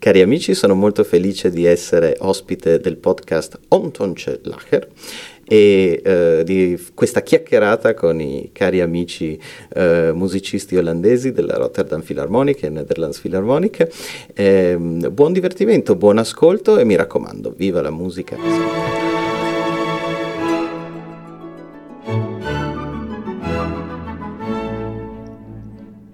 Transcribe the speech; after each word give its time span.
Cari 0.00 0.22
amici, 0.22 0.54
sono 0.54 0.74
molto 0.74 1.04
felice 1.04 1.50
di 1.50 1.66
essere 1.66 2.16
ospite 2.20 2.80
del 2.80 2.96
podcast 2.96 3.58
Ontonce 3.68 4.40
Lacher 4.44 4.88
e 5.46 6.00
eh, 6.02 6.42
di 6.42 6.82
questa 6.94 7.20
chiacchierata 7.20 7.92
con 7.92 8.18
i 8.18 8.48
cari 8.50 8.80
amici 8.80 9.38
eh, 9.74 10.10
musicisti 10.14 10.78
olandesi 10.78 11.32
della 11.32 11.58
Rotterdam 11.58 12.00
Philharmonic 12.00 12.62
e 12.62 12.70
Netherlands 12.70 13.20
Philharmonic. 13.20 13.88
Eh, 14.32 14.74
buon 14.78 15.34
divertimento, 15.34 15.94
buon 15.96 16.16
ascolto 16.16 16.78
e 16.78 16.84
mi 16.84 16.96
raccomando, 16.96 17.52
viva 17.54 17.82
la 17.82 17.90
musica! 17.90 18.38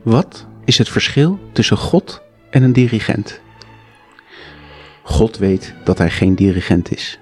Wat 0.02 0.46
is 0.64 0.78
het 0.78 0.88
verschil 0.88 1.38
tussen 1.52 1.76
God 1.76 2.22
en 2.50 2.62
een 2.62 2.72
dirigent? 2.72 3.44
God 5.06 5.38
weet 5.38 5.74
dat 5.84 5.98
hij 5.98 6.10
geen 6.10 6.34
dirigent 6.34 6.92
is. 6.92 7.19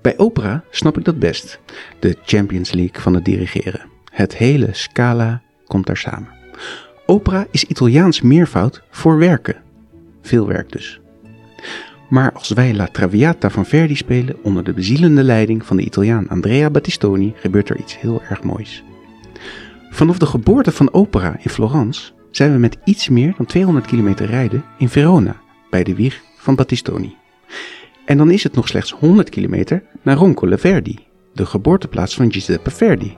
Bij 0.00 0.18
opera 0.18 0.64
snap 0.70 0.98
ik 0.98 1.04
dat 1.04 1.18
best. 1.18 1.60
De 1.98 2.16
Champions 2.24 2.72
League 2.72 3.00
van 3.00 3.14
het 3.14 3.24
dirigeren. 3.24 3.88
Het 4.12 4.36
hele 4.36 4.68
scala 4.72 5.42
komt 5.66 5.86
daar 5.86 5.96
samen. 5.96 6.28
Opera 7.06 7.46
is 7.50 7.64
Italiaans 7.64 8.20
meervoud 8.20 8.82
voor 8.90 9.18
werken. 9.18 9.56
Veel 10.22 10.46
werk 10.46 10.72
dus. 10.72 11.00
Maar 12.08 12.32
als 12.32 12.48
wij 12.48 12.74
La 12.74 12.86
Traviata 12.86 13.50
van 13.50 13.66
Verdi 13.66 13.96
spelen 13.96 14.36
onder 14.42 14.64
de 14.64 14.72
bezielende 14.72 15.22
leiding 15.22 15.66
van 15.66 15.76
de 15.76 15.84
Italiaan 15.84 16.28
Andrea 16.28 16.70
Battistoni, 16.70 17.32
gebeurt 17.36 17.68
er 17.68 17.78
iets 17.78 18.00
heel 18.00 18.22
erg 18.28 18.42
moois. 18.42 18.84
Vanaf 19.90 20.18
de 20.18 20.26
geboorte 20.26 20.72
van 20.72 20.92
opera 20.92 21.36
in 21.38 21.50
Florence 21.50 22.12
zijn 22.30 22.52
we 22.52 22.58
met 22.58 22.76
iets 22.84 23.08
meer 23.08 23.34
dan 23.36 23.46
200 23.46 23.86
kilometer 23.86 24.26
rijden 24.26 24.64
in 24.78 24.88
Verona, 24.88 25.42
bij 25.74 25.84
de 25.84 25.94
wieg 25.94 26.22
van 26.36 26.54
Battistoni. 26.54 27.16
En 28.04 28.16
dan 28.16 28.30
is 28.30 28.42
het 28.42 28.54
nog 28.54 28.68
slechts 28.68 28.90
100 28.92 29.28
kilometer 29.28 29.82
naar 30.02 30.16
Roncole 30.16 30.58
Verdi, 30.58 30.98
de 31.32 31.46
geboorteplaats 31.46 32.14
van 32.14 32.32
Giuseppe 32.32 32.70
Verdi. 32.70 33.16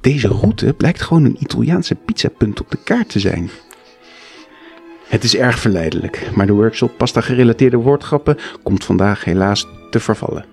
Deze 0.00 0.28
route 0.28 0.74
blijkt 0.74 1.02
gewoon 1.02 1.24
een 1.24 1.36
Italiaanse 1.40 1.94
pizzapunt 1.94 2.60
op 2.60 2.70
de 2.70 2.78
kaart 2.84 3.08
te 3.08 3.20
zijn. 3.20 3.50
Het 5.08 5.24
is 5.24 5.36
erg 5.36 5.58
verleidelijk, 5.58 6.30
maar 6.34 6.46
de 6.46 6.52
workshop 6.52 6.96
pasta 6.96 7.20
gerelateerde 7.20 7.76
woordgrappen 7.76 8.36
komt 8.62 8.84
vandaag 8.84 9.24
helaas 9.24 9.66
te 9.90 10.00
vervallen. 10.00 10.44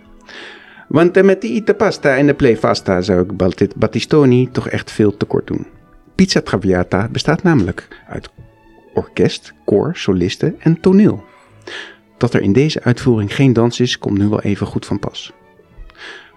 Want 0.87 1.23
met 1.23 1.41
die 1.41 1.53
ite 1.53 1.73
pasta 1.73 2.17
en 2.17 2.27
de 2.27 2.33
playfasta 2.33 3.01
zou 3.01 3.21
ik 3.21 3.37
Battistoni 3.75 4.51
toch 4.51 4.69
echt 4.69 4.91
veel 4.91 5.17
tekort 5.17 5.47
doen. 5.47 5.67
Pizza 6.15 6.41
Traviata 6.41 7.07
bestaat 7.07 7.43
namelijk 7.43 7.87
uit 8.07 8.29
orkest, 8.99 9.53
koor, 9.65 9.95
solisten 9.95 10.55
en 10.59 10.79
toneel. 10.79 11.23
Dat 12.17 12.33
er 12.33 12.41
in 12.41 12.53
deze 12.53 12.83
uitvoering 12.83 13.35
geen 13.35 13.53
dans 13.53 13.79
is, 13.79 13.99
komt 13.99 14.17
nu 14.17 14.27
wel 14.27 14.41
even 14.41 14.67
goed 14.67 14.85
van 14.85 14.99
pas. 14.99 15.33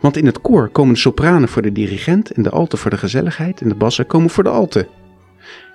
Want 0.01 0.17
in 0.17 0.27
het 0.27 0.41
koor 0.41 0.69
komen 0.69 0.95
de 0.95 1.01
sopranen 1.01 1.49
voor 1.49 1.63
de 1.63 1.73
dirigent 1.73 2.31
en 2.31 2.43
de 2.43 2.51
alten 2.51 2.79
voor 2.79 2.91
de 2.91 2.97
gezelligheid 2.97 3.61
en 3.61 3.69
de 3.69 3.75
bassen 3.75 4.07
komen 4.07 4.31
voor 4.31 4.45
de 4.45 4.51
alten. 4.51 4.87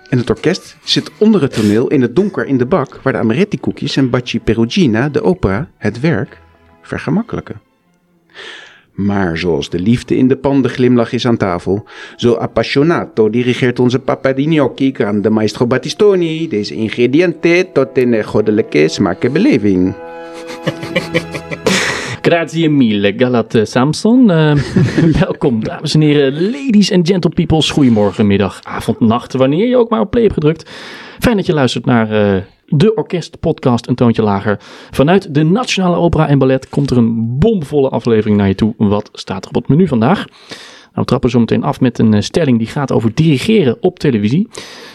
En 0.09 0.17
het 0.17 0.29
orkest 0.29 0.77
zit 0.83 1.11
onder 1.17 1.41
het 1.41 1.53
toneel 1.53 1.87
in 1.87 2.01
het 2.01 2.15
donker 2.15 2.45
in 2.45 2.57
de 2.57 2.65
bak 2.65 2.99
waar 3.01 3.13
de 3.13 3.19
amaretti-koekjes 3.19 3.95
en 3.95 4.09
Bacci 4.09 4.39
Perugina, 4.39 5.09
de 5.09 5.21
opera, 5.21 5.69
het 5.77 5.99
werk, 5.99 6.41
vergemakkelijken. 6.81 7.61
Maar 8.97 9.37
zoals 9.37 9.69
de 9.69 9.79
liefde 9.79 10.17
in 10.17 10.27
de 10.27 10.35
pan 10.35 10.61
de 10.61 10.69
glimlach 10.69 11.11
is 11.11 11.27
aan 11.27 11.37
tafel, 11.37 11.85
zo 12.15 12.33
appassionato 12.33 13.29
dirigeert 13.29 13.79
onze 13.79 13.99
papa 13.99 14.33
di 14.33 14.43
gnocchi 14.43 14.91
grande 14.93 15.29
maestro 15.29 15.67
Battistoni 15.67 16.47
deze 16.47 16.75
ingrediënten 16.75 17.71
tot 17.71 17.87
een 17.93 18.23
goddelijke 18.23 18.87
smaak 18.87 19.23
en 19.23 19.33
beleving. 19.33 19.93
Grazie 22.21 22.69
mille, 22.69 23.13
Galat 23.17 23.55
eh, 23.55 23.65
Samson. 23.65 24.29
Uh, 24.29 24.55
welkom, 25.21 25.63
dames 25.63 25.93
en 25.93 26.01
heren, 26.01 26.51
ladies 26.51 26.91
and 26.91 27.07
gentle 27.07 27.31
peoples. 27.31 27.69
Goedemorgen, 27.69 28.27
middag, 28.27 28.59
avond, 28.63 28.99
nacht, 28.99 29.33
wanneer 29.33 29.67
je 29.67 29.77
ook 29.77 29.89
maar 29.89 29.99
op 29.99 30.09
play 30.09 30.23
hebt 30.23 30.35
gedrukt. 30.35 30.69
Fijn 31.19 31.35
dat 31.35 31.45
je 31.45 31.53
luistert 31.53 31.85
naar 31.85 32.11
uh, 32.11 32.41
de 32.67 32.93
orkestpodcast 32.93 33.87
Een 33.87 33.95
Toontje 33.95 34.21
Lager. 34.21 34.59
Vanuit 34.91 35.33
de 35.33 35.43
Nationale 35.43 35.95
Opera 35.95 36.27
en 36.27 36.37
Ballet 36.37 36.69
komt 36.69 36.89
er 36.91 36.97
een 36.97 37.37
bomvolle 37.39 37.89
aflevering 37.89 38.37
naar 38.37 38.47
je 38.47 38.55
toe. 38.55 38.73
Wat 38.77 39.09
staat 39.13 39.43
er 39.43 39.49
op 39.49 39.55
het 39.55 39.67
menu 39.67 39.87
vandaag? 39.87 40.25
Nou, 40.97 40.99
we 40.99 41.05
trappen 41.05 41.29
zo 41.29 41.39
meteen 41.39 41.63
af 41.63 41.79
met 41.79 41.99
een 41.99 42.23
stelling 42.23 42.57
die 42.57 42.67
gaat 42.67 42.91
over 42.91 43.13
dirigeren 43.13 43.77
op 43.79 43.99
televisie. 43.99 44.47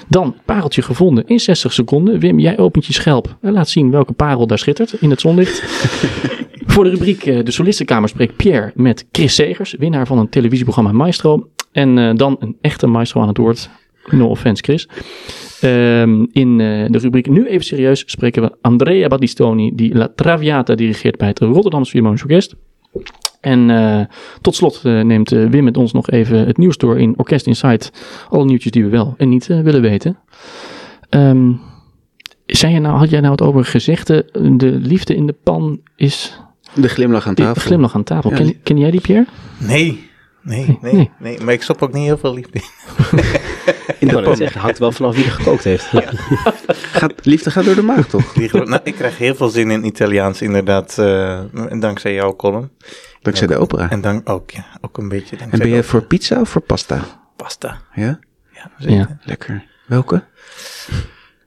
Dan 0.09 0.37
pareltje 0.45 0.83
gevonden 0.83 1.27
in 1.27 1.41
60 1.41 1.73
seconden. 1.73 2.19
Wim, 2.19 2.39
jij 2.39 2.59
opent 2.59 2.87
je 2.87 2.93
schelp 2.93 3.37
en 3.41 3.53
laat 3.53 3.69
zien 3.69 3.91
welke 3.91 4.13
parel 4.13 4.47
daar 4.47 4.59
schittert 4.59 4.93
in 4.93 5.11
het 5.11 5.21
zonlicht. 5.21 5.63
Voor 6.73 6.85
de 6.85 6.91
rubriek 6.91 7.25
De 7.25 7.51
Solistenkamer 7.51 8.09
spreekt 8.09 8.37
Pierre 8.37 8.73
met 8.75 9.07
Chris 9.13 9.35
Segers, 9.35 9.75
winnaar 9.79 10.07
van 10.07 10.19
een 10.19 10.29
televisieprogramma 10.29 10.93
Maestro. 10.93 11.49
En 11.73 11.97
uh, 11.97 12.11
dan 12.15 12.37
een 12.39 12.57
echte 12.61 12.87
maestro 12.87 13.21
aan 13.21 13.29
het 13.29 13.37
woord. 13.37 13.71
No 14.11 14.27
offense, 14.27 14.63
Chris. 14.63 14.89
Um, 15.65 16.29
in 16.33 16.59
uh, 16.59 16.87
de 16.89 16.99
rubriek 16.99 17.31
Nu 17.31 17.47
even 17.47 17.65
serieus 17.65 18.03
spreken 18.07 18.43
we 18.43 18.53
Andrea 18.61 19.09
Battistoni, 19.09 19.75
die 19.75 19.95
La 19.95 20.09
Traviata 20.15 20.75
dirigeert 20.75 21.17
bij 21.17 21.29
het 21.29 21.39
Rotterdamse 21.39 21.91
Philharmonisch 21.91 22.23
Orkest. 22.23 22.55
En 23.41 23.69
uh, 23.69 24.01
tot 24.41 24.55
slot 24.55 24.83
uh, 24.85 25.01
neemt 25.01 25.31
Wim 25.31 25.65
met 25.65 25.77
ons 25.77 25.93
nog 25.93 26.11
even 26.11 26.47
het 26.47 26.57
nieuws 26.57 26.77
door 26.77 26.99
in 26.99 27.15
Orkest 27.17 27.47
Insight. 27.47 27.93
Alle 28.29 28.45
nieuwtjes 28.45 28.73
die 28.73 28.85
we 28.85 28.91
wel 28.91 29.15
en 29.17 29.29
niet 29.29 29.47
willen 29.47 29.83
weten. 29.83 30.19
Um, 31.11 31.61
zei 32.47 32.73
je 32.73 32.81
nou, 32.81 32.99
had 32.99 33.11
jij 33.11 33.21
nou 33.21 33.33
het 33.33 33.43
over 33.43 33.65
gezegde, 33.65 34.29
de 34.57 34.71
liefde 34.71 35.15
in 35.15 35.27
de 35.27 35.35
pan 35.43 35.81
is... 35.97 36.41
De 36.75 36.89
glimlach 36.89 37.27
aan 37.27 37.35
tafel. 37.35 37.55
De 37.55 37.61
glimlach 37.61 37.95
aan 37.95 38.05
tafel. 38.05 38.31
Ja, 38.31 38.37
ken, 38.37 38.63
ken 38.63 38.79
jij 38.79 38.91
die, 38.91 39.01
Pierre? 39.01 39.27
Nee, 39.59 40.11
Nee, 40.43 40.79
nee, 40.81 40.93
nee, 40.93 41.11
nee, 41.19 41.41
maar 41.41 41.55
ik 41.55 41.63
stop 41.63 41.83
ook 41.83 41.93
niet 41.93 42.05
heel 42.05 42.19
veel 42.19 42.35
liefde 42.35 42.59
in. 42.59 43.19
in 43.99 44.09
de 44.09 44.23
pan. 44.23 44.37
Zeggen, 44.37 44.61
hangt 44.61 44.79
wel 44.79 44.93
vanaf 44.93 45.15
wie 45.15 45.25
er 45.25 45.31
gekookt 45.31 45.65
heeft. 45.65 45.91
Ja. 45.91 46.05
gaat, 46.73 47.13
liefde 47.23 47.51
gaat 47.51 47.65
door 47.65 47.75
de 47.75 47.83
maag, 47.83 48.09
toch? 48.09 48.37
nou, 48.53 48.81
ik 48.85 48.95
krijg 48.95 49.19
heel 49.19 49.35
veel 49.35 49.49
zin 49.49 49.71
in 49.71 49.85
Italiaans, 49.85 50.43
inderdaad. 50.43 50.97
Uh, 51.01 51.41
dankzij 51.71 52.15
jouw 52.15 52.37
column. 52.37 52.71
Dankzij 53.23 53.47
de 53.47 53.57
opera. 53.57 53.91
En 53.91 54.01
dan 54.01 54.21
ook, 54.25 54.51
ja, 54.51 54.65
ook 54.81 54.99
een 54.99 55.09
beetje. 55.09 55.37
En 55.37 55.59
ben 55.59 55.69
je 55.69 55.83
voor 55.83 56.03
pizza 56.03 56.41
of 56.41 56.49
voor 56.49 56.61
pasta? 56.61 57.01
Pasta. 57.37 57.81
Ja? 57.95 58.19
Ja, 58.53 58.71
zeker. 58.79 58.97
Ja. 58.97 59.19
Lekker. 59.25 59.65
Welke? 59.87 60.23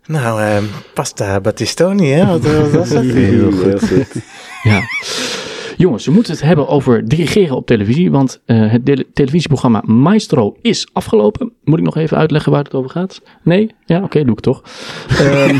Nou, 0.05 0.41
uh, 0.41 0.57
pasta 0.93 1.39
Battistoni, 1.39 2.11
hè? 2.11 2.25
Wat, 2.25 2.41
wat 2.41 2.71
was 2.71 2.89
dat? 2.89 3.03
Heel 3.13 3.51
goed. 3.51 4.11
ja. 4.63 4.81
Jongens, 5.77 6.05
we 6.05 6.11
moeten 6.11 6.33
het 6.33 6.41
hebben 6.41 6.67
over 6.67 7.07
dirigeren 7.07 7.55
op 7.55 7.65
televisie, 7.65 8.11
want 8.11 8.41
uh, 8.45 8.71
het 8.71 9.05
televisieprogramma 9.13 9.81
Maestro 9.85 10.57
is 10.61 10.87
afgelopen. 10.93 11.53
Moet 11.63 11.79
ik 11.79 11.85
nog 11.85 11.97
even 11.97 12.17
uitleggen 12.17 12.51
waar 12.51 12.63
het 12.63 12.73
over 12.73 12.89
gaat? 12.89 13.21
Nee? 13.43 13.71
Ja, 13.85 13.95
oké, 13.95 14.05
okay, 14.05 14.23
doe 14.23 14.33
ik 14.33 14.39
toch. 14.39 14.63
Um, 15.21 15.59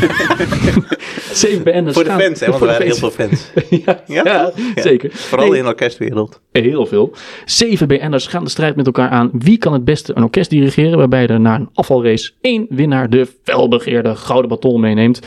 zeven 1.32 1.62
BN'ers 1.62 1.94
Voor 1.94 2.04
de 2.04 2.10
fans, 2.10 2.40
hè, 2.40 2.46
want 2.46 2.60
er 2.60 2.66
waren 2.66 2.86
heel 2.86 2.94
veel 2.94 3.10
fans. 3.10 3.50
ja, 3.84 4.02
ja, 4.06 4.22
ja, 4.24 4.52
zeker. 4.74 5.10
Vooral 5.12 5.48
nee, 5.48 5.56
in 5.56 5.62
de 5.62 5.68
orkestwereld. 5.68 6.40
Heel 6.52 6.86
veel. 6.86 7.12
Zeven 7.44 7.88
BN'ers 7.88 8.26
gaan 8.26 8.44
de 8.44 8.50
strijd 8.50 8.76
met 8.76 8.86
elkaar 8.86 9.08
aan. 9.08 9.30
Wie 9.32 9.58
kan 9.58 9.72
het 9.72 9.84
beste 9.84 10.16
een 10.16 10.22
orkest 10.22 10.50
dirigeren, 10.50 10.98
waarbij 10.98 11.26
er 11.26 11.40
na 11.40 11.54
een 11.54 11.68
afvalrace 11.74 12.32
één 12.40 12.66
winnaar 12.68 13.10
de 13.10 13.28
felbegeerde 13.42 14.16
gouden 14.16 14.48
baton 14.48 14.80
meeneemt. 14.80 15.20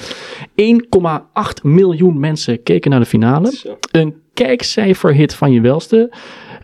1,8 0.44 1.62
miljoen 1.62 2.20
mensen 2.20 2.64
keken 2.64 2.92
naar 2.92 3.00
de 3.00 3.06
finale. 3.06 3.52
Zo. 3.52 3.78
Een 3.92 4.16
kijkcijferhit 4.34 5.34
van 5.34 5.52
je 5.52 5.62
welste. 5.62 6.12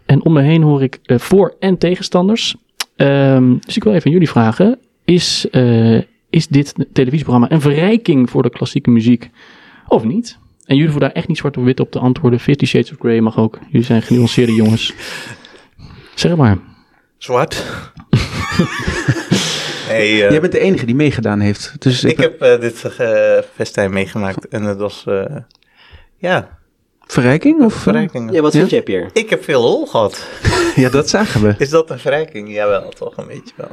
En 0.05 0.25
om 0.25 0.33
me 0.33 0.41
heen 0.41 0.61
hoor 0.61 0.83
ik 0.83 0.99
uh, 1.05 1.19
voor- 1.19 1.55
en 1.59 1.77
tegenstanders. 1.77 2.55
Um, 2.95 3.59
dus 3.65 3.75
ik 3.75 3.83
wil 3.83 3.93
even 3.93 4.11
jullie 4.11 4.29
vragen. 4.29 4.79
Is, 5.05 5.47
uh, 5.51 6.01
is 6.29 6.47
dit 6.47 6.73
televisieprogramma 6.93 7.51
een 7.51 7.61
verrijking 7.61 8.29
voor 8.29 8.43
de 8.43 8.49
klassieke 8.49 8.89
muziek 8.89 9.29
of 9.87 10.03
niet? 10.03 10.37
En 10.65 10.75
jullie 10.75 10.91
hoeven 10.91 11.01
daar 11.01 11.11
echt 11.11 11.27
niet 11.27 11.37
zwart 11.37 11.57
of 11.57 11.63
wit 11.63 11.79
op 11.79 11.91
te 11.91 11.99
antwoorden. 11.99 12.39
Fifty 12.39 12.65
Shades 12.65 12.91
of 12.91 12.97
Grey 12.99 13.21
mag 13.21 13.37
ook. 13.37 13.59
Jullie 13.67 13.85
zijn 13.85 14.01
genuanceerde 14.01 14.53
jongens. 14.63 14.93
Zeg 16.15 16.35
maar. 16.35 16.57
Zwart. 17.17 17.55
hey, 19.87 20.11
uh, 20.11 20.17
Jij 20.29 20.41
bent 20.41 20.51
de 20.51 20.59
enige 20.59 20.85
die 20.85 20.95
meegedaan 20.95 21.39
heeft. 21.39 21.75
Dus 21.79 22.03
ik, 22.03 22.11
ik 22.11 22.17
heb 22.17 22.43
uh, 22.43 22.59
dit 22.59 22.85
festijn 23.53 23.91
meegemaakt 23.91 24.47
en 24.47 24.63
het 24.63 24.77
was, 24.77 25.05
ja, 26.17 26.54
Verrijking? 27.07 27.63
Of? 27.63 27.73
Verrijking. 27.73 28.31
Ja, 28.31 28.41
wat 28.41 28.55
vind 28.55 28.69
jij, 28.69 28.81
Pierre? 28.81 29.09
Ik 29.13 29.29
heb 29.29 29.43
veel 29.43 29.61
lol 29.61 29.85
gehad. 29.85 30.27
ja, 30.75 30.89
dat 30.89 31.09
zagen 31.09 31.41
we. 31.41 31.55
Is 31.57 31.69
dat 31.69 31.89
een 31.89 31.99
verrijking? 31.99 32.53
Jawel, 32.53 32.89
toch 32.89 33.17
een 33.17 33.27
beetje 33.27 33.53
wel. 33.55 33.69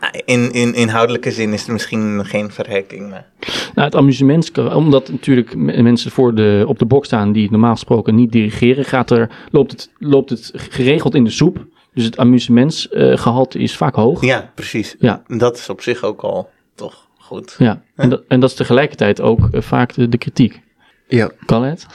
Nou, 0.00 0.22
in, 0.24 0.52
in 0.52 0.74
inhoudelijke 0.74 1.30
zin 1.30 1.52
is 1.52 1.60
het 1.60 1.70
misschien 1.70 2.26
geen 2.26 2.50
verrijking. 2.50 3.10
Maar... 3.10 3.26
Nou, 3.74 3.86
het 3.86 3.94
amusement, 3.94 4.58
omdat 4.58 5.08
natuurlijk 5.08 5.56
mensen 5.56 6.10
voor 6.10 6.34
de, 6.34 6.64
op 6.66 6.78
de 6.78 6.84
bok 6.84 7.04
staan 7.04 7.32
die 7.32 7.50
normaal 7.50 7.72
gesproken 7.72 8.14
niet 8.14 8.32
dirigeren, 8.32 8.84
gaat 8.84 9.10
er, 9.10 9.30
loopt, 9.50 9.70
het, 9.70 9.90
loopt 9.98 10.30
het 10.30 10.50
geregeld 10.54 11.14
in 11.14 11.24
de 11.24 11.30
soep. 11.30 11.66
Dus 11.94 12.04
het 12.04 12.18
amusementsgehalte 12.18 13.58
uh, 13.58 13.64
is 13.64 13.76
vaak 13.76 13.94
hoog. 13.94 14.24
Ja, 14.24 14.52
precies. 14.54 14.96
Ja. 14.98 15.22
Dat 15.26 15.56
is 15.58 15.68
op 15.68 15.80
zich 15.80 16.02
ook 16.02 16.20
al 16.20 16.50
toch 16.74 17.08
goed. 17.18 17.54
Ja, 17.58 17.82
en, 17.96 18.08
dat, 18.08 18.22
en 18.28 18.40
dat 18.40 18.50
is 18.50 18.56
tegelijkertijd 18.56 19.20
ook 19.20 19.48
eh, 19.52 19.60
vaak 19.60 19.94
de, 19.94 20.08
de 20.08 20.18
kritiek. 20.18 20.60
Ja. 21.08 21.30
Kan 21.46 21.64
het? 21.64 21.86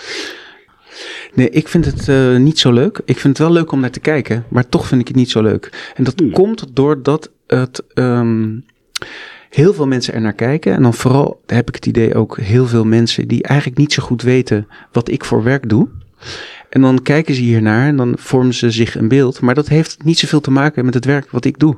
Nee, 1.34 1.50
ik 1.50 1.68
vind 1.68 1.86
het 1.86 2.10
eh, 2.10 2.36
niet 2.36 2.60
zo 2.60 2.72
leuk. 2.72 3.02
Ik 3.06 3.20
vind 3.20 3.38
het 3.38 3.48
wel 3.48 3.56
leuk 3.56 3.72
om 3.72 3.80
naar 3.80 3.92
te 3.92 4.00
kijken, 4.00 4.46
maar 4.48 4.70
toch 4.70 4.88
vind 4.88 5.02
ik 5.02 5.08
het 5.08 5.16
niet 5.16 5.30
zo 5.30 5.42
leuk. 5.42 5.92
En 5.96 6.04
dat 6.04 6.20
Hmm. 6.20 6.32
komt 6.32 6.66
doordat 6.74 7.30
het 7.48 7.84
ehm, 7.94 8.58
heel 9.50 9.74
veel 9.74 9.88
mensen 9.88 10.14
er 10.14 10.22
naar 10.22 10.34
kijken. 10.34 10.74
En 10.74 10.82
dan 10.82 10.94
vooral 10.94 11.42
heb 11.46 11.68
ik 11.68 11.76
het 11.76 11.86
idee 11.86 12.16
ook 12.16 12.38
heel 12.38 12.68
veel 12.68 12.86
mensen 12.86 13.28
die 13.28 13.44
eigenlijk 13.44 13.80
niet 13.80 13.94
zo 13.94 14.04
goed 14.04 14.22
weten 14.22 14.68
wat 14.92 15.10
ik 15.10 15.26
voor 15.26 15.44
werk 15.44 15.70
doe. 15.70 15.88
En 16.70 16.82
dan 16.82 17.02
kijken 17.02 17.36
ze 17.36 17.42
hiernaar 17.42 17.88
en 17.88 17.96
dan 17.96 18.14
vormen 18.18 18.54
ze 18.54 18.72
zich 18.72 18.96
een 18.96 19.08
beeld. 19.08 19.42
Maar 19.42 19.56
dat 19.56 19.68
heeft 19.68 20.04
niet 20.04 20.20
zoveel 20.20 20.42
te 20.42 20.52
maken 20.52 20.86
met 20.86 20.94
het 20.94 21.06
werk 21.06 21.32
wat 21.32 21.46
ik 21.46 21.60
doe. 21.60 21.78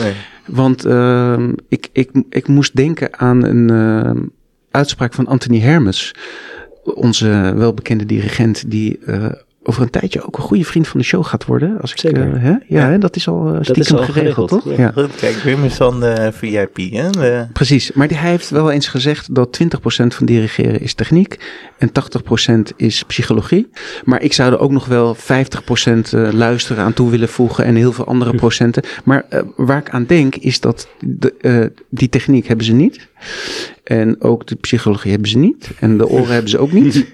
Nee. 0.00 0.12
Want 0.46 0.84
ehm, 0.84 1.52
ik, 1.68 1.88
ik, 1.92 2.10
ik 2.30 2.48
moest 2.48 2.76
denken 2.76 3.18
aan 3.18 3.44
een 3.44 3.70
ehm, 3.70 4.18
uitspraak 4.70 5.14
van 5.14 5.26
Anthony 5.26 5.60
Hermes. 5.60 6.14
Onze 6.94 7.52
welbekende 7.56 8.06
dirigent 8.06 8.70
die 8.70 8.98
eh, 9.06 9.26
over 9.62 9.82
een 9.82 9.90
tijdje 9.90 10.26
ook 10.26 10.36
een 10.36 10.42
goede 10.42 10.64
vriend 10.64 10.88
van 10.88 11.00
de 11.00 11.06
show 11.06 11.24
gaat 11.24 11.44
worden. 11.44 11.80
Als 11.80 11.90
ik, 11.90 11.98
Zeker. 11.98 12.34
eh, 12.34 12.42
hè? 12.42 12.50
Ja, 12.50 12.58
Ja. 12.66 12.88
hè? 12.88 12.98
dat 12.98 13.16
is 13.16 13.28
al 13.28 13.54
eh, 13.54 13.60
is 13.60 13.68
stiekem 13.68 13.96
al 13.96 14.02
geregeld, 14.04 14.50
geregeld, 14.50 14.92
toch? 14.94 15.06
ja. 15.06 15.08
Kijk, 15.20 15.34
Wim 15.34 15.64
is 15.64 15.76
dan 15.76 16.00
de 16.00 16.30
VIP, 16.32 16.76
hè? 16.92 17.10
De- 17.10 17.46
Precies, 17.52 17.92
maar 17.92 18.08
die, 18.08 18.16
hij 18.16 18.30
heeft 18.30 18.50
wel 18.50 18.70
eens 18.70 18.88
gezegd 18.88 19.34
dat 19.34 19.60
20% 19.64 19.66
van 20.14 20.26
dirigeren 20.26 20.80
is 20.80 20.94
techniek 20.94 21.38
en 21.78 21.90
80% 22.70 22.74
is 22.76 23.02
psychologie. 23.02 23.70
Maar 24.04 24.22
ik 24.22 24.32
zou 24.32 24.52
er 24.52 24.58
ook 24.58 24.70
nog 24.72 24.86
wel 24.86 25.16
50% 25.16 25.18
eh, 26.12 26.28
luisteren 26.32 26.84
aan 26.84 26.92
toe 26.92 27.10
willen 27.10 27.28
voegen 27.28 27.64
en 27.64 27.74
heel 27.74 27.92
veel 27.92 28.06
andere 28.06 28.34
procenten. 28.34 28.82
Maar 29.04 29.24
waar 29.56 29.78
ik 29.78 29.90
aan 29.90 30.04
denk 30.06 30.34
is 30.36 30.60
dat 30.60 30.88
de, 31.00 31.34
eh, 31.40 31.64
die 31.90 32.08
techniek 32.08 32.46
hebben 32.46 32.66
ze 32.66 32.72
niet. 32.72 33.06
En 33.84 34.22
ook 34.22 34.46
de 34.46 34.54
psychologie 34.54 35.10
hebben 35.10 35.28
ze 35.28 35.38
niet. 35.38 35.70
En 35.80 35.98
de 35.98 36.08
oren 36.08 36.32
hebben 36.32 36.50
ze 36.50 36.58
ook 36.58 36.72
niet. 36.72 37.04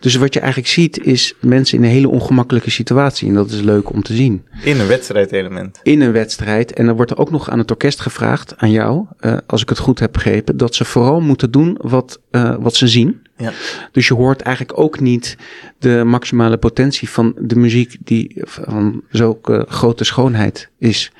Dus 0.00 0.14
wat 0.14 0.34
je 0.34 0.40
eigenlijk 0.40 0.70
ziet 0.70 1.04
is 1.04 1.34
mensen 1.40 1.78
in 1.78 1.84
een 1.84 1.90
hele 1.90 2.08
ongemakkelijke 2.08 2.70
situatie. 2.70 3.28
En 3.28 3.34
dat 3.34 3.50
is 3.50 3.60
leuk 3.60 3.90
om 3.90 4.02
te 4.02 4.14
zien 4.14 4.44
in 4.62 4.80
een 4.80 4.86
wedstrijdelement. 4.86 5.80
in 5.82 6.00
een 6.00 6.12
wedstrijd. 6.12 6.72
En 6.72 6.86
dan 6.86 6.96
wordt 6.96 7.10
er 7.10 7.18
ook 7.18 7.30
nog 7.30 7.50
aan 7.50 7.58
het 7.58 7.70
orkest 7.70 8.00
gevraagd, 8.00 8.56
aan 8.56 8.70
jou, 8.70 9.06
eh, 9.18 9.36
als 9.46 9.62
ik 9.62 9.68
het 9.68 9.78
goed 9.78 9.98
heb 9.98 10.12
begrepen, 10.12 10.56
dat 10.56 10.74
ze 10.74 10.84
vooral 10.84 11.20
moeten 11.20 11.50
doen 11.50 11.78
wat, 11.80 12.20
eh, 12.30 12.56
wat 12.58 12.74
ze 12.74 12.88
zien. 12.88 13.20
Ja. 13.36 13.52
Dus 13.92 14.08
je 14.08 14.14
hoort 14.14 14.40
eigenlijk 14.40 14.78
ook 14.78 15.00
niet 15.00 15.36
de 15.78 16.02
maximale 16.04 16.56
potentie 16.56 17.08
van 17.08 17.34
de 17.38 17.56
muziek 17.56 17.96
die 18.04 18.36
van 18.42 19.02
zulke 19.10 19.66
grote 19.68 20.04
schoonheid 20.04 20.68
is. 20.78 21.12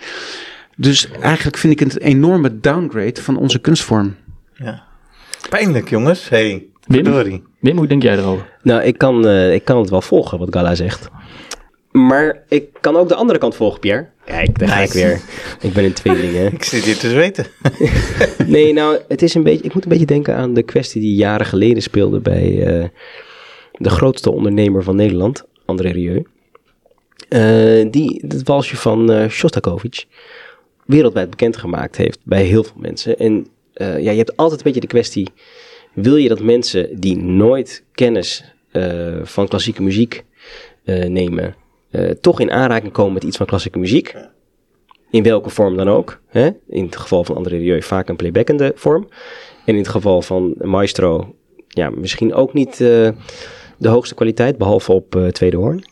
Dus 0.76 1.08
eigenlijk 1.20 1.56
vind 1.56 1.72
ik 1.72 1.78
het 1.78 2.00
een 2.00 2.06
enorme 2.06 2.60
downgrade 2.60 3.22
van 3.22 3.36
onze 3.36 3.58
kunstvorm. 3.58 4.14
Ja. 4.56 4.82
Pijnlijk, 5.48 5.88
jongens. 5.88 6.28
Hey, 6.28 6.66
Wim? 6.86 7.04
verdorie. 7.04 7.42
Wim, 7.58 7.76
hoe 7.76 7.86
denk 7.86 8.02
jij 8.02 8.16
erover? 8.18 8.52
Nou, 8.62 8.82
ik 8.82 8.98
kan, 8.98 9.26
eh, 9.26 9.54
ik 9.54 9.64
kan 9.64 9.78
het 9.78 9.90
wel 9.90 10.02
volgen 10.02 10.38
wat 10.38 10.54
Gala 10.54 10.74
zegt. 10.74 11.08
Maar 11.90 12.42
ik 12.48 12.68
kan 12.80 12.96
ook 12.96 13.08
de 13.08 13.14
andere 13.14 13.38
kant 13.38 13.54
volgen, 13.54 13.80
Pierre. 13.80 14.08
Kijk, 14.24 14.58
daar 14.58 14.68
ga 14.68 14.78
ik 14.78 14.92
weer. 14.92 15.20
Ik 15.60 15.72
ben 15.72 15.84
een 15.84 15.92
tweeling, 15.92 16.32
hè. 16.32 16.46
Ik 16.56 16.64
zit 16.64 16.84
hier 16.84 16.96
te 16.98 17.10
zweten. 17.10 17.46
Nee, 18.46 18.72
nou, 18.72 18.98
het 19.08 19.22
is 19.22 19.34
een 19.34 19.42
beetje. 19.42 19.64
Ik 19.64 19.74
moet 19.74 19.82
een 19.82 19.88
beetje 19.88 20.06
denken 20.06 20.34
aan 20.34 20.54
de 20.54 20.62
kwestie 20.62 21.00
die 21.00 21.14
jaren 21.14 21.46
geleden 21.46 21.82
speelde 21.82 22.20
bij 22.20 22.66
eh, 22.66 22.88
de 23.72 23.90
grootste 23.90 24.30
ondernemer 24.30 24.82
van 24.82 24.96
Nederland, 24.96 25.44
André 25.64 25.90
Rieu. 25.90 26.26
Eh, 27.28 27.90
die 27.90 28.24
het 28.28 28.42
walsje 28.42 28.76
van 28.76 29.12
eh 29.12 29.28
Shostakovich 29.28 30.04
wereldwijd 30.84 31.30
bekend 31.30 31.56
gemaakt 31.56 31.96
heeft 31.96 32.18
bij 32.24 32.42
heel 32.42 32.64
veel 32.64 32.76
mensen. 32.80 33.18
En 33.18 33.46
ja, 33.78 34.10
je 34.10 34.16
hebt 34.16 34.36
altijd 34.36 34.58
een 34.58 34.66
beetje 34.66 34.80
de 34.80 34.86
kwestie: 34.86 35.28
wil 35.92 36.16
je 36.16 36.28
dat 36.28 36.40
mensen 36.40 37.00
die 37.00 37.16
nooit 37.18 37.84
kennis 37.92 38.44
eh, 38.70 39.18
van 39.22 39.48
klassieke 39.48 39.82
muziek 39.82 40.24
eh, 40.84 41.04
nemen, 41.04 41.54
eh, 41.90 42.10
toch 42.10 42.40
in 42.40 42.50
aanraking 42.50 42.92
komen 42.92 43.12
met 43.12 43.24
iets 43.24 43.36
van 43.36 43.46
klassieke 43.46 43.78
muziek? 43.78 44.14
In 45.10 45.22
welke 45.22 45.50
vorm 45.50 45.76
dan 45.76 45.88
ook. 45.88 46.20
Hè? 46.26 46.50
In 46.68 46.84
het 46.84 46.96
geval 46.96 47.24
van 47.24 47.36
André 47.36 47.56
Rieu 47.56 47.82
vaak 47.82 48.08
een 48.08 48.16
playbackende 48.16 48.72
vorm. 48.74 49.08
En 49.64 49.72
in 49.72 49.78
het 49.80 49.88
geval 49.88 50.22
van 50.22 50.54
Maestro, 50.58 51.34
ja, 51.68 51.90
misschien 51.90 52.34
ook 52.34 52.52
niet 52.52 52.80
eh, 52.80 53.08
de 53.78 53.88
hoogste 53.88 54.14
kwaliteit, 54.14 54.58
behalve 54.58 54.92
op 54.92 55.16
eh, 55.16 55.26
tweede 55.26 55.56
hoorn. 55.56 55.84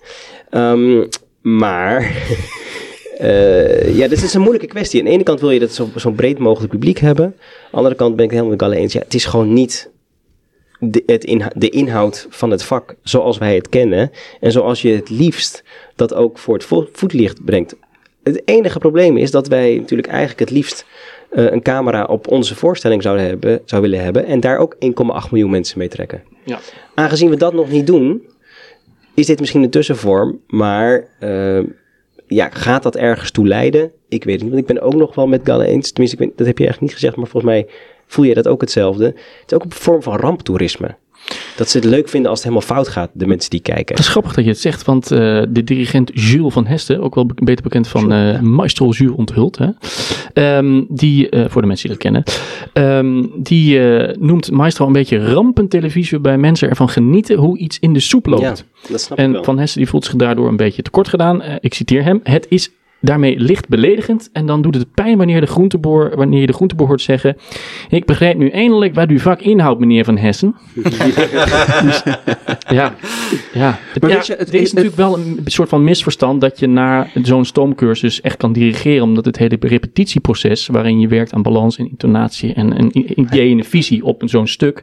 Ehm, 0.51 1.07
maar, 1.41 2.01
eh, 3.19 3.97
ja, 3.97 4.09
dit 4.09 4.23
is 4.23 4.35
een 4.35 4.41
moeilijke 4.41 4.67
kwestie. 4.67 5.01
Aan 5.01 5.07
de 5.07 5.13
ene 5.13 5.23
kant 5.23 5.41
wil 5.41 5.51
je 5.51 5.61
dat 5.61 5.73
zo, 5.73 5.89
zo 5.97 6.11
breed 6.11 6.39
mogelijk 6.39 6.73
publiek 6.73 6.99
hebben. 6.99 7.25
Aan 7.25 7.33
de 7.71 7.77
andere 7.77 7.95
kant 7.95 8.17
ben 8.17 8.25
ik 8.25 8.31
het 8.31 8.41
helemaal 8.41 8.59
met 8.59 8.69
Galle 8.69 8.77
eens. 8.83 8.93
Ja, 8.93 9.01
het 9.01 9.15
is 9.15 9.25
gewoon 9.25 9.53
niet 9.53 9.91
de, 10.79 11.03
het 11.07 11.25
inha- 11.25 11.53
de 11.57 11.69
inhoud 11.69 12.27
van 12.31 12.51
het 12.51 12.63
vak 12.65 12.95
zoals 13.03 13.39
wij 13.39 13.55
het 13.55 13.69
kennen. 13.69 14.11
En 14.41 14.53
zoals 14.53 14.83
je 14.83 14.89
het 14.93 15.11
liefst 15.11 15.63
dat 15.97 16.15
ook 16.15 16.39
voor 16.39 16.55
het 16.55 16.65
vo- 16.65 16.89
voetlicht 16.93 17.45
brengt. 17.45 17.77
Het 18.23 18.43
enige 18.45 18.79
probleem 18.79 19.17
is 19.17 19.31
dat 19.31 19.49
wij 19.49 19.77
natuurlijk 19.79 20.09
eigenlijk 20.09 20.41
het 20.41 20.51
liefst 20.51 20.87
eh, 21.31 21.45
een 21.51 21.63
camera 21.63 22.05
op 22.05 22.29
onze 22.29 22.55
voorstelling 22.55 23.03
zouden 23.03 23.27
hebben, 23.27 23.61
zou 23.65 23.83
willen 23.83 24.03
hebben. 24.05 24.27
En 24.27 24.41
daar 24.41 24.59
ook 24.59 24.75
1,8 24.75 25.31
miljoen 25.31 25.51
mensen 25.51 25.79
mee 25.79 25.89
trekken. 25.89 26.23
Ja. 26.45 26.59
Aangezien 26.95 27.31
we 27.31 27.37
dat 27.37 27.55
nog 27.55 27.71
niet 27.71 27.87
doen, 27.87 28.23
is 29.15 29.27
dit 29.27 29.41
misschien 29.41 29.63
een 29.63 29.71
tussenvorm. 29.71 30.41
Maar 30.47 31.09
eh, 31.19 31.59
ja, 32.27 32.49
gaat 32.51 32.83
dat 32.83 32.97
ergens 32.97 33.31
toe 33.31 33.47
leiden? 33.47 33.93
Ik 34.09 34.25
weet 34.25 34.35
het 34.35 34.43
niet. 34.43 34.53
Want 34.53 34.69
ik 34.69 34.75
ben 34.75 34.85
ook 34.85 34.95
nog 34.95 35.15
wel 35.15 35.27
met 35.27 35.41
Galle 35.45 35.67
eens. 35.67 35.93
Tenminste, 35.93 36.23
ik 36.23 36.37
dat 36.37 36.47
heb 36.47 36.59
je 36.59 36.65
eigenlijk 36.65 36.81
niet 36.81 37.01
gezegd. 37.01 37.17
Maar 37.17 37.27
volgens 37.27 37.53
mij 37.53 37.67
voel 38.07 38.25
je 38.25 38.35
dat 38.35 38.49
ook 38.49 38.61
hetzelfde. 38.61 39.05
Het 39.05 39.45
is 39.47 39.55
ook 39.55 39.65
een 39.65 39.73
vorm 39.73 40.03
van 40.03 40.17
ramptoerisme. 40.17 40.97
Dat 41.57 41.69
ze 41.69 41.77
het 41.79 41.87
leuk 41.87 42.09
vinden 42.09 42.31
als 42.31 42.43
het 42.43 42.49
helemaal 42.49 42.69
fout 42.77 42.89
gaat, 42.89 43.11
de 43.13 43.27
mensen 43.27 43.51
die 43.51 43.61
kijken. 43.61 43.95
Het 43.95 44.05
is 44.05 44.09
grappig 44.11 44.35
dat 44.35 44.45
je 44.45 44.51
het 44.51 44.61
zegt, 44.61 44.85
want 44.85 45.11
eh, 45.11 45.19
de 45.49 45.65
dirigent 45.65 46.11
Jules 46.15 46.53
van 46.53 46.67
Hesten, 46.67 47.01
ook 47.01 47.15
wel 47.15 47.27
be- 47.27 47.35
beter 47.45 47.63
bekend 47.63 47.89
van 47.89 48.13
eh 48.13 48.41
Maestro 48.41 48.89
Jules 48.91 49.17
Onthuld, 49.17 49.59
hè? 49.59 49.69
Ehm, 50.33 50.83
die, 50.89 51.29
eh, 51.29 51.45
voor 51.49 51.61
de 51.63 51.67
mensen 51.67 51.89
die 51.89 51.97
dat 51.99 52.05
kennen, 52.05 52.23
ehm, 52.73 53.27
die 53.43 53.81
noemt 54.19 54.51
Maestro 54.51 54.87
een 54.87 54.93
beetje 54.93 55.33
rampentelevisie, 55.33 56.11
waarbij 56.13 56.39
mensen 56.39 56.69
ervan 56.69 56.89
genieten 56.89 57.37
hoe 57.37 57.59
iets 57.59 57.79
in 57.79 57.93
de 57.93 58.01
soep 58.01 58.27
loopt. 58.27 58.43
Ja, 58.43 58.55
dat 58.89 59.01
snap 59.01 59.19
ik 59.19 59.25
En 59.25 59.33
wel. 59.33 59.45
Van 59.45 59.59
Hessen 59.59 59.79
die 59.81 59.89
voelt 59.89 60.05
zich 60.05 60.15
daardoor 60.15 60.49
een 60.49 60.57
beetje 60.57 60.83
tekort 60.83 61.09
gedaan. 61.09 61.43
Ik 61.61 61.75
citeer 61.75 62.05
hem. 62.05 62.21
Het 62.23 62.47
is 62.49 62.71
daarmee 63.05 63.39
licht 63.41 63.69
beledigend. 63.69 64.29
En 64.33 64.47
dan 64.47 64.63
doet 64.63 64.75
het 64.75 64.95
pijn 64.95 65.17
wanneer, 65.17 65.41
de 65.41 65.47
groenteboer, 65.47 66.13
wanneer 66.17 66.41
je 66.41 66.47
de 66.47 66.53
groenteboer 66.53 66.87
hoort 66.87 67.01
zeggen... 67.01 67.37
Ik 67.89 68.05
begrijp 68.05 68.37
nu 68.37 68.49
eindelijk 68.49 68.95
wat 68.95 69.09
uw 69.09 69.19
vak 69.19 69.41
inhoudt, 69.41 69.81
meneer 69.81 70.05
Van 70.05 70.19
Hessen. 70.19 70.55
Ja, 72.69 72.95
ja. 73.53 73.79
Het, 73.93 74.03
Maar 74.03 74.11
ja, 74.11 74.17
weet 74.17 74.27
je, 74.27 74.35
het- 74.39 74.49
er 74.49 74.55
is 74.55 74.61
het- 74.61 74.73
natuurlijk 74.73 74.97
wel 74.97 75.19
een 75.19 75.41
soort 75.45 75.69
van 75.69 75.85
misverstand... 75.85 76.41
dat 76.41 76.59
je 76.59 76.67
na 76.67 77.07
zo'n 77.23 77.45
stoomcursus 77.45 78.21
echt 78.21 78.37
kan 78.37 78.53
dirigeren. 78.53 79.03
Omdat 79.03 79.25
het 79.25 79.39
hele 79.39 79.57
repetitieproces... 79.61 80.67
waarin 80.67 81.01
je 81.01 81.09
werkt 81.09 81.33
aan 81.33 81.43
balans 81.43 81.79
en 81.79 81.89
intonatie... 81.89 82.53
en 82.53 82.79
een 82.79 83.21
idee 83.21 83.51
en 83.51 83.59
een 83.59 83.65
visie 83.65 84.05
op 84.05 84.23
een 84.23 84.29
zo'n 84.29 84.47
stuk... 84.47 84.83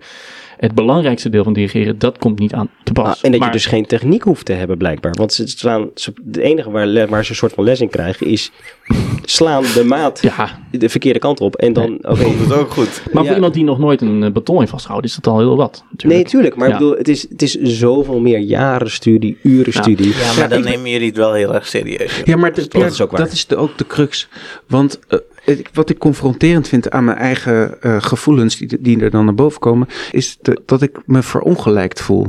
het 0.61 0.75
belangrijkste 0.75 1.29
deel 1.29 1.43
van 1.43 1.53
dirigeren... 1.53 1.99
dat 1.99 2.17
komt 2.17 2.39
niet 2.39 2.53
aan 2.53 2.69
te 2.83 2.91
pas. 2.91 3.05
Ah, 3.07 3.15
en 3.21 3.31
dat 3.31 3.39
Maar- 3.39 3.49
je 3.49 3.55
dus 3.55 3.65
geen 3.65 3.85
techniek 3.85 4.23
hoeft 4.23 4.45
te 4.45 4.53
hebben, 4.53 4.77
blijkbaar. 4.77 5.11
Want 5.13 5.33
ze 5.33 5.47
slaan, 5.47 5.89
ze, 5.95 6.13
het 6.25 6.37
enige 6.37 6.71
waar, 6.71 6.87
ze 7.23 7.29
een 7.29 7.35
soort 7.35 7.53
van 7.53 7.63
les 7.63 7.81
in 7.81 7.89
krijgen 7.89 8.27
is 8.27 8.51
slaan 9.25 9.63
de 9.73 9.83
maat 9.83 10.19
Ja, 10.21 10.59
de 10.71 10.89
verkeerde 10.89 11.19
kant 11.19 11.39
op. 11.39 11.55
En 11.55 11.73
dan, 11.73 11.97
oké. 12.01 12.23
Komt 12.23 12.39
het 12.39 12.53
ook 12.53 12.71
goed. 12.71 13.01
Maar 13.11 13.21
Ja. 13.21 13.27
voor 13.27 13.35
iemand 13.35 13.53
die 13.53 13.63
nog 13.63 13.79
nooit 13.79 14.01
een 14.01 14.23
eh, 14.23 14.31
beton 14.31 14.57
heeft 14.59 14.69
vastgehouden, 14.71 15.09
is 15.09 15.15
dat 15.15 15.27
al 15.33 15.39
heel 15.39 15.55
wat. 15.57 15.71
Nee, 15.81 15.87
Natuurlijk. 15.91 16.29
tuurlijk. 16.29 16.55
Maar 16.55 16.67
Ja. 16.67 16.73
ik 16.73 16.79
bedoel, 16.79 16.97
het 16.97 17.07
is, 17.07 17.21
het 17.29 17.41
is 17.41 17.53
zoveel 17.61 18.19
meer 18.19 18.39
jaren 18.39 18.91
studie, 18.91 19.37
uren 19.43 19.71
Ja. 19.75 19.81
studie. 19.81 20.07
Ja, 20.15 20.33
maar 20.37 20.49
dan 20.49 20.61
nemen 20.61 20.89
jullie 20.89 21.07
het 21.07 21.17
wel 21.17 21.33
heel 21.33 21.53
erg 21.53 21.67
serieus. 21.67 22.21
Ja, 22.25 22.35
maar 22.37 22.53
de, 22.53 22.67
dat 22.67 22.91
is 22.91 23.01
ook 23.01 23.11
waar. 23.11 23.19
dat 23.21 23.31
is 23.31 23.45
de, 23.47 23.55
ook 23.55 23.77
de 23.77 23.87
crux. 23.87 24.27
Want 24.67 24.99
eh, 25.07 25.19
wat 25.73 25.89
ik 25.89 25.97
confronterend 25.97 26.67
vind 26.67 26.89
aan 26.91 27.03
mijn 27.03 27.17
eigen 27.17 27.81
eh, 27.81 27.95
gevoelens 28.01 28.57
die, 28.57 28.81
die 28.81 28.99
er 29.01 29.09
dan 29.09 29.25
naar 29.25 29.33
boven 29.35 29.59
komen, 29.59 29.87
is 30.11 30.37
de- 30.41 30.61
dat 30.65 30.81
ik 30.81 30.97
me 31.05 31.21
verongelijkt 31.23 32.01
voel. 32.01 32.27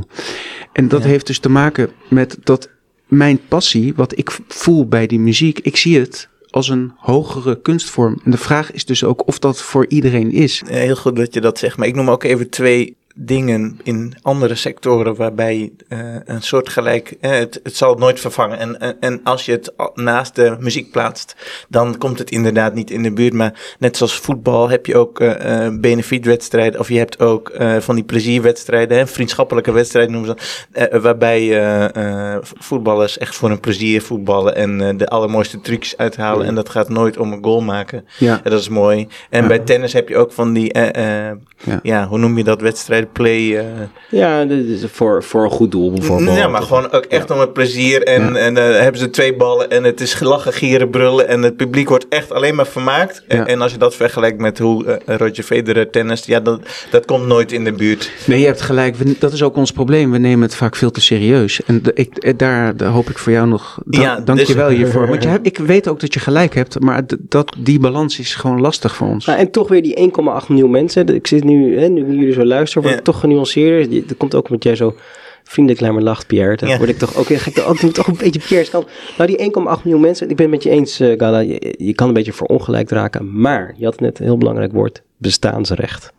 En 0.73 0.87
dat 0.87 1.03
Ja. 1.03 1.09
heeft 1.09 1.27
dus 1.27 1.39
te 1.39 1.49
maken 1.49 1.89
met 2.09 2.37
dat 2.43 2.69
mijn 3.07 3.39
passie, 3.47 3.93
wat 3.95 4.17
ik 4.17 4.37
voel 4.47 4.87
bij 4.87 5.07
die 5.07 5.19
muziek, 5.19 5.59
ik 5.59 5.77
zie 5.77 5.99
het 5.99 6.29
als 6.49 6.69
een 6.69 6.91
hogere 6.97 7.61
kunstvorm. 7.61 8.19
En 8.23 8.31
de 8.31 8.37
vraag 8.37 8.71
is 8.71 8.85
dus 8.85 9.03
ook 9.03 9.27
of 9.27 9.39
dat 9.39 9.61
voor 9.61 9.85
iedereen 9.87 10.31
is. 10.31 10.61
Heel 10.65 10.95
goed 10.95 11.15
dat 11.15 11.33
je 11.33 11.41
dat 11.41 11.57
zegt. 11.59 11.77
Maar 11.77 11.87
ik 11.87 11.95
noem 11.95 12.09
ook 12.09 12.23
even 12.23 12.49
twee 12.49 12.95
dingen 13.15 13.79
in 13.83 14.13
andere 14.21 14.55
sectoren 14.55 15.15
waarbij 15.15 15.71
eh, 15.87 15.99
een 16.25 16.41
soort 16.41 16.69
gelijk, 16.69 17.15
eh, 17.21 17.31
het, 17.31 17.59
het 17.63 17.75
zal 17.75 17.89
het 17.89 17.99
nooit 17.99 18.19
vervangen. 18.19 18.59
En, 18.59 18.79
en, 18.79 18.95
en 18.99 19.19
als 19.23 19.45
je 19.45 19.51
het 19.51 19.73
naast 19.95 20.35
de 20.35 20.55
muziek 20.59 20.91
plaatst, 20.91 21.35
dan 21.69 21.97
komt 21.97 22.19
het 22.19 22.31
inderdaad 22.31 22.73
niet 22.73 22.91
in 22.91 23.03
de 23.03 23.13
buurt. 23.13 23.33
Maar 23.33 23.75
net 23.79 23.97
zoals 23.97 24.15
voetbal 24.15 24.69
heb 24.69 24.85
je 24.85 24.97
ook 24.97 25.19
eh, 25.19 25.67
benefietwedstrijden, 25.71 26.79
of 26.79 26.89
je 26.89 26.97
hebt 26.97 27.19
ook 27.19 27.51
van 27.79 27.95
die 27.95 28.03
plezierwedstrijden, 28.03 28.97
hè, 28.97 29.07
vriendschappelijke 29.07 29.71
wedstrijden 29.71 30.11
noemen 30.11 30.37
ze 30.39 30.67
dat, 30.71 31.01
waarbij 31.01 32.41
voetballers 32.43 33.17
echt 33.17 33.35
voor 33.35 33.49
een 33.49 33.59
plezier 33.59 34.01
voetballen 34.01 34.55
en 34.55 34.97
de 34.97 35.07
allermooiste 35.07 35.61
trucs 35.61 35.97
uithalen. 35.97 36.45
En 36.45 36.55
dat 36.55 36.69
gaat 36.69 36.89
nooit 36.89 37.17
om 37.17 37.31
een 37.31 37.43
goal 37.43 37.61
maken. 37.61 38.05
Ja. 38.17 38.41
Dat 38.43 38.59
is 38.59 38.69
mooi. 38.69 39.07
En 39.29 39.41
Ja. 39.41 39.47
bij 39.47 39.59
tennis 39.59 39.93
heb 39.93 40.09
je 40.09 40.17
ook 40.17 40.31
van 40.31 40.53
die, 40.53 40.77
Ja. 40.77 41.79
ja. 41.83 42.07
hoe 42.07 42.17
noem 42.17 42.37
je 42.37 42.43
dat, 42.43 42.61
wedstrijden, 42.61 43.02
play. 43.11 43.57
eh, 43.57 43.65
Ja, 44.09 44.45
dit 44.45 44.65
is 44.65 44.83
voor, 44.91 45.23
voor 45.23 45.43
een 45.43 45.49
goed 45.49 45.71
doel 45.71 45.91
bijvoorbeeld. 45.91 46.37
ja, 46.37 46.47
maar 46.47 46.61
gewoon 46.61 46.91
ook 46.91 47.05
echt 47.05 47.31
om 47.31 47.39
het 47.39 47.53
plezier. 47.53 48.03
En, 48.03 48.21
Ja. 48.21 48.35
en 48.35 48.57
eh, 48.57 48.79
hebben 48.81 48.99
ze 49.01 49.09
twee 49.09 49.35
ballen 49.35 49.69
en 49.69 49.83
het 49.83 50.01
is 50.01 50.19
lachen, 50.19 50.53
gieren, 50.53 50.89
brullen. 50.89 51.27
En 51.27 51.41
het 51.41 51.55
publiek 51.57 51.89
wordt 51.89 52.05
echt 52.09 52.31
alleen 52.31 52.55
maar 52.55 52.67
vermaakt. 52.67 53.23
En- 53.27 53.37
Ja. 53.37 53.45
En 53.47 53.61
als 53.61 53.71
je 53.71 53.77
dat 53.77 53.95
vergelijkt 53.95 54.39
met 54.39 54.59
hoe 54.59 54.85
eh, 54.85 55.15
Roger 55.17 55.43
Federer 55.43 55.89
tennis, 55.89 56.25
ja, 56.25 56.39
dat, 56.39 56.59
dat 56.91 57.05
komt 57.05 57.25
nooit 57.27 57.51
in 57.51 57.63
de 57.63 57.71
buurt. 57.73 58.11
Nee, 58.25 58.39
je 58.39 58.45
hebt 58.45 58.61
gelijk. 58.61 58.95
We- 58.95 59.15
dat 59.19 59.33
is 59.33 59.43
ook 59.43 59.55
ons 59.55 59.71
probleem. 59.71 60.11
We 60.11 60.17
nemen 60.17 60.41
het 60.41 60.55
vaak 60.55 60.75
veel 60.75 60.91
te 60.91 61.01
serieus. 61.01 61.61
En 61.65 61.81
ik, 61.93 62.39
daar, 62.39 62.77
daar 62.77 62.89
hoop 62.89 63.09
ik 63.09 63.17
voor 63.17 63.31
jou 63.31 63.47
nog. 63.47 63.77
Da 63.85 64.01
Ja, 64.01 64.19
dank 64.19 64.39
dus- 64.39 64.47
je 64.47 64.55
wel 64.55 64.69
hiervoor. 64.69 65.07
Want 65.07 65.23
je 65.23 65.29
hebt, 65.35 65.45
ik 65.47 65.57
weet 65.57 65.87
ook 65.87 65.99
dat 65.99 66.13
je 66.13 66.19
gelijk 66.19 66.55
hebt. 66.55 66.79
Maar 66.79 67.01
dat, 67.19 67.55
die 67.59 67.79
balans 67.79 68.19
is 68.19 68.35
gewoon 68.35 68.61
lastig 68.61 68.95
voor 68.95 69.07
ons. 69.07 69.25
Nou, 69.25 69.39
en 69.39 69.51
toch 69.51 69.67
weer 69.67 69.81
die 69.81 69.95
1,8 69.95 70.47
miljoen 70.47 70.71
mensen. 70.71 71.07
Ik 71.15 71.27
zit 71.27 71.43
nu, 71.43 71.79
hè, 71.79 71.87
nu 71.87 72.05
jullie 72.05 72.33
zo 72.33 72.43
luisteren, 72.45 72.89
Ja. 72.95 73.01
toch 73.01 73.19
genuanceerder. 73.19 74.07
Dat 74.07 74.17
komt 74.17 74.35
ook 74.35 74.45
omdat 74.47 74.63
jij 74.63 74.75
zo 74.75 74.95
vriendelijk 75.43 75.81
naar 75.83 75.93
me 75.93 76.01
lacht, 76.01 76.27
Pierre. 76.27 76.55
Dan 76.55 76.69
Ja. 76.69 76.77
word 76.77 76.89
ik 76.89 76.97
toch 76.97 77.15
ook, 77.17 77.25
ga 77.25 77.49
ik 77.49 77.55
toch 77.55 77.79
doe 77.79 77.89
ik 77.89 77.95
toch 77.95 78.07
een 78.07 78.17
beetje 78.17 78.39
Pierre's 78.47 78.69
kant. 78.69 78.87
Nou, 79.17 79.29
die 79.29 79.41
1,8 79.41 79.83
miljoen 79.83 80.01
mensen, 80.01 80.29
ik 80.29 80.35
ben 80.35 80.45
het 80.45 80.53
met 80.55 80.63
je 80.63 80.69
eens, 80.69 80.99
eh, 80.99 81.13
Gala. 81.17 81.39
Je, 81.39 81.75
je 81.77 81.93
kan 81.93 82.07
een 82.07 82.13
beetje 82.13 82.33
verongelijkt 82.33 82.91
raken. 82.91 83.39
Maar, 83.41 83.73
je 83.77 83.85
had 83.85 83.99
net 83.99 84.19
een 84.19 84.25
heel 84.25 84.37
belangrijk 84.37 84.71
woord, 84.71 85.01
bestaansrecht. 85.17 86.11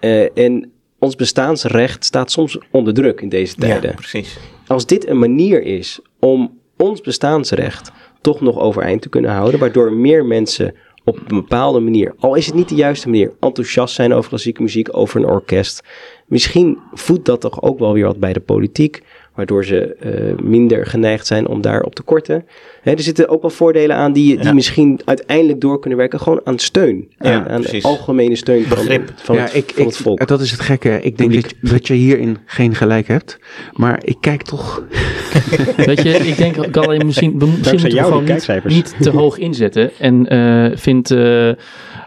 Eh, 0.00 0.38
en 0.38 0.70
ons 0.98 1.16
bestaansrecht 1.16 2.04
staat 2.04 2.30
soms 2.30 2.58
onder 2.70 2.94
druk 2.94 3.20
in 3.20 3.28
deze 3.28 3.54
tijden 3.54 3.90
Ja, 3.90 3.96
precies. 3.96 4.38
als 4.66 4.86
dit 4.86 5.08
een 5.08 5.18
manier 5.18 5.62
is 5.62 6.00
om 6.18 6.58
ons 6.76 7.00
bestaansrecht 7.00 7.90
toch 8.20 8.40
nog 8.40 8.58
overeind 8.58 9.02
te 9.02 9.08
kunnen 9.08 9.30
houden, 9.30 9.60
waardoor 9.60 9.92
meer 9.92 10.24
mensen 10.24 10.74
op 11.04 11.16
een 11.16 11.36
bepaalde 11.36 11.80
manier, 11.80 12.14
al 12.18 12.34
is 12.34 12.46
het 12.46 12.54
niet 12.54 12.68
de 12.68 12.74
juiste 12.74 13.08
manier, 13.08 13.32
enthousiast 13.40 13.94
zijn 13.94 14.12
over 14.12 14.28
klassieke 14.28 14.62
muziek, 14.62 14.96
over 14.96 15.20
een 15.20 15.28
orkest. 15.28 15.82
Misschien 16.26 16.78
voedt 16.92 17.24
dat 17.24 17.40
toch 17.40 17.62
ook 17.62 17.78
wel 17.78 17.92
weer 17.92 18.06
wat 18.06 18.20
bij 18.20 18.32
de 18.32 18.40
politiek, 18.40 19.02
waardoor 19.34 19.64
ze 19.64 19.94
eh, 19.94 20.44
minder 20.44 20.86
geneigd 20.86 21.26
zijn 21.26 21.46
om 21.46 21.60
daarop 21.60 21.94
te 21.94 22.02
korten. 22.02 22.44
Hè, 22.82 22.92
er 22.92 23.00
zitten 23.00 23.28
ook 23.28 23.40
wel 23.42 23.50
voordelen 23.50 23.96
aan 23.96 24.12
die, 24.12 24.36
die 24.36 24.44
Ja. 24.44 24.52
misschien 24.52 25.00
uiteindelijk 25.04 25.60
door 25.60 25.78
kunnen 25.80 25.98
werken, 25.98 26.20
gewoon 26.20 26.40
aan 26.44 26.58
steun. 26.58 27.08
Ja, 27.18 27.46
aan, 27.48 27.64
algemene 27.82 28.36
steun 28.36 28.64
van, 28.64 28.76
Begrip. 28.76 29.12
van, 29.16 29.34
ja, 29.36 29.42
het, 29.42 29.54
ik, 29.54 29.70
van 29.74 29.82
ik, 29.82 29.88
het 29.88 29.96
volk. 29.96 30.26
Dat 30.26 30.40
is 30.40 30.50
het 30.50 30.60
gekke. 30.60 31.00
Ik 31.02 31.18
denk 31.18 31.32
dat, 31.34 31.50
je- 31.60 31.68
dat 31.68 31.86
je 31.86 31.94
hierin 31.94 32.38
geen 32.44 32.74
gelijk 32.74 33.08
hebt. 33.08 33.38
Maar 33.72 34.00
ik 34.04 34.16
kijk 34.20 34.42
toch. 34.42 34.82
Weet 35.86 36.02
je, 36.02 36.10
ik 36.10 36.36
denk, 36.36 36.56
Galle, 36.72 37.04
misschien, 37.04 37.36
misschien 37.36 37.80
moeten 37.80 37.98
we 37.98 38.04
gewoon 38.04 38.24
niet, 38.24 38.64
niet 38.64 38.94
te 39.00 39.10
hoog 39.10 39.38
inzetten. 39.38 39.90
En 39.98 40.28
eh 40.28 40.70
vindt 40.78 41.10
eh, 41.10 41.50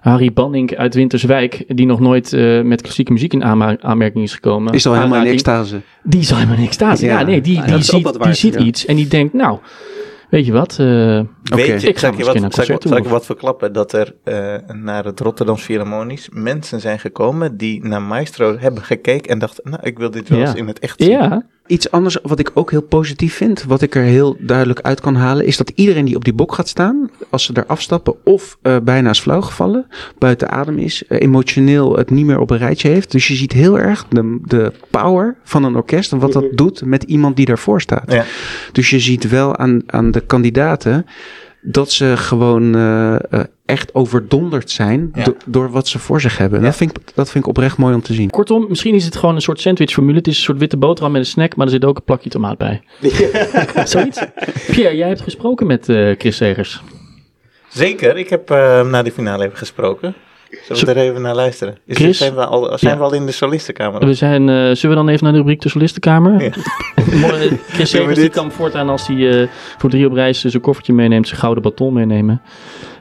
Harry 0.05 0.33
Banning 0.33 0.75
uit 0.77 0.93
Winterswijk, 0.93 1.63
die 1.67 1.85
nog 1.85 1.99
nooit 1.99 2.33
eh, 2.33 2.61
met 2.61 2.81
klassieke 2.81 3.11
muziek 3.11 3.33
in 3.33 3.43
aanmerking 3.83 4.23
is 4.23 4.33
gekomen. 4.33 4.73
Is 4.73 4.85
al 4.87 4.93
helemaal 4.93 5.25
in 5.25 5.31
extase. 5.31 5.81
Die 6.03 6.23
zal 6.23 6.37
helemaal 6.37 6.59
niks 6.59 6.73
staan. 6.73 6.95
Ja, 6.99 7.19
Ja. 7.19 7.25
nee, 7.25 7.41
die, 7.41 7.61
die 7.63 7.75
is 7.75 7.85
ziet, 7.85 8.23
die 8.23 8.33
ziet 8.33 8.53
ja. 8.53 8.59
iets 8.59 8.85
en 8.85 8.95
die 8.95 9.07
denkt, 9.07 9.33
nou, 9.33 9.59
weet 10.29 10.45
je 10.45 10.51
wat, 10.51 10.79
eh, 10.79 11.19
Weet 11.53 11.81
je, 11.81 11.87
Ik 11.87 11.93
ga 11.97 11.99
zal 11.99 12.11
ik 12.11 12.17
je 12.17 12.23
wat, 12.23 12.33
zal 12.33 12.35
ik, 12.35 12.41
concert 12.41 12.81
zal 12.83 12.97
ik 12.97 13.03
toe, 13.03 13.11
wat 13.11 13.25
verklappen? 13.25 13.73
Dat 13.73 13.93
er 13.93 14.13
eh, 14.23 14.53
naar 14.75 15.05
het 15.05 15.19
Rotterdams 15.19 15.61
Philharmonisch 15.61 16.29
mensen 16.31 16.79
zijn 16.81 16.99
gekomen 16.99 17.57
die 17.57 17.85
naar 17.85 18.01
Maestro 18.01 18.57
hebben 18.59 18.83
gekeken 18.83 19.31
en 19.31 19.39
dachten, 19.39 19.69
nou, 19.69 19.79
ik 19.83 19.97
wil 19.97 20.11
dit 20.11 20.29
wel 20.29 20.39
Ja. 20.39 20.45
eens 20.47 20.55
in 20.55 20.67
het 20.67 20.79
echt 20.79 21.01
zien. 21.01 21.09
ja, 21.11 21.43
Iets 21.67 21.91
anders 21.91 22.17
wat 22.23 22.39
ik 22.39 22.51
ook 22.53 22.71
heel 22.71 22.81
positief 22.81 23.35
vind, 23.35 23.63
wat 23.63 23.81
ik 23.81 23.95
er 23.95 24.01
heel 24.03 24.35
duidelijk 24.39 24.79
uit 24.81 24.99
kan 25.01 25.15
halen, 25.15 25.45
is 25.45 25.57
dat 25.57 25.71
iedereen 25.75 26.05
die 26.05 26.15
op 26.15 26.23
die 26.23 26.33
bok 26.33 26.53
gaat 26.53 26.67
staan, 26.67 27.09
als 27.29 27.43
ze 27.43 27.53
daar 27.53 27.65
afstappen 27.65 28.15
of 28.23 28.57
eh, 28.61 28.77
bijna 28.83 29.09
is 29.09 29.19
flauw 29.19 29.41
gevallen, 29.41 29.87
buiten 30.17 30.49
adem 30.49 30.77
is, 30.77 31.07
eh, 31.07 31.21
emotioneel 31.21 31.97
het 31.97 32.09
niet 32.09 32.25
meer 32.25 32.39
op 32.39 32.49
een 32.49 32.57
rijtje 32.57 32.89
heeft. 32.89 33.11
Dus 33.11 33.27
je 33.27 33.35
ziet 33.35 33.51
heel 33.51 33.79
erg 33.79 34.05
de, 34.09 34.39
de 34.43 34.71
power 34.89 35.35
van 35.43 35.63
een 35.63 35.75
orkest 35.75 36.11
en 36.11 36.19
wat 36.19 36.33
dat 36.33 36.45
doet 36.51 36.85
met 36.85 37.03
iemand 37.03 37.35
die 37.35 37.45
daarvoor 37.45 37.81
staat. 37.81 38.11
Ja. 38.11 38.23
Dus 38.71 38.89
je 38.89 38.99
ziet 38.99 39.29
wel 39.29 39.57
aan, 39.57 39.81
aan 39.85 40.11
de 40.11 40.19
kandidaten 40.21 41.05
dat 41.67 41.91
ze 41.91 42.13
gewoon 42.17 42.75
eh, 42.75 43.15
eh, 43.15 43.39
echt 43.65 43.93
overdonderd 43.95 44.71
zijn 44.71 45.09
Ja. 45.13 45.23
do- 45.23 45.35
door 45.45 45.69
wat 45.71 45.87
ze 45.87 45.99
voor 45.99 46.21
zich 46.21 46.37
hebben. 46.37 46.59
Ja. 46.59 46.65
Dat, 46.65 46.75
vind 46.75 46.97
ik, 46.97 47.15
dat 47.15 47.29
vind 47.31 47.43
ik 47.43 47.49
oprecht 47.49 47.77
mooi 47.77 47.93
om 47.95 48.01
te 48.01 48.13
zien. 48.13 48.29
kortom, 48.29 48.65
misschien 48.69 48.95
is 48.95 49.05
het 49.05 49.15
gewoon 49.15 49.35
een 49.35 49.41
soort 49.41 49.59
sandwichformule. 49.61 50.17
Het 50.17 50.27
is 50.27 50.37
een 50.37 50.43
soort 50.43 50.57
witte 50.57 50.77
boterham 50.77 51.11
met 51.11 51.21
een 51.21 51.27
snack, 51.27 51.55
maar 51.55 51.65
er 51.65 51.71
zit 51.71 51.85
ook 51.85 51.97
een 51.97 52.03
plakje 52.03 52.29
tomaat 52.29 52.57
bij. 52.57 52.81
Zoiets. 53.85 54.19
Pierre, 54.71 54.95
jij 54.95 55.07
hebt 55.07 55.21
gesproken 55.21 55.67
met 55.67 55.89
eh, 55.89 56.11
Chris 56.17 56.35
Segers. 56.37 56.81
Zeker, 57.69 58.17
ik 58.17 58.29
heb 58.29 58.49
eh 58.49 58.87
na 58.89 59.03
de 59.03 59.11
finale 59.11 59.45
even 59.45 59.57
gesproken. 59.57 60.13
Zullen 60.63 60.85
we 60.85 61.01
er 61.01 61.09
even 61.09 61.21
naar 61.21 61.35
luisteren? 61.35 61.77
Is, 61.85 61.97
Chris? 61.97 62.17
Zijn, 62.17 62.35
we 62.35 62.45
al, 62.45 62.77
zijn 62.77 62.91
Ja. 62.93 62.97
we 62.97 63.03
al 63.03 63.13
in 63.13 63.25
de 63.25 63.31
solistenkamer? 63.31 64.05
We 64.05 64.13
zijn, 64.13 64.49
eh, 64.49 64.55
zullen 64.55 64.89
we 64.89 64.95
dan 64.95 65.09
even 65.09 65.23
naar 65.23 65.31
de 65.31 65.37
rubriek 65.39 65.61
de 65.61 65.69
solistenkamer? 65.69 66.41
Ja. 66.43 66.49
Chris 67.73 67.89
Segers 67.89 68.15
die 68.19 68.29
kan 68.29 68.51
voortaan 68.51 68.89
als 68.89 69.07
hij 69.07 69.41
eh, 69.41 69.47
voor 69.77 69.89
drie 69.89 70.05
op 70.05 70.13
reis 70.13 70.41
zijn 70.43 70.61
koffertje 70.61 70.93
meeneemt, 70.93 71.27
zijn 71.27 71.39
gouden 71.39 71.63
baton 71.63 71.93
meenemen. 71.93 72.41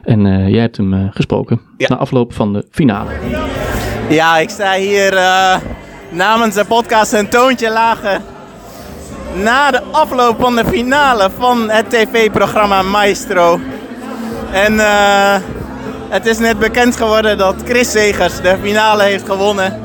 En 0.03 0.25
eh, 0.25 0.49
jij 0.49 0.61
hebt 0.61 0.77
hem 0.77 0.93
eh, 0.93 0.99
gesproken 1.11 1.61
Ja. 1.77 1.87
na 1.89 1.95
afloop 1.97 2.33
van 2.33 2.53
de 2.53 2.65
finale. 2.71 3.09
Ja, 4.09 4.37
ik 4.37 4.49
sta 4.49 4.73
hier 4.73 5.13
eh, 5.13 5.55
namens 6.09 6.55
de 6.55 6.65
podcast 6.65 7.13
een 7.13 7.29
toontje 7.29 7.71
lager. 7.71 8.19
Na 9.43 9.71
de 9.71 9.81
afloop 9.91 10.39
van 10.39 10.55
de 10.55 10.65
finale 10.65 11.29
van 11.37 11.69
het 11.69 11.89
tv-programma 11.89 12.81
Maestro. 12.81 13.59
En 14.51 14.79
eh, 14.79 15.35
het 16.15 16.25
is 16.25 16.37
net 16.37 16.59
bekend 16.59 16.95
geworden 16.95 17.37
dat 17.37 17.55
Chris 17.65 17.91
Segers 17.91 18.41
de 18.41 18.55
finale 18.61 19.03
heeft 19.03 19.25
gewonnen. 19.25 19.79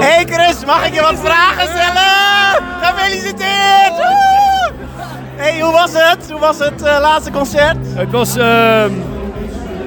Hey 0.00 0.26
Chris, 0.28 0.64
mag 0.64 0.86
ik 0.86 0.94
je 0.94 1.00
wat 1.00 1.18
vragen 1.22 1.68
stellen? 1.68 2.64
Gefeliciteerd! 2.80 3.94
Hey, 5.36 5.60
hoe 5.60 5.72
was 5.72 5.90
het? 5.92 6.30
Hoe 6.30 6.40
was 6.40 6.58
het 6.58 6.82
eh, 6.82 6.98
laatste 7.00 7.30
concert? 7.30 7.76
Het 7.94 8.10
was, 8.10 8.36
ehm, 8.36 8.90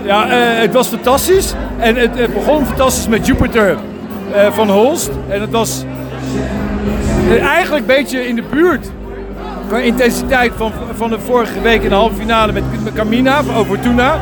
ja, 0.04 0.30
eh, 0.30 0.62
het 0.62 0.74
was 0.74 0.88
fantastisch. 0.88 1.54
En 1.78 1.96
het, 1.96 2.18
het 2.18 2.34
begon 2.34 2.66
fantastisch 2.66 3.08
met 3.08 3.26
Jupiter 3.26 3.78
eh, 4.34 4.52
van 4.52 4.70
Holst. 4.70 5.10
En 5.30 5.42
het 5.42 5.52
was 5.52 5.84
eigenlijk 7.42 7.90
een 7.90 7.96
beetje 7.96 8.28
in 8.28 8.36
de 8.36 8.44
buurt 8.44 8.88
qua 9.70 9.78
intensiteit 9.78 10.52
van, 10.58 10.72
van 10.96 11.10
de 11.10 11.20
vorige 11.26 11.62
week 11.62 11.84
in 11.84 11.90
de 11.90 11.96
halve 11.96 12.16
finale 12.16 12.52
met, 12.52 12.64
Camina 12.94 13.44
van 13.44 13.56
Overtuna. 13.56 14.18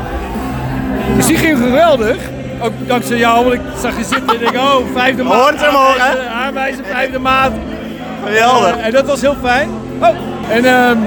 Dus 1.16 1.26
die 1.26 1.38
ging 1.38 1.58
geweldig. 1.58 2.18
Ook 2.62 2.72
dankzij 2.88 3.18
jou, 3.18 3.44
want 3.44 3.54
ik 3.56 3.62
zag 3.82 3.98
je 3.98 4.04
zitten 4.04 4.28
en 4.28 4.34
ik 4.34 4.40
denk, 4.40 4.56
oh, 4.56 4.76
vijfde 4.94 5.24
maat. 5.24 5.34
Hoort 5.34 5.62
hem 5.62 5.74
hoor, 5.74 5.96
hè? 5.98 6.28
aanwijzen, 6.30 6.86
vijfde 6.86 7.20
maat. 7.20 7.52
Geweldig. 8.26 8.78
En 8.78 8.92
dat 8.92 9.06
was 9.06 9.22
heel 9.22 9.36
fijn. 9.42 9.70
Oh, 10.02 10.08
en, 10.50 10.66
ehm, 10.66 10.98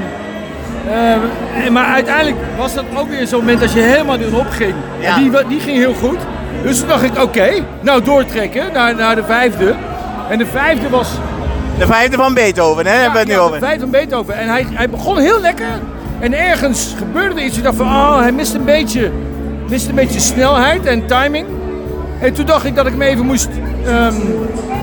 ehm, 0.91 1.21
en- 1.65 1.73
maar 1.73 1.87
uiteindelijk 1.87 2.37
was 2.59 2.75
dat 2.75 2.85
ook 2.97 3.09
weer 3.09 3.27
zo'n 3.27 3.39
moment 3.41 3.63
als 3.63 3.73
je 3.73 3.81
helemaal 3.81 4.19
erop 4.19 4.51
ging. 4.51 4.75
Ja. 5.01 5.17
En 5.17 5.23
die, 5.23 5.31
die 5.49 5.61
ging 5.61 5.77
heel 5.77 5.95
goed. 5.95 6.19
Dus 6.63 6.79
toen 6.79 6.89
dacht 6.89 7.03
ik, 7.03 7.23
oké, 7.23 7.49
nou 7.81 8.03
doortrekken 8.03 8.73
naar, 8.73 8.95
naar 8.95 9.15
de 9.15 9.25
vijfde. 9.25 9.75
En 10.29 10.39
de 10.39 10.47
vijfde 10.47 10.89
was... 10.89 11.09
De 11.81 11.87
vijfde 11.87 12.17
van 12.17 12.35
Beethoven, 12.35 12.87
hè? 12.87 12.93
hebben 12.93 13.13
we 13.13 13.19
het 13.19 13.29
nu 13.29 13.35
ja, 13.35 13.41
over. 13.41 13.53
De 13.61 13.65
vijfde 13.67 13.81
van 13.81 13.91
Beethoven. 13.91 14.35
En 14.39 14.49
hij, 14.49 14.67
hij 14.71 14.91
begon 14.91 15.19
heel 15.19 15.41
lekker. 15.41 15.67
En 16.19 16.33
ergens 16.35 16.95
gebeurde 16.99 17.41
er 17.41 17.47
iets. 17.47 17.57
Ik 17.57 17.63
dacht 17.63 17.77
van, 17.77 17.87
oh, 17.87 18.19
hij 18.19 18.33
mist 18.33 18.55
een 18.55 18.65
beetje, 18.65 19.11
mist 19.69 19.89
een 19.89 19.95
beetje 19.95 20.21
snelheid 20.21 20.87
en 20.87 21.07
timing. 21.07 21.47
En 22.21 22.33
toen 22.33 22.47
dacht 22.47 22.65
ik 22.65 22.75
dat 22.77 22.87
ik 22.87 22.93
hem 22.93 23.03
even 23.03 23.27
moest 23.27 23.49
ehm, 23.87 24.15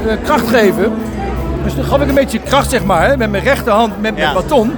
eh, 0.08 0.14
kracht 0.24 0.48
geven. 0.48 0.94
Dus 1.64 1.74
toen 1.74 1.84
gaf 1.84 2.02
ik 2.02 2.08
een 2.08 2.14
beetje 2.16 2.40
kracht, 2.40 2.70
zeg 2.70 2.84
maar, 2.84 3.08
hè, 3.10 3.18
met 3.18 3.32
mijn 3.32 3.44
rechterhand, 3.44 4.02
met 4.02 4.16
mijn 4.16 4.28
Ja. 4.28 4.34
baton. 4.34 4.72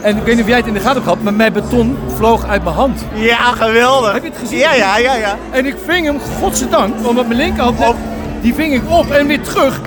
En 0.00 0.16
ik 0.16 0.22
weet 0.22 0.34
niet 0.34 0.42
of 0.44 0.48
jij 0.48 0.58
het 0.58 0.66
in 0.66 0.72
de 0.74 0.80
gaten 0.80 1.02
gehad, 1.02 1.22
maar 1.22 1.34
mijn 1.34 1.52
baton 1.52 1.98
vloog 2.16 2.46
uit 2.46 2.64
mijn 2.64 2.76
hand. 2.76 3.04
Ja, 3.14 3.36
geweldig. 3.52 4.12
Heb 4.12 4.22
je 4.22 4.28
het 4.28 4.38
gezien? 4.38 4.58
Ja, 4.58 4.74
ja, 4.74 4.98
ja, 4.98 5.14
ja. 5.14 5.36
En 5.50 5.66
ik 5.66 5.74
ving 5.86 6.06
hem, 6.06 6.18
godzijdank, 6.40 7.06
omdat 7.06 7.26
mijn 7.26 7.38
linkerhand, 7.40 7.78
net- 7.78 7.94
die 8.40 8.54
ving 8.54 8.74
ik 8.74 8.82
op 8.90 9.10
en 9.10 9.26
weer 9.26 9.40
terug. 9.40 9.80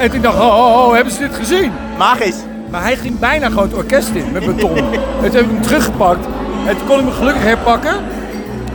En 0.00 0.10
toen 0.10 0.20
dacht 0.20 0.36
ik, 0.36 0.42
oh, 0.42 0.92
hebben 0.94 1.12
ze 1.12 1.18
dit 1.18 1.34
gezien? 1.34 1.72
Magisch. 1.98 2.36
Maar 2.70 2.82
hij 2.82 2.96
ging 2.96 3.18
bijna 3.18 3.48
gewoon 3.48 3.62
het 3.62 3.74
orkest 3.74 4.08
in 4.08 4.32
met 4.32 4.46
beton. 4.46 4.76
en 5.22 5.30
toen 5.30 5.34
heb 5.34 5.44
ik 5.44 5.50
hem 5.50 5.62
teruggepakt. 5.62 6.26
En 6.66 6.76
toen 6.76 6.86
kon 6.86 6.98
ik 6.98 7.04
me 7.04 7.10
gelukkig 7.10 7.42
herpakken. 7.42 7.94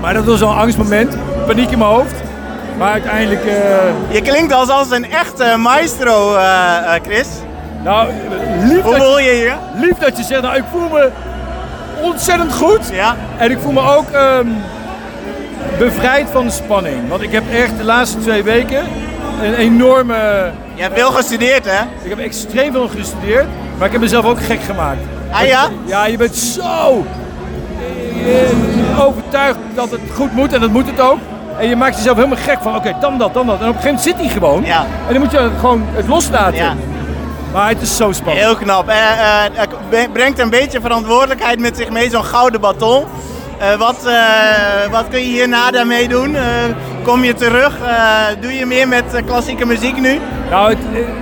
Maar 0.02 0.14
dat 0.14 0.26
was 0.26 0.42
al 0.42 0.52
een 0.52 0.58
angstmoment. 0.58 1.18
Paniek 1.46 1.72
in 1.72 1.78
mijn 1.78 1.90
hoofd. 1.90 2.14
Maar 2.78 2.92
uiteindelijk, 2.92 3.46
eh, 3.46 3.54
Je 4.10 4.22
klinkt 4.22 4.54
als, 4.54 4.70
als 4.70 4.92
een 4.92 5.12
echte 5.12 5.56
maestro, 5.58 6.36
eh, 6.36 6.96
eh, 6.96 7.02
Chris. 7.04 7.28
nou, 7.84 8.10
lief 8.64 8.82
Hoe 8.82 8.96
voel 8.96 9.20
je 9.20 9.32
je? 9.32 9.54
lief 9.76 9.98
dat 9.98 10.18
je 10.18 10.24
zegt, 10.24 10.42
nou, 10.42 10.56
ik 10.56 10.64
voel 10.72 10.90
me 10.90 11.10
ontzettend 12.02 12.54
goed. 12.54 12.90
Ja, 12.92 13.16
En 13.38 13.52
ik 13.52 13.58
voel 13.62 13.72
me 13.72 13.82
ook 13.82 14.10
ehm, 14.12 14.48
bevrijd 15.78 16.28
van 16.32 16.46
de 16.46 16.52
spanning. 16.52 17.10
Want 17.10 17.22
ik 17.22 17.32
heb 17.32 17.44
echt 17.52 17.78
de 17.78 17.84
laatste 17.84 18.18
twee 18.18 18.44
weken 18.44 18.84
een 19.42 19.54
enorme... 19.54 20.52
je 20.74 20.82
hebt 20.82 20.98
veel 21.00 21.12
gestudeerd, 21.12 21.66
hè? 21.66 21.82
Ik 22.04 22.10
heb 22.10 22.20
extreem 22.20 22.72
veel 22.72 22.88
gestudeerd, 22.88 23.46
maar 23.78 23.86
ik 23.86 23.92
heb 23.92 24.02
mezelf 24.02 24.26
ook 24.26 24.42
gek 24.44 24.62
gemaakt. 24.62 25.00
Ah 25.32 25.46
ja? 25.48 25.70
Ja, 25.86 26.06
je 26.06 26.18
bent 26.18 26.36
zo 26.36 27.04
overtuigd 29.00 29.58
dat 29.76 29.92
het 29.92 30.00
goed 30.14 30.32
moet 30.34 30.54
en 30.54 30.62
dat 30.62 30.70
moet 30.70 30.88
het 30.88 31.00
ook. 31.00 31.18
En 31.60 31.68
je 31.68 31.76
maakt 31.76 31.96
jezelf 31.96 32.16
helemaal 32.16 32.38
gek 32.38 32.58
van, 32.62 32.76
oké, 32.76 32.96
dan 33.00 33.18
dat, 33.18 33.34
dan 33.34 33.46
dat. 33.46 33.60
En 33.62 33.68
op 33.70 33.76
een 33.76 33.82
gegeven 33.82 33.96
moment 33.96 34.04
zit 34.04 34.16
hij 34.16 34.28
gewoon. 34.30 34.64
Ja. 34.66 34.86
En 35.08 35.14
dan 35.14 35.22
moet 35.22 35.32
je 35.32 35.50
gewoon 35.60 35.84
het 35.92 36.08
loslaten. 36.08 36.56
Ja. 36.56 36.74
Maar 37.54 37.70
het 37.70 37.82
is 37.82 37.96
zo 37.98 38.12
spannend. 38.12 38.46
Heel 38.46 38.56
knap. 38.56 38.86
Het 39.54 39.70
be- 39.90 40.08
brengt 40.14 40.40
een 40.40 40.50
beetje 40.50 40.82
verantwoordelijkheid 40.82 41.60
met 41.60 41.78
zich 41.78 41.90
mee, 41.90 42.10
zo'n 42.10 42.24
gouden 42.24 42.62
baton. 42.62 43.04
Eh, 43.60 43.76
wat, 43.78 44.06
eh, 44.06 44.92
wat 44.92 45.06
kun 45.10 45.20
je 45.20 45.26
hierna 45.26 45.72
daarmee 45.72 46.08
doen? 46.08 46.36
Eh, 46.36 46.44
kom 47.04 47.24
je 47.24 47.34
terug? 47.34 47.78
Doe 48.40 48.54
je 48.54 48.66
meer 48.66 48.88
met 48.88 49.04
klassieke 49.26 49.66
muziek 49.66 50.00
nu? 50.02 50.20
Nou, 50.50 50.70
het, 50.70 50.78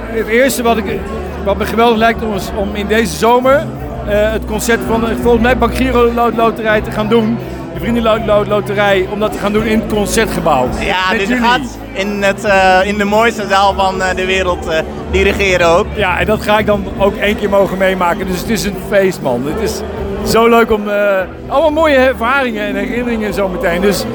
het 0.07 0.27
eerste 0.27 0.63
wat, 0.63 0.77
ik, 0.77 0.99
wat 1.45 1.57
me 1.57 1.65
geweldig 1.65 1.97
lijkt 1.97 2.21
om, 2.23 2.33
om 2.55 2.75
in 2.75 2.87
deze 2.87 3.15
zomer 3.15 3.63
het 4.05 4.45
concert 4.45 4.79
van 4.87 4.99
de, 4.99 5.15
volgens 5.21 5.43
mij 5.43 5.57
Bank 5.57 5.75
Giro 5.75 6.13
Lo- 6.13 6.31
Loterij 6.35 6.81
te 6.81 6.91
gaan 6.91 7.07
doen. 7.07 7.37
De 7.73 7.79
Vriendenloterij, 7.79 9.07
om 9.11 9.19
dat 9.19 9.31
te 9.31 9.37
gaan 9.37 9.53
doen 9.53 9.63
in 9.65 9.79
het 9.79 9.93
concertgebouw. 9.93 10.69
Ja, 10.79 10.95
Met 11.09 11.19
dus 11.19 11.27
je 11.27 11.33
jullie. 11.33 11.49
gaat 11.49 11.77
in, 11.93 12.23
het, 12.23 12.47
in 12.87 12.97
de 12.97 13.03
mooiste 13.03 13.47
zaal 13.49 13.73
van 13.73 13.95
de 14.15 14.25
wereld 14.25 14.67
eh, 14.67 14.79
dirigeren 15.11 15.67
ook. 15.67 15.85
Ja, 15.95 16.19
en 16.19 16.25
dat 16.25 16.41
ga 16.41 16.57
ik 16.59 16.65
dan 16.65 16.85
ook 16.97 17.15
één 17.15 17.37
keer 17.37 17.49
mogen 17.49 17.77
meemaken. 17.77 18.27
Dus 18.27 18.39
het 18.39 18.49
is 18.49 18.63
een 18.63 18.75
feest, 18.89 19.21
man. 19.21 19.43
Het 19.45 19.69
is 19.69 19.81
zo 20.25 20.47
leuk 20.49 20.71
om... 20.71 20.89
eh, 20.89 21.19
allemaal 21.47 21.71
mooie 21.71 21.95
ervaringen 21.95 22.65
en 22.67 22.75
herinneringen 22.75 23.33
zo 23.33 23.47
meteen. 23.47 23.81
Dus 23.81 24.05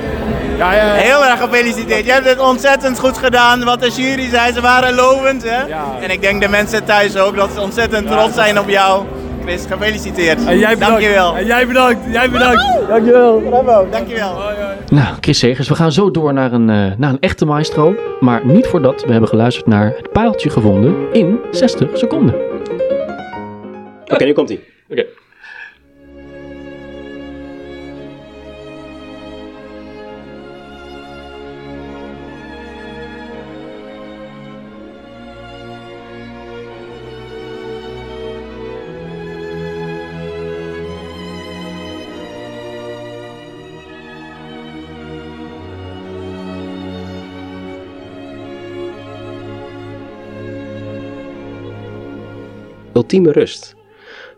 ja, 0.58 0.74
ja, 0.74 0.92
Heel 0.92 1.24
erg 1.24 1.40
gefeliciteerd. 1.40 2.04
Je 2.06 2.12
hebt 2.12 2.28
het 2.28 2.38
ontzettend 2.38 2.98
goed 2.98 3.18
gedaan. 3.18 3.64
Wat 3.64 3.80
de 3.80 3.90
jury 3.90 4.28
zei, 4.28 4.52
ze 4.52 4.60
waren 4.60 4.94
lovend. 4.94 5.42
Hè? 5.48 5.66
Ja. 5.66 5.84
En 6.00 6.10
ik 6.10 6.20
denk 6.20 6.42
de 6.42 6.48
mensen 6.48 6.84
thuis 6.84 7.16
ook, 7.16 7.36
dat 7.36 7.50
ze 7.54 7.60
ontzettend 7.60 8.08
Ja, 8.08 8.16
trots 8.16 8.34
zijn 8.34 8.58
op 8.58 8.68
jou. 8.68 9.04
Chris, 9.44 9.64
gefeliciteerd. 9.70 10.44
En 10.44 10.58
jij 10.58 10.74
bedankt. 10.74 10.94
Dankjewel. 11.00 11.36
En 11.36 11.46
jij 11.46 11.66
bedankt. 11.66 11.98
Jij 12.10 12.30
bedankt. 12.30 12.62
Dankjewel. 12.88 13.40
Bravo, 13.40 13.86
dankjewel. 13.90 14.38
Nou, 14.90 15.06
Chris 15.20 15.38
Segers, 15.38 15.68
we 15.68 15.74
gaan 15.74 15.92
zo 15.92 16.10
door 16.10 16.32
naar 16.32 16.52
een, 16.52 16.70
eh, 16.70 16.76
naar 16.96 17.10
een 17.10 17.20
echte 17.20 17.44
maestro. 17.46 17.94
Maar 18.20 18.40
niet 18.46 18.66
voordat 18.66 19.04
we 19.06 19.10
hebben 19.10 19.28
geluisterd 19.28 19.66
naar 19.66 19.92
het 19.96 20.12
paaltje 20.12 20.50
gevonden 20.50 20.94
in 21.12 21.38
60 21.50 21.88
seconden. 21.92 22.34
Oké, 24.06 24.24
nu 24.24 24.32
komt 24.32 24.48
hij. 24.48 24.60
Oké. 24.90 25.04
Ultieme 53.08 53.32
rust. 53.32 53.74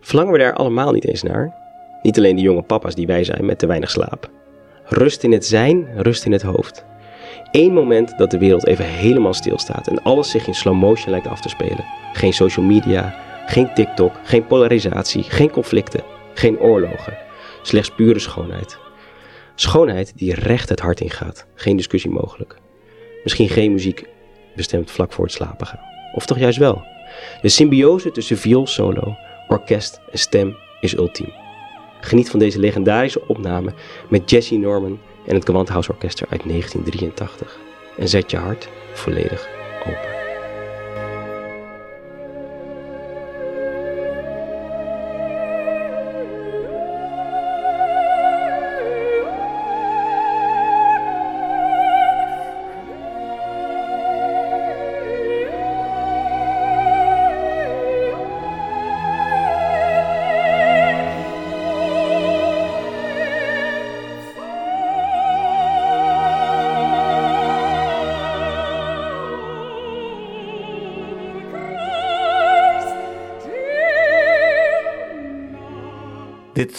Verlangen 0.01 0.33
we 0.33 0.39
daar 0.39 0.55
allemaal 0.55 0.93
niet 0.93 1.09
eens 1.09 1.23
naar? 1.23 1.55
Niet 2.03 2.19
alleen 2.19 2.37
de 2.37 2.43
jonge 2.43 2.63
papa's 2.63 2.95
die 2.95 3.07
wij 3.07 3.25
zijn 3.25 3.45
met 3.45 3.59
te 3.59 3.67
weinig 3.67 3.91
slaap. 3.91 4.31
Rust 4.85 5.23
in 5.23 5.33
het 5.33 5.47
zijn, 5.47 5.89
rust 5.97 6.25
in 6.25 6.33
het 6.33 6.43
hoofd. 6.43 6.85
Eén 7.51 7.73
moment 7.73 8.19
dat 8.19 8.31
de 8.31 8.39
wereld 8.39 8.67
even 8.67 8.85
helemaal 8.85 9.35
stilstaat 9.35 9.89
en 9.89 10.03
alles 10.03 10.31
zich 10.31 10.47
in 10.47 10.55
slow 10.55 10.75
motion 10.75 11.11
lijkt 11.11 11.27
af 11.27 11.41
te 11.41 11.49
spelen. 11.49 11.85
Geen 12.13 12.33
social 12.33 12.67
media, 12.67 13.15
geen 13.47 13.75
TikTok, 13.75 14.13
geen 14.23 14.47
polarisatie, 14.47 15.23
geen 15.23 15.51
conflicten, 15.51 16.03
geen 16.35 16.59
oorlogen. 16.61 17.19
Slechts 17.63 17.95
pure 17.95 18.19
schoonheid. 18.19 18.79
Schoonheid 19.55 20.13
die 20.17 20.35
recht 20.35 20.69
het 20.69 20.81
hart 20.81 21.01
ingaat. 21.01 21.47
Geen 21.55 21.77
discussie 21.77 22.11
mogelijk. 22.11 22.57
Misschien 23.23 23.49
geen 23.49 23.73
muziek 23.73 24.05
bestemd 24.57 24.91
vlak 24.91 25.13
voor 25.13 25.25
het 25.25 25.35
slapen 25.35 25.67
gaan. 25.67 25.89
Of 26.15 26.27
toch 26.27 26.39
juist 26.39 26.59
wel? 26.59 26.99
De 27.43 27.49
symbiose 27.49 28.11
tussen 28.11 28.37
viool 28.37 28.67
solo, 28.67 29.17
orkest 29.49 30.01
en 30.13 30.19
stem 30.19 30.57
is 30.81 30.97
ultiem. 30.97 31.33
Geniet 32.01 32.31
van 32.31 32.39
deze 32.39 32.59
legendarische 32.59 33.23
opname 33.27 33.73
met 34.09 34.31
Jesse 34.31 34.57
Norman 34.57 34.99
en 35.27 35.35
het 35.35 35.45
Gewandhaus 35.45 35.89
Orkester 35.89 36.27
uit 36.31 36.43
1983. 36.49 37.59
En 37.99 38.09
zet 38.09 38.31
je 38.31 38.37
hart 38.37 38.69
volledig 38.93 39.49
open. 39.87 40.20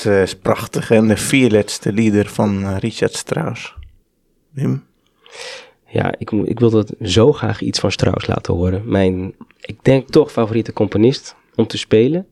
Dit 0.01 0.11
eh, 0.11 0.21
is 0.21 0.35
prachtig 0.35 0.91
en 0.91 1.07
de 1.07 1.17
vierletste 1.17 1.93
lieder 1.93 2.25
van 2.25 2.63
eh, 2.63 2.77
Richard 2.77 3.15
Strauss. 3.15 3.75
Wim? 4.51 4.83
Ja, 5.87 6.13
ik, 6.17 6.31
ik 6.31 6.59
wil 6.59 6.69
dat 6.69 6.93
zo 7.01 7.31
graag 7.31 7.61
iets 7.61 7.79
van 7.79 7.91
Strauss 7.91 8.27
laten 8.27 8.53
horen. 8.53 8.81
Mijn, 8.85 9.33
ik 9.59 9.77
denk 9.81 10.09
toch 10.09 10.31
favoriete 10.31 10.73
componist 10.73 11.35
om 11.55 11.67
te 11.67 11.77
spelen 11.77 12.27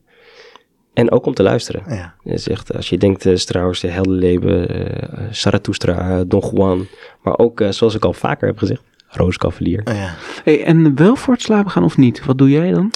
en 0.92 1.10
ook 1.10 1.26
om 1.26 1.34
te 1.34 1.42
luisteren. 1.42 1.82
Ja. 1.88 2.14
Is 2.24 2.48
echt, 2.48 2.74
als 2.74 2.88
je 2.88 2.98
denkt 2.98 3.26
eh, 3.26 3.36
Strauss, 3.36 3.84
uh, 3.84 3.92
Heldenleven, 3.92 4.68
eh, 4.68 5.24
Zarathustra, 5.30 6.24
Don 6.24 6.50
Juan. 6.54 6.86
Maar 7.22 7.38
ook, 7.38 7.62
zoals 7.68 7.94
ik 7.94 8.04
al 8.04 8.12
vaker 8.12 8.46
heb 8.46 8.58
gezegd, 8.58 8.82
Rooskavalier. 9.08 9.80
Oh 9.84 9.94
ja. 9.94 10.14
Hey, 10.44 10.64
en 10.64 10.96
wel 10.96 11.16
voor 11.16 11.34
het 11.34 11.42
slapen 11.42 11.70
gaan 11.70 11.84
of 11.84 11.96
niet? 11.96 12.24
Wat 12.24 12.38
doe 12.38 12.50
jij 12.50 12.70
dan? 12.70 12.92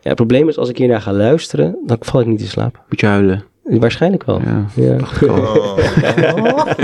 Ja, 0.00 0.08
het 0.08 0.14
probleem 0.14 0.48
is, 0.48 0.58
als 0.58 0.68
ik 0.68 0.78
hiernaar 0.78 1.00
ga 1.00 1.12
luisteren, 1.12 1.78
dan 1.86 1.96
val 2.00 2.20
ik 2.20 2.26
niet 2.26 2.40
in 2.40 2.46
slaap. 2.46 2.82
Moet 2.88 3.00
je 3.00 3.06
huilen? 3.06 3.44
Waarschijnlijk 3.70 4.24
wel. 4.24 4.40
Ja. 4.40 4.64
Ja. 4.74 4.96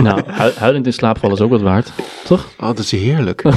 Nou, 0.03 0.21
hu- 0.27 0.53
huilend 0.59 0.87
in 0.87 0.93
slaap 0.93 1.19
vallen 1.19 1.37
is 1.37 1.43
ook 1.43 1.51
wat 1.51 1.61
waard, 1.63 1.93
toch? 2.25 2.49
Oh, 2.61 2.67
dat 2.67 2.79
is 2.79 2.91
heerlijk. 2.91 3.43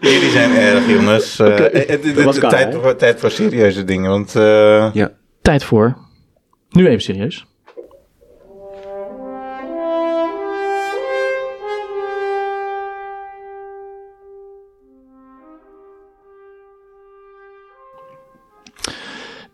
Jullie 0.00 0.30
zijn 0.30 0.54
erg, 0.56 0.88
jongens. 0.90 1.38
Eh, 1.38 1.46
het- 1.56 1.72
het- 1.88 2.04
het- 2.04 2.22
was 2.22 2.38
klaar, 2.38 2.50
tijd, 2.50 2.74
voor, 2.74 2.96
tijd 2.96 3.20
voor 3.20 3.30
serieuze 3.30 3.84
dingen, 3.84 4.10
want... 4.10 4.36
eh, 4.36 4.90
ja. 4.92 5.10
Tijd 5.42 5.64
voor. 5.64 5.96
Nu 6.70 6.86
even 6.88 7.02
serieus. 7.02 7.46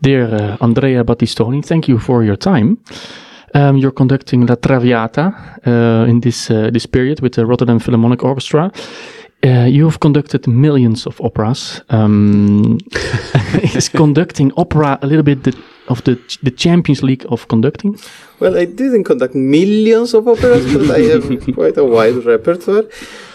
Dear 0.01 0.33
uh, 0.33 0.57
Andrea 0.61 1.03
Battistoni, 1.03 1.65
thank 1.65 1.89
you 1.89 1.99
for 1.99 2.23
your 2.23 2.37
time. 2.37 2.79
Um, 3.55 3.77
you're 3.79 3.95
conducting 3.95 4.47
La 4.47 4.55
Traviata 4.55 5.59
uh, 5.67 6.09
in 6.09 6.21
this 6.21 6.51
uh, 6.51 6.71
this 6.73 6.87
period 6.87 7.21
with 7.21 7.35
the 7.35 7.45
Rotterdam 7.45 7.81
Philharmonic 7.81 8.23
Orchestra. 8.23 8.71
Uh, 9.45 9.67
you 9.67 9.85
have 9.85 9.99
conducted 9.99 10.47
millions 10.47 11.07
of 11.07 11.21
operas. 11.21 11.83
Um, 11.89 12.79
is 13.75 13.89
conducting 13.89 14.53
opera 14.57 14.99
a 15.03 15.07
little 15.07 15.25
bit 15.25 15.43
the, 15.43 15.53
of 15.89 16.03
the 16.05 16.17
the 16.43 16.51
Champions 16.51 17.03
League 17.03 17.27
of 17.29 17.49
conducting? 17.49 17.99
Well, 18.41 18.57
I 18.57 18.67
didn't 18.67 19.05
conduct 19.05 19.35
millions 19.35 20.15
of 20.15 20.29
operas, 20.29 20.65
but 20.73 20.91
I 20.91 21.01
have 21.13 21.55
quite 21.55 21.77
a 21.77 21.85
wide 21.85 22.25
repertoire. 22.25 22.85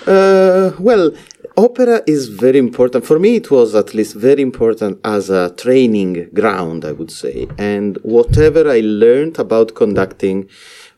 Uh, 0.08 0.71
well, 0.80 1.12
opera 1.58 2.02
is 2.08 2.30
very 2.30 2.58
important. 2.58 3.06
For 3.06 3.20
me, 3.20 3.36
it 3.36 3.52
was 3.52 3.76
at 3.76 3.94
least 3.94 4.16
very 4.16 4.42
important 4.42 5.00
as 5.04 5.30
a 5.30 5.54
training 5.56 6.30
ground, 6.34 6.86
I 6.86 6.92
would 6.92 7.12
say. 7.12 7.48
And 7.58 7.98
whatever 8.04 8.70
I 8.70 8.82
learned 8.82 9.39
about 9.39 9.76
conducting, 9.76 10.50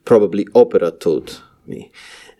probably 0.06 0.48
opera 0.56 0.92
taught 0.92 1.42
me. 1.66 1.92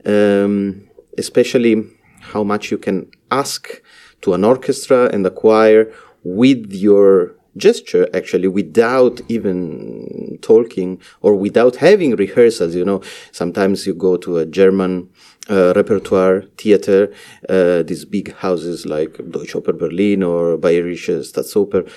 Um, 0.06 0.88
especially 1.18 1.84
how 2.22 2.44
much 2.44 2.72
you 2.72 2.78
can 2.78 3.10
ask 3.32 3.82
to 4.22 4.34
an 4.34 4.44
orchestra 4.44 5.10
and 5.14 5.26
a 5.26 5.32
choir 5.32 5.92
with 6.24 6.74
your 6.74 7.36
gesture 7.58 8.10
actually 8.14 8.48
without 8.48 9.22
even 9.30 10.38
talking 10.42 11.00
or 11.22 11.36
without 11.36 11.78
having 11.78 12.16
rehearsals 12.16 12.76
you 12.76 12.84
know 12.84 13.02
sometimes 13.32 13.88
you 13.88 13.94
go 13.94 14.18
to 14.18 14.38
a 14.38 14.46
german 14.46 15.10
uh, 15.50 15.74
repertoire 15.76 16.42
theater 16.58 17.14
uh, 17.50 17.84
these 17.84 18.06
big 18.06 18.34
houses 18.36 18.86
like 18.86 19.18
deutsche 19.30 19.54
oper 19.54 19.78
berlin 19.78 20.24
or 20.24 20.58
bayerische 20.58 21.20
staatsoper 21.30 21.88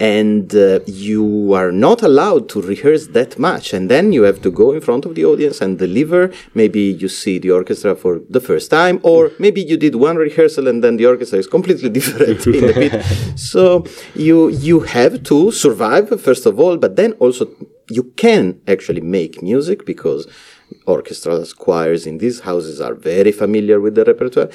and 0.00 0.54
uh, 0.54 0.80
you 0.86 1.52
are 1.52 1.72
not 1.72 2.02
allowed 2.02 2.48
to 2.50 2.62
rehearse 2.62 3.08
that 3.08 3.38
much 3.38 3.72
and 3.72 3.90
then 3.90 4.12
you 4.12 4.22
have 4.22 4.40
to 4.42 4.50
go 4.50 4.72
in 4.72 4.80
front 4.80 5.04
of 5.04 5.14
the 5.14 5.24
audience 5.24 5.60
and 5.60 5.78
deliver. 5.78 6.32
Maybe 6.54 6.80
you 6.80 7.08
see 7.08 7.38
the 7.38 7.50
orchestra 7.50 7.96
for 7.96 8.20
the 8.30 8.40
first 8.40 8.70
time 8.70 9.00
or 9.02 9.32
maybe 9.38 9.60
you 9.60 9.76
did 9.76 9.96
one 9.96 10.16
rehearsal 10.16 10.68
and 10.68 10.84
then 10.84 10.96
the 10.96 11.06
orchestra 11.06 11.38
is 11.38 11.46
completely 11.46 11.88
different 11.98 12.46
in 12.46 12.66
the 12.66 12.72
pit 12.72 13.38
so 13.38 13.84
you 14.14 14.48
you 14.48 14.80
have 14.80 15.22
to 15.24 15.50
survive 15.50 16.20
first 16.20 16.46
of 16.46 16.60
all 16.60 16.76
but 16.76 16.96
then 16.96 17.12
also 17.14 17.48
you 17.90 18.04
can 18.16 18.60
actually 18.68 19.00
make 19.00 19.42
music 19.42 19.84
because 19.86 20.26
orchestras 20.88 21.52
choirs 21.52 22.06
in 22.06 22.18
these 22.18 22.40
houses 22.40 22.80
are 22.80 22.94
very 22.94 23.32
familiar 23.32 23.80
with 23.80 23.94
the 23.94 24.04
repertoire 24.04 24.50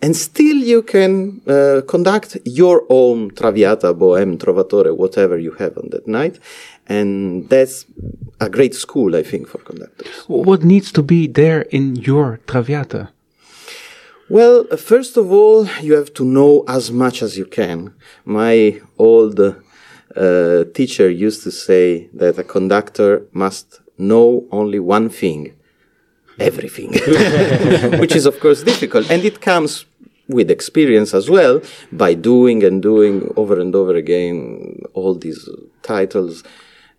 and 0.00 0.16
still 0.16 0.56
you 0.56 0.82
can 0.82 1.40
uh, 1.46 1.82
conduct 1.86 2.38
your 2.44 2.84
own 2.88 3.30
traviata, 3.30 3.92
bohème, 3.94 4.38
trovatore, 4.38 4.96
whatever 4.96 5.38
you 5.38 5.52
have 5.52 5.76
on 5.76 5.88
that 5.90 6.06
night. 6.06 6.38
And 6.86 7.48
that's 7.48 7.84
a 8.40 8.48
great 8.48 8.74
school, 8.74 9.16
I 9.16 9.22
think, 9.22 9.48
for 9.48 9.58
conductors. 9.58 10.06
What 10.28 10.62
needs 10.62 10.92
to 10.92 11.02
be 11.02 11.26
there 11.26 11.62
in 11.62 11.96
your 11.96 12.38
traviata? 12.46 13.10
Well, 14.30 14.64
first 14.76 15.16
of 15.16 15.32
all, 15.32 15.66
you 15.80 15.94
have 15.94 16.14
to 16.14 16.24
know 16.24 16.64
as 16.68 16.92
much 16.92 17.22
as 17.22 17.36
you 17.36 17.46
can. 17.46 17.94
My 18.24 18.80
old 18.98 19.40
uh, 19.40 20.64
teacher 20.74 21.10
used 21.10 21.42
to 21.42 21.50
say 21.50 22.08
that 22.14 22.38
a 22.38 22.44
conductor 22.44 23.26
must 23.32 23.80
know 23.96 24.46
only 24.52 24.78
one 24.78 25.08
thing 25.08 25.57
everything, 26.40 26.90
which 28.00 28.14
is 28.16 28.26
of 28.26 28.38
course 28.40 28.62
difficult. 28.62 29.10
And 29.10 29.24
it 29.24 29.40
comes 29.40 29.84
with 30.28 30.50
experience 30.50 31.14
as 31.14 31.30
well 31.30 31.60
by 31.92 32.14
doing 32.14 32.62
and 32.62 32.82
doing 32.82 33.32
over 33.36 33.58
and 33.60 33.74
over 33.74 33.94
again 33.94 34.82
all 34.94 35.14
these 35.14 35.48
titles. 35.82 36.44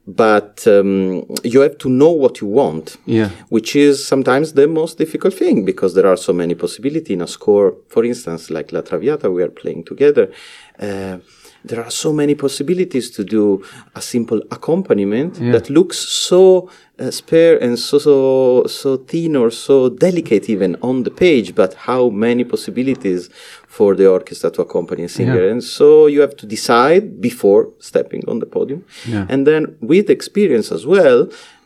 But 0.08 0.66
um, 0.66 1.26
you 1.44 1.60
have 1.60 1.78
to 1.80 1.90
know 1.90 2.10
what 2.10 2.42
you 2.42 2.48
want, 2.48 2.98
Yeah. 3.06 3.30
which 3.50 3.76
is 3.76 4.04
sometimes 4.08 4.54
the 4.54 4.68
most 4.68 4.98
difficult 4.98 5.36
thing 5.36 5.66
because 5.66 5.94
there 5.94 6.08
are 6.08 6.18
so 6.18 6.34
many 6.34 6.56
possibilities 6.56 7.12
in 7.12 7.22
a 7.22 7.28
score. 7.28 7.76
For 7.90 8.04
instance, 8.04 8.50
like 8.50 8.72
La 8.72 8.82
Traviata, 8.82 9.30
we 9.30 9.44
are 9.44 9.50
playing 9.52 9.84
together. 9.84 10.32
Uh, 10.80 11.20
there 11.66 11.84
are 11.84 11.92
so 11.92 12.14
many 12.14 12.36
possibilities 12.36 13.10
to 13.12 13.24
do 13.24 13.64
a 13.96 14.02
simple 14.02 14.42
accompaniment 14.52 15.34
that 15.52 15.70
looks 15.70 15.98
so 15.98 16.70
uh, 17.00 17.12
spare 17.12 17.58
and 17.62 17.78
so 17.78 17.98
so 18.00 18.64
so 18.68 18.98
thin 18.98 19.36
or 19.36 19.50
so 19.52 19.90
delicate 19.90 20.50
even 20.50 20.76
on 20.82 21.04
the 21.04 21.12
page 21.12 21.54
but 21.56 21.74
how 21.88 22.10
many 22.10 22.44
possibilities 22.44 23.30
for 23.68 23.96
the 23.96 24.08
orchestra 24.10 24.50
to 24.52 24.62
accompany 24.62 25.04
a 25.04 25.10
singer 25.10 25.44
Yeah. 25.46 25.52
and 25.52 25.64
so 25.64 26.08
you 26.08 26.22
have 26.22 26.36
to 26.38 26.46
decide 26.46 27.22
before 27.22 27.70
stepping 27.80 28.24
on 28.28 28.40
the 28.40 28.46
podium 28.46 28.84
Yeah. 29.08 29.26
and 29.32 29.46
then 29.46 29.76
with 29.82 30.10
experience 30.10 30.72
as 30.78 30.86
well 30.86 31.20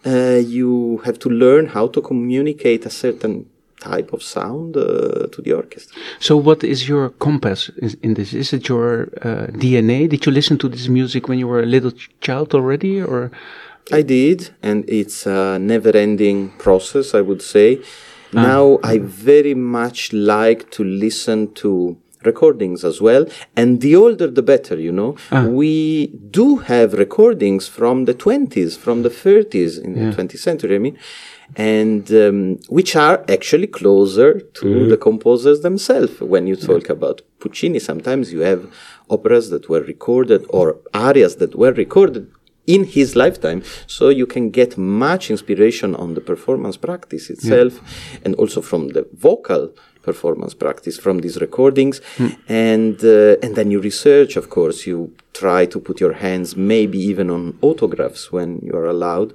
uh, 0.06 0.39
you 0.58 0.97
have 1.06 1.17
to 1.19 1.29
learn 1.29 1.67
how 1.67 1.88
to 1.88 2.01
communicate 2.01 2.86
a 2.86 2.89
certain 2.89 3.45
type 3.89 4.10
of 4.15 4.22
sound 4.36 4.69
uh, 4.78 4.84
to 5.34 5.39
the 5.46 5.52
orchestra 5.62 5.93
So, 6.28 6.34
what 6.48 6.60
is 6.74 6.80
your 6.91 7.06
compass 7.28 7.62
in 8.08 8.12
this? 8.17 8.30
Is 8.43 8.50
it 8.58 8.63
your 8.74 8.89
uh, 9.28 9.48
DNA? 9.63 10.00
Did 10.13 10.22
you 10.26 10.32
listen 10.39 10.56
to 10.63 10.67
this 10.76 10.88
music 11.00 11.22
when 11.30 11.38
you 11.41 11.48
were 11.54 11.63
a 11.67 11.72
little 11.76 11.93
ch- 12.02 12.10
child 12.28 12.50
already, 12.60 12.96
or 13.13 13.32
I 14.00 14.02
did, 14.17 14.38
and 14.69 14.78
it's 15.00 15.19
a 15.26 15.39
never 15.60 15.91
ending 16.08 16.38
process, 16.65 17.08
I 17.19 17.22
would 17.30 17.41
say. 17.56 17.69
Now, 18.50 18.65
I 18.93 18.96
very 19.30 19.54
much 19.78 20.00
like 20.36 20.62
to 20.76 20.82
listen 21.06 21.39
to 21.63 21.72
recordings 22.32 22.80
as 22.91 22.98
well, 23.08 23.24
and 23.60 23.69
the 23.86 23.93
older 24.04 24.28
the 24.39 24.41
better, 24.54 24.76
you 24.88 24.93
know. 25.00 25.12
We 25.63 26.08
do 26.39 26.48
have 26.72 26.89
recordings 27.06 27.63
from 27.78 27.96
the 28.10 28.15
20s, 28.26 28.72
from 28.86 28.98
the 29.04 29.10
30s 29.26 29.74
in 29.86 29.91
the 29.93 30.06
20th 30.17 30.39
century, 30.50 30.76
I 30.76 30.80
mean, 30.80 30.98
and 31.56 32.12
um, 32.12 32.60
which 32.70 32.96
are 32.96 33.24
actually 33.30 33.68
closer 33.68 34.39
to 34.39 34.88
the 34.88 34.98
composers 34.98 35.62
themselves. 35.62 36.20
When 36.22 36.48
you 36.48 36.56
talk 36.56 36.89
about 36.89 37.22
Puccini, 37.39 37.80
sometimes 37.80 38.32
you 38.34 38.42
have 38.42 38.72
operas 39.10 39.50
that 39.50 39.70
were 39.70 39.82
recorded 39.82 40.46
or 40.50 40.78
arias 40.94 41.36
that 41.38 41.56
were 41.56 41.74
recorded 41.74 42.32
in 42.66 42.86
his 42.86 43.16
lifetime. 43.16 43.62
So 43.88 44.10
you 44.10 44.26
can 44.26 44.50
get 44.50 44.78
much 44.78 45.30
inspiration 45.30 45.96
on 45.96 46.13
the 46.13 46.22
performance 46.22 46.78
practice 46.78 47.30
itself 47.30 47.74
and 48.24 48.36
also 48.36 48.62
from 48.62 48.89
the 48.89 49.08
vocal 49.13 49.74
performance 50.02 50.54
practice 50.54 50.98
from 50.98 51.20
these 51.20 51.39
recordings. 51.39 52.02
And 52.48 53.04
uh, 53.04 53.36
and 53.44 53.56
then 53.56 53.72
you 53.72 53.80
research 53.80 54.36
of 54.38 54.50
course 54.50 54.88
you 54.88 55.13
try 55.34 55.66
to 55.66 55.80
put 55.80 56.00
your 56.00 56.13
hands 56.13 56.56
maybe 56.56 57.00
even 57.00 57.30
on 57.30 57.58
autographs 57.62 58.32
when 58.32 58.60
you 58.63 58.74
are 58.74 58.86
allowed 58.86 59.34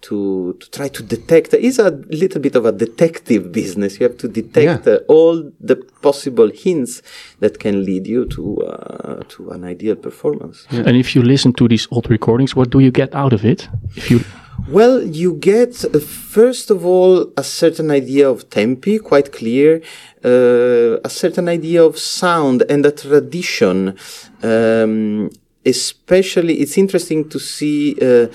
to, 0.00 0.56
to 0.60 0.70
try 0.70 0.88
to 0.88 1.02
detect 1.02 1.54
it's 1.54 1.78
a 1.78 1.90
little 2.22 2.40
bit 2.40 2.54
of 2.56 2.64
a 2.64 2.72
detective 2.72 3.50
business 3.52 3.98
you 3.98 4.04
have 4.08 4.16
to 4.18 4.28
detect 4.28 4.86
Yeah. 4.86 4.94
uh, 4.94 4.98
all 5.08 5.50
the 5.60 5.76
possible 6.02 6.50
hints 6.54 7.02
that 7.40 7.58
can 7.58 7.84
lead 7.84 8.06
you 8.06 8.24
to 8.26 8.42
uh, 8.62 9.22
to 9.28 9.50
an 9.50 9.64
ideal 9.64 9.96
performance 9.96 10.66
And 10.70 10.96
if 10.96 11.14
you 11.16 11.22
listen 11.22 11.52
to 11.54 11.68
these 11.68 11.86
old 11.90 12.08
recordings, 12.10 12.54
what 12.56 12.70
do 12.70 12.78
you 12.80 12.90
get 12.92 13.14
out 13.14 13.32
of 13.32 13.44
it? 13.44 13.68
If 13.96 14.10
you 14.10 14.20
Well, 14.68 15.02
you 15.22 15.30
get 15.34 15.84
uh, 15.84 16.00
first 16.36 16.70
of 16.70 16.84
all 16.84 17.12
a 17.36 17.42
certain 17.42 17.90
idea 17.90 18.28
of 18.28 18.38
tempi, 18.50 18.98
quite 18.98 19.28
clear, 19.32 19.80
uh, 20.24 20.98
a 21.04 21.10
certain 21.22 21.48
idea 21.48 21.80
of 21.84 21.96
sound 21.96 22.58
and 22.72 22.84
a 22.86 22.90
tradition. 22.90 23.94
Um, 24.42 25.30
especially, 25.68 26.54
it's 26.62 26.76
interesting 26.78 27.28
to 27.28 27.38
see 27.38 27.96
uh, 28.00 28.26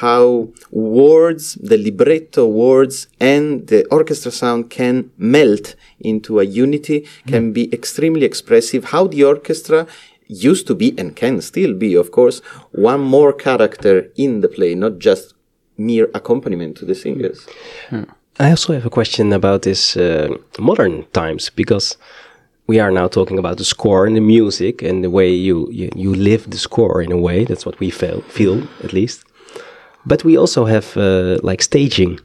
how 0.00 0.48
words, 0.70 1.54
the 1.54 1.78
libretto 1.78 2.46
words, 2.46 3.08
and 3.18 3.66
the 3.68 3.86
orchestra 3.98 4.30
sound 4.30 4.70
can 4.70 5.10
melt 5.16 5.74
into 6.00 6.40
a 6.40 6.44
unity, 6.44 6.98
can 7.26 7.52
be 7.52 7.72
extremely 7.72 8.24
expressive. 8.24 8.84
How 8.94 9.06
the 9.06 9.24
orchestra 9.24 9.86
used 10.26 10.66
to 10.66 10.74
be 10.74 10.94
and 10.98 11.14
can 11.16 11.40
still 11.40 11.74
be, 11.74 11.94
of 11.94 12.10
course, 12.10 12.40
one 12.72 13.00
more 13.00 13.32
character 13.32 14.10
in 14.16 14.40
the 14.40 14.48
play, 14.48 14.74
not 14.74 14.98
just 14.98 15.34
mere 15.76 16.08
accompaniment 16.14 16.76
to 16.78 16.84
the 16.84 16.94
singers. 16.94 17.46
I 18.38 18.50
also 18.50 18.72
have 18.72 18.86
a 18.86 18.90
question 18.90 19.32
about 19.32 19.62
this 19.62 19.96
uh, 19.96 20.28
modern 20.58 21.04
times 21.12 21.50
because 21.50 21.96
we 22.72 22.80
are 22.84 22.90
now 23.00 23.08
talking 23.08 23.38
about 23.38 23.56
the 23.56 23.64
score 23.64 24.06
and 24.06 24.16
the 24.16 24.20
music 24.36 24.82
and 24.88 25.02
the 25.04 25.10
way 25.18 25.28
you, 25.48 25.56
you, 25.80 25.88
you 26.04 26.10
live 26.30 26.42
the 26.54 26.58
score 26.58 27.02
in 27.06 27.12
a 27.12 27.20
way. 27.26 27.44
That's 27.48 27.66
what 27.66 27.78
we 27.80 27.90
feel, 27.90 28.20
feel 28.38 28.56
at 28.86 28.92
least. 28.92 29.18
But 30.06 30.24
we 30.24 30.38
also 30.42 30.64
have 30.64 30.86
uh, 30.96 31.38
like 31.50 31.60
staging. 31.62 32.18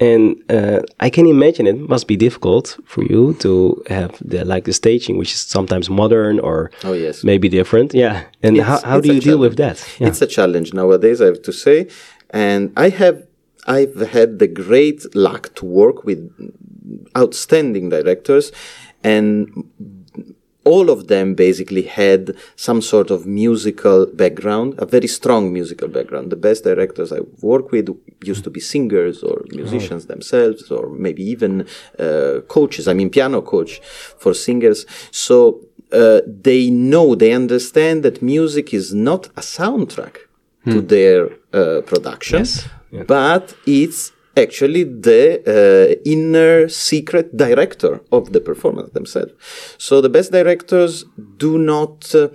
And 0.00 0.22
uh, 0.56 0.80
I 1.06 1.10
can 1.10 1.26
imagine 1.26 1.66
it 1.66 1.78
must 1.94 2.06
be 2.06 2.16
difficult 2.16 2.78
for 2.92 3.02
you 3.12 3.34
to 3.44 3.52
have 3.88 4.10
the 4.30 4.44
like 4.52 4.64
the 4.64 4.72
staging, 4.72 5.18
which 5.20 5.32
is 5.36 5.40
sometimes 5.56 5.86
modern 5.90 6.40
or 6.40 6.70
Oh, 6.84 6.94
yes. 6.94 7.22
maybe 7.22 7.48
different. 7.48 7.92
Yeah. 7.94 8.16
And 8.42 8.56
how, 8.56 8.76
It's- 8.76 8.82
how 8.90 8.98
it's 8.98 9.06
do 9.06 9.14
you 9.14 9.20
deal 9.20 9.38
with 9.38 9.56
that? 9.56 9.76
Yeah. 10.00 10.08
It's 10.08 10.22
a 10.22 10.26
challenge 10.36 10.68
nowadays, 10.80 11.20
I 11.20 11.26
have 11.26 11.42
to 11.42 11.52
say. 11.52 11.86
And 12.30 12.62
I 12.86 12.88
have, 13.02 13.16
I've 13.76 13.96
had 14.16 14.38
the 14.38 14.48
great 14.48 15.00
luck 15.14 15.42
to 15.58 15.64
work 15.66 15.96
with 16.08 16.20
outstanding 17.16 17.90
directors 17.90 18.52
and 19.02 19.64
all 20.64 20.90
of 20.90 21.08
them 21.08 21.34
basically 21.34 21.82
had 21.82 22.36
some 22.54 22.82
sort 22.82 23.10
of 23.10 23.26
musical 23.26 24.04
background, 24.06 24.74
a 24.78 24.84
very 24.84 25.06
strong 25.08 25.52
musical 25.52 25.88
background. 25.88 26.30
The 26.30 26.36
best 26.36 26.64
directors 26.64 27.12
I 27.12 27.20
work 27.40 27.72
with 27.72 27.88
used 28.22 28.44
to 28.44 28.50
be 28.50 28.60
singers 28.60 29.22
or 29.22 29.42
musicians 29.52 30.06
themselves, 30.06 30.70
or 30.70 30.90
maybe 30.90 31.22
even 31.24 31.66
uh, 31.98 32.40
coaches. 32.46 32.86
I 32.88 32.92
mean, 32.92 33.08
piano 33.10 33.40
coach 33.40 33.80
for 34.18 34.34
singers. 34.34 34.84
So 35.10 35.60
uh, 35.92 36.20
they 36.26 36.68
know, 36.68 37.14
they 37.14 37.32
understand 37.32 38.02
that 38.02 38.20
music 38.20 38.74
is 38.74 38.92
not 38.94 39.26
a 39.28 39.40
soundtrack 39.40 40.16
to 40.66 40.82
their 40.82 41.30
uh, 41.54 41.80
production, 41.86 42.40
Yes. 42.40 42.68
but 43.06 43.54
it's 43.66 44.12
actually 44.40 44.84
the 44.84 45.22
uh, 45.46 46.00
inner 46.04 46.68
secret 46.68 47.36
director 47.36 48.00
of 48.10 48.32
the 48.32 48.40
performance 48.40 48.90
themselves. 48.90 49.32
So 49.78 50.00
the 50.00 50.08
best 50.08 50.32
directors 50.32 51.04
do 51.36 51.58
not 51.58 52.14
uh, 52.14 52.28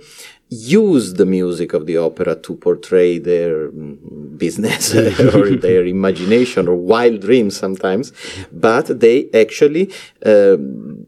use 0.48 1.14
the 1.14 1.26
music 1.26 1.72
of 1.72 1.86
the 1.86 1.96
opera 1.96 2.36
to 2.36 2.54
portray 2.54 3.18
their 3.18 3.70
mm, 3.70 4.38
business 4.38 4.94
or 5.34 5.56
their 5.56 5.84
imagination 5.96 6.68
or 6.68 6.76
wild 6.76 7.20
dreams 7.20 7.56
sometimes, 7.56 8.12
but 8.52 9.00
they 9.00 9.28
actually 9.34 9.92
um, 10.24 11.04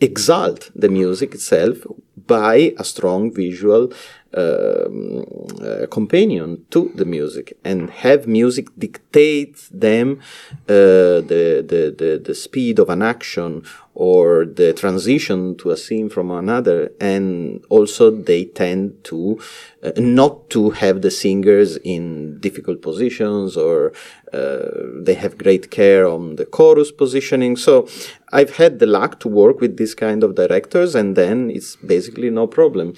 exalt 0.00 0.70
the 0.74 0.88
music 0.88 1.34
itself 1.34 1.78
by 2.26 2.74
a 2.78 2.84
strong 2.84 3.32
visual 3.32 3.92
uh, 4.36 5.86
companion 5.90 6.64
to 6.70 6.90
the 6.94 7.04
music 7.04 7.58
and 7.64 7.90
have 7.90 8.26
music 8.26 8.68
dictate 8.78 9.68
them 9.70 10.20
uh, 10.68 11.22
the, 11.30 11.64
the, 11.66 11.94
the, 11.96 12.22
the 12.24 12.34
speed 12.34 12.78
of 12.78 12.88
an 12.90 13.02
action 13.02 13.62
or 13.98 14.44
the 14.44 14.74
transition 14.74 15.56
to 15.56 15.70
a 15.70 15.76
scene 15.76 16.08
from 16.10 16.30
another 16.30 16.92
and 17.00 17.64
also 17.70 18.10
they 18.10 18.44
tend 18.44 19.02
to 19.04 19.40
uh, 19.82 19.90
not 19.96 20.50
to 20.50 20.70
have 20.70 21.00
the 21.00 21.10
singers 21.10 21.78
in 21.78 22.38
difficult 22.40 22.82
positions 22.82 23.56
or 23.56 23.92
uh, 24.34 24.58
they 25.06 25.14
have 25.14 25.38
great 25.38 25.70
care 25.70 26.06
on 26.06 26.36
the 26.36 26.44
chorus 26.44 26.92
positioning 26.92 27.56
so 27.56 27.88
i've 28.32 28.56
had 28.56 28.80
the 28.80 28.86
luck 28.98 29.18
to 29.18 29.28
work 29.28 29.60
with 29.62 29.78
this 29.78 29.94
kind 29.94 30.22
of 30.22 30.34
directors 30.34 30.94
and 30.94 31.16
then 31.16 31.50
it's 31.50 31.76
basically 31.76 32.28
no 32.28 32.46
problem 32.46 32.92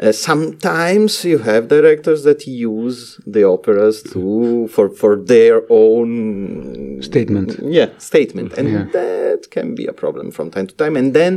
uh, 0.00 0.10
sometimes 0.10 1.24
you 1.24 1.38
have 1.38 1.68
directors 1.68 2.24
that 2.24 2.44
use 2.46 3.20
the 3.24 3.44
operas 3.44 4.02
to 4.02 4.66
for 4.74 4.88
for 4.90 5.14
their 5.16 5.62
own 5.70 7.00
Statement. 7.02 7.56
yeah 7.62 7.88
statement 7.98 8.50
and 8.58 8.68
Yeah. 8.68 8.84
that 8.92 9.50
can 9.50 9.74
be 9.74 9.86
a 9.86 9.92
problem 9.92 10.30
from 10.40 10.50
time 10.56 10.66
to 10.66 10.74
time 10.82 10.94
and 11.00 11.08
then 11.20 11.32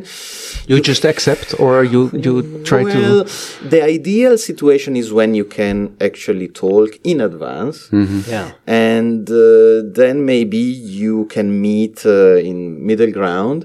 You 0.71 0.77
just 0.91 1.03
accept, 1.13 1.47
or 1.63 1.73
you 1.93 2.01
you 2.25 2.33
try 2.69 2.83
well, 2.83 3.25
to. 3.25 3.69
the 3.73 3.81
ideal 3.97 4.33
situation 4.49 4.91
is 5.01 5.07
when 5.19 5.31
you 5.39 5.45
can 5.59 5.77
actually 6.07 6.47
talk 6.65 6.89
in 7.11 7.17
advance 7.29 7.77
Yeah. 8.33 8.47
and 8.87 9.23
uh, 9.29 9.45
then 9.99 10.15
maybe 10.33 10.63
you 11.01 11.15
can 11.35 11.47
meet 11.67 11.97
uh, 12.05 12.49
in 12.49 12.57
middle 12.89 13.11
ground 13.19 13.59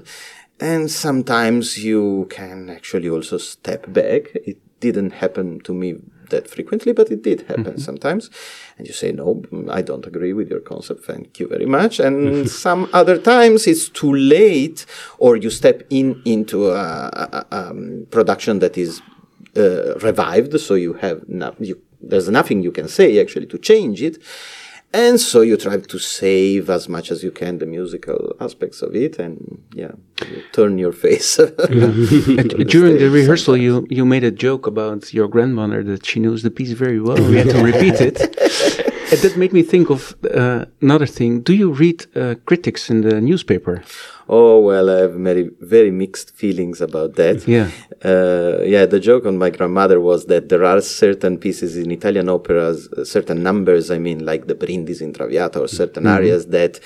and 0.71 0.81
sometimes 1.05 1.63
you 1.87 2.03
can 2.37 2.57
actually 2.77 3.09
also 3.15 3.37
step 3.55 3.81
back 3.99 4.21
it 4.51 4.57
didn't 4.85 5.13
happen 5.23 5.47
to 5.67 5.71
me 5.81 5.89
that 6.29 6.49
frequently 6.49 6.91
but 6.91 7.11
it 7.11 7.21
did 7.23 7.41
happen 7.43 7.77
sometimes. 7.79 8.29
And 8.77 8.87
you 8.87 8.93
say 8.93 9.11
no 9.11 9.41
i 9.69 9.81
don't 9.81 10.05
agree 10.05 10.33
with 10.33 10.49
your 10.49 10.59
concept. 10.59 11.03
Thank 11.03 11.39
you 11.39 11.47
very 11.47 11.65
much. 11.65 11.99
And 11.99 12.49
some 12.65 12.89
other 12.93 13.17
times 13.17 13.67
it's 13.67 13.89
too 13.89 14.13
late 14.13 14.85
or 15.17 15.35
you 15.35 15.49
step 15.49 15.83
in 15.89 16.21
into 16.25 16.69
a, 16.71 17.09
a, 17.23 17.45
a 17.51 17.69
um, 17.69 18.07
production 18.11 18.59
that 18.59 18.77
is 18.77 19.01
uh, 19.57 19.95
revived 19.99 20.59
so 20.59 20.75
you 20.75 20.93
have 20.93 21.27
no, 21.27 21.53
you, 21.59 21.81
there's 22.01 22.29
nothing 22.29 22.63
you 22.63 22.71
can 22.71 22.87
say 22.87 23.19
actually 23.19 23.45
to 23.47 23.57
change 23.57 24.01
it 24.01 24.17
and 24.93 25.19
so 25.19 25.41
you 25.41 25.55
try 25.57 25.77
to 25.77 25.99
save 25.99 26.69
as 26.69 26.89
much 26.89 27.11
as 27.11 27.23
you 27.23 27.31
can 27.31 27.59
the 27.59 27.65
musical 27.65 28.35
aspects 28.39 28.81
of 28.81 28.95
it 28.95 29.19
and 29.19 29.63
yeah 29.73 29.91
you 30.27 30.43
turn 30.51 30.77
your 30.77 30.91
face 30.91 31.39
During 32.75 32.97
the 32.97 33.09
rehearsal, 33.09 33.57
you, 33.57 33.87
you 33.89 34.05
made 34.05 34.23
a 34.23 34.31
joke 34.31 34.67
about 34.67 35.13
your 35.13 35.27
grandmother 35.27 35.83
that 35.83 36.05
she 36.05 36.19
knows 36.19 36.43
the 36.43 36.51
piece 36.51 36.71
very 36.71 36.99
well. 36.99 37.17
We 37.17 37.37
had 37.37 37.49
to 37.49 37.63
repeat 37.63 38.01
it. 38.01 38.17
And 39.11 39.19
that 39.21 39.37
made 39.37 39.53
me 39.53 39.63
think 39.63 39.89
of 39.89 40.15
uh, 40.35 40.65
another 40.81 41.07
thing. 41.07 41.41
Do 41.41 41.53
you 41.55 41.71
read 41.71 42.05
uh, 42.15 42.35
critics 42.45 42.91
in 42.91 43.01
the 43.01 43.19
newspaper? 43.19 43.81
Oh 44.31 44.59
well 44.59 44.89
i 44.95 44.97
have 45.03 45.13
very 45.29 45.49
very 45.75 45.91
mixed 45.91 46.29
feelings 46.41 46.79
about 46.81 47.15
that. 47.15 47.37
Yeah. 47.57 47.69
uh, 48.11 48.61
yeah 48.73 48.85
the 48.85 48.99
joke 48.99 49.25
on 49.25 49.37
my 49.37 49.49
grandmother 49.49 49.99
was 49.99 50.25
that 50.31 50.43
there 50.49 50.63
are 50.71 50.81
certain 50.81 51.37
pieces 51.45 51.75
in 51.83 51.89
italian 51.91 52.27
operas 52.29 52.87
uh, 52.97 53.03
certain 53.15 53.39
numbers 53.49 53.85
i 53.91 53.97
mean 53.97 54.19
like 54.31 54.43
the 54.51 54.55
brindisi 54.55 55.03
in 55.07 55.13
traviata 55.13 55.57
or 55.63 55.67
certain 55.67 56.05
areas 56.17 56.41
that 56.57 56.79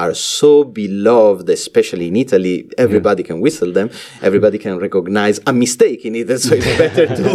are 0.00 0.14
so 0.14 0.62
beloved 0.62 1.48
especially 1.50 2.06
in 2.08 2.16
italy. 2.16 2.56
Everybody 2.78 3.22
can 3.24 3.40
whistle 3.40 3.72
them. 3.78 3.88
Everybody 4.28 4.58
can 4.66 4.78
recognize 4.78 5.40
a 5.46 5.52
mistake 5.64 6.04
in 6.08 6.14
it 6.14 6.28
so 6.40 6.54
it's 6.54 6.78
better 6.84 7.06
to 7.20 7.26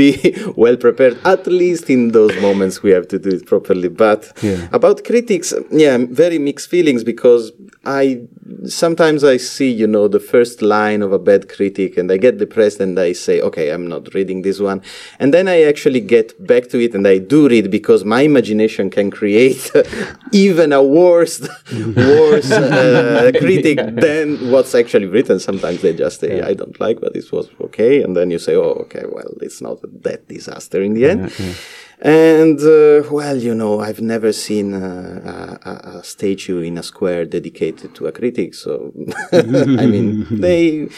be 0.00 0.10
well 0.56 0.76
prepared 0.86 1.14
at 1.34 1.46
least 1.46 1.90
in 1.90 2.02
those 2.18 2.34
moments 2.40 2.74
we 2.82 2.90
have 2.96 3.06
to 3.08 3.18
do 3.18 3.30
it 3.38 3.44
properly. 3.52 3.88
But 4.06 4.22
Yeah. 4.42 4.68
about 4.78 4.96
critics 5.10 5.48
yeah 5.84 5.96
very 6.22 6.38
mixed 6.48 6.68
feelings 6.74 7.00
because 7.12 7.44
i 7.84 8.04
sometimes 8.66 8.99
i 9.00 9.36
see 9.36 9.70
you 9.70 9.86
know 9.86 10.08
the 10.08 10.20
first 10.20 10.60
line 10.62 11.00
of 11.02 11.12
a 11.12 11.18
bad 11.18 11.48
critic 11.48 11.96
and 11.96 12.12
i 12.12 12.16
get 12.16 12.38
depressed 12.38 12.80
and 12.80 12.98
i 12.98 13.12
say 13.12 13.40
okay 13.40 13.70
i'm 13.70 13.86
not 13.86 14.12
reading 14.14 14.42
this 14.42 14.60
one. 14.60 14.82
And 15.18 15.32
then 15.32 15.48
i 15.48 15.62
actually 15.62 16.00
get 16.00 16.28
back 16.46 16.68
to 16.68 16.78
it 16.78 16.94
and 16.94 17.06
i 17.06 17.18
do 17.18 17.48
read 17.48 17.70
because 17.70 18.04
my 18.04 18.22
imagination 18.22 18.90
can 18.90 19.10
create 19.10 19.70
even 20.32 20.72
a 20.72 20.82
worse 20.82 21.40
worse 21.96 22.50
uh, 22.50 23.32
critic 23.38 23.78
than 23.96 24.50
what's 24.50 24.74
actually 24.74 25.06
written. 25.06 25.40
Sometimes 25.40 25.82
they 25.82 25.94
just 25.94 26.20
say 26.20 26.42
i 26.42 26.54
don't 26.54 26.78
like 26.80 27.00
but 27.00 27.14
this 27.14 27.32
was 27.32 27.48
okay. 27.60 28.02
And 28.02 28.16
then 28.16 28.30
you 28.30 28.38
say 28.38 28.54
oh 28.54 28.74
okay 28.84 29.04
well 29.08 29.32
it's 29.40 29.60
not 29.60 29.78
that 30.02 30.28
disaster 30.28 30.82
in 30.82 30.94
the 30.94 31.06
end 31.06 31.32
and 32.02 32.58
uh, 32.60 33.02
well, 33.10 33.36
you 33.36 33.54
know, 33.54 33.80
I've 33.80 34.00
never 34.00 34.32
seen 34.32 34.74
a, 34.74 35.58
a, 35.64 35.98
a 35.98 36.04
statue 36.04 36.60
in 36.60 36.78
a 36.78 36.82
square 36.82 37.24
dedicated 37.26 37.94
to 37.96 38.06
a 38.06 38.12
critic. 38.12 38.54
So, 38.54 38.92
I 39.32 39.86
mean, 39.86 40.26
they 40.40 40.88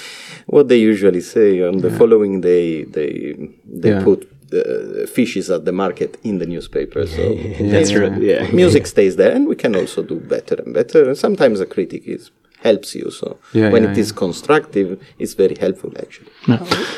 what 0.47 0.69
they 0.69 0.79
usually 0.79 1.21
say 1.21 1.63
on 1.63 1.79
the 1.79 1.91
following 1.91 2.41
day, 2.41 2.85
they 2.85 3.35
they 3.67 3.91
Yeah. 3.91 4.05
put 4.05 4.29
uh, 4.53 5.07
fishes 5.07 5.51
at 5.51 5.65
the 5.65 5.73
market 5.73 6.19
in 6.23 6.39
the 6.39 6.47
newspaper. 6.47 7.07
So 7.07 7.35
That's 7.73 7.91
yeah, 7.93 7.99
right. 7.99 8.23
Yeah. 8.23 8.51
music 8.53 8.87
stays 8.87 9.17
there, 9.17 9.33
and 9.33 9.49
we 9.49 9.57
can 9.57 9.75
also 9.75 10.03
do 10.03 10.17
better 10.35 10.57
and 10.65 10.73
better. 10.75 11.09
And 11.09 11.17
sometimes 11.19 11.59
a 11.61 11.67
critic 11.67 12.03
is 12.07 12.31
helps 12.63 12.95
you. 12.95 13.11
So 13.11 13.27
Yeah, 13.53 13.71
when 13.73 13.83
yeah, 13.85 13.91
it 13.93 13.99
is 13.99 14.11
yeah. 14.11 14.19
constructive, 14.25 14.89
it's 15.19 15.35
very 15.35 15.57
helpful 15.65 15.93
actually. 16.05 16.31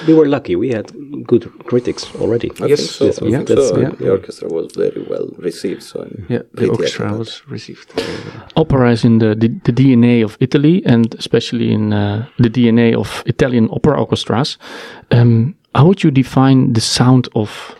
We 0.06 0.14
were 0.14 0.26
lucky. 0.36 0.54
We 0.56 0.68
had 0.70 0.86
good 1.26 1.44
critics 1.70 2.04
already. 2.20 2.50
I 2.60 2.66
Yes. 2.66 2.78
think 2.80 2.90
so. 2.90 3.04
Yes, 3.06 3.18
I 3.22 3.26
yeah, 3.26 3.36
think 3.44 3.48
so. 3.48 3.80
yeah. 3.80 3.90
The 3.98 4.10
orchestra 4.10 4.48
was 4.48 4.66
very 4.76 5.02
well 5.12 5.28
received. 5.38 5.82
So 5.82 5.98
Yeah, 6.28 6.42
the 6.54 6.68
orchestra 6.68 7.06
about 7.06 7.18
was 7.18 7.42
received. 7.48 7.92
Opera 8.56 8.92
is 8.92 9.04
in 9.04 9.18
the, 9.18 9.34
the, 9.34 9.48
the 9.64 9.72
DNA 9.72 10.24
of 10.24 10.36
Italy 10.40 10.82
and 10.86 11.14
especially 11.18 11.72
in 11.72 11.92
uh, 11.92 12.26
the 12.38 12.50
DNA 12.50 12.94
of 12.94 13.22
Italian 13.26 13.68
opera 13.70 13.98
orchestras. 14.00 14.58
Um, 15.10 15.54
how 15.74 15.86
would 15.86 16.02
you 16.04 16.10
define 16.10 16.72
the 16.74 16.80
sound 16.80 17.28
of 17.34 17.74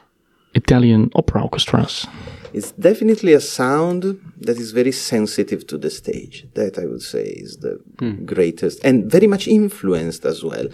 Italian 0.54 1.10
opera 1.14 1.42
orchestras? 1.42 2.06
It's 2.54 2.70
definitely 2.70 3.32
a 3.32 3.40
sound 3.40 4.02
that 4.40 4.58
is 4.58 4.70
very 4.70 4.92
sensitive 4.92 5.66
to 5.66 5.76
the 5.76 5.90
stage. 5.90 6.46
That 6.54 6.78
I 6.78 6.86
would 6.86 7.02
say 7.02 7.24
is 7.24 7.56
the 7.58 7.80
greatest 8.24 8.84
and 8.84 9.10
very 9.10 9.26
much 9.26 9.48
influenced 9.48 10.24
as 10.24 10.44
well. 10.44 10.68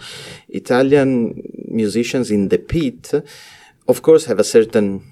Italian 0.49 1.41
musicians 1.67 2.29
in 2.29 2.49
the 2.49 2.59
pit, 2.59 3.11
of 3.87 4.01
course, 4.03 4.25
have 4.25 4.39
a 4.39 4.43
certain 4.43 5.03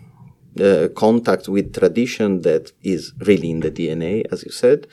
uh, 0.60 0.90
contact 0.96 1.48
with 1.48 1.74
tradition 1.74 2.42
that 2.42 2.72
is 2.84 3.14
really 3.20 3.50
in 3.50 3.62
the 3.62 3.72
DNA, 3.72 4.26
as 4.32 4.44
you 4.44 4.52
said. 4.52 4.86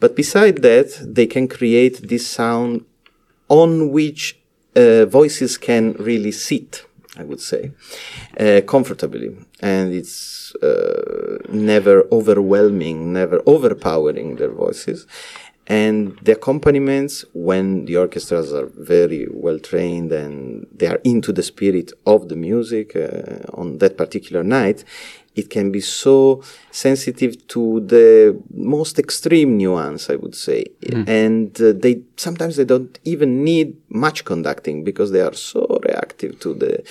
But 0.00 0.16
beside 0.16 0.62
that, 0.62 0.88
they 1.02 1.26
can 1.26 1.48
create 1.48 2.08
this 2.08 2.26
sound 2.26 2.84
on 3.48 3.90
which 3.90 4.38
uh, 4.74 5.04
voices 5.04 5.58
can 5.58 5.92
really 5.98 6.32
sit, 6.32 6.84
I 7.16 7.24
would 7.24 7.40
say, 7.40 7.72
uh, 8.40 8.62
comfortably. 8.66 9.36
And 9.64 9.94
it's 10.00 10.54
uh, 10.56 11.38
never 11.48 11.96
overwhelming, 12.12 13.12
never 13.12 13.38
overpowering 13.46 14.36
their 14.36 14.50
voices. 14.64 15.06
And 15.66 16.18
the 16.20 16.32
accompaniments, 16.32 17.24
when 17.32 17.86
the 17.86 17.96
orchestras 17.96 18.52
are 18.52 18.66
very 18.66 19.26
well 19.30 19.58
trained 19.58 20.12
and 20.12 20.66
they 20.78 20.86
are 20.86 21.00
into 21.04 21.32
the 21.32 21.42
spirit 21.42 21.90
of 22.04 22.28
the 22.28 22.36
music 22.36 22.94
uh, 22.94 23.50
on 23.60 23.78
that 23.78 23.96
particular 23.96 24.44
night, 24.44 24.84
it 25.34 25.48
can 25.50 25.72
be 25.72 25.80
so 25.80 26.42
sensitive 26.70 27.32
to 27.48 27.80
the 27.80 28.40
most 28.52 28.98
extreme 28.98 29.56
nuance, 29.56 30.08
I 30.10 30.16
would 30.16 30.34
say. 30.34 30.66
And 31.08 31.60
uh, 31.60 31.72
they 31.74 32.02
sometimes 32.16 32.56
they 32.56 32.64
don't 32.64 32.96
even 33.04 33.42
need 33.42 33.68
much 33.88 34.24
conducting 34.24 34.84
because 34.84 35.10
they 35.12 35.22
are 35.22 35.34
so 35.34 35.80
reactive 35.88 36.38
to 36.40 36.54
the 36.54 36.84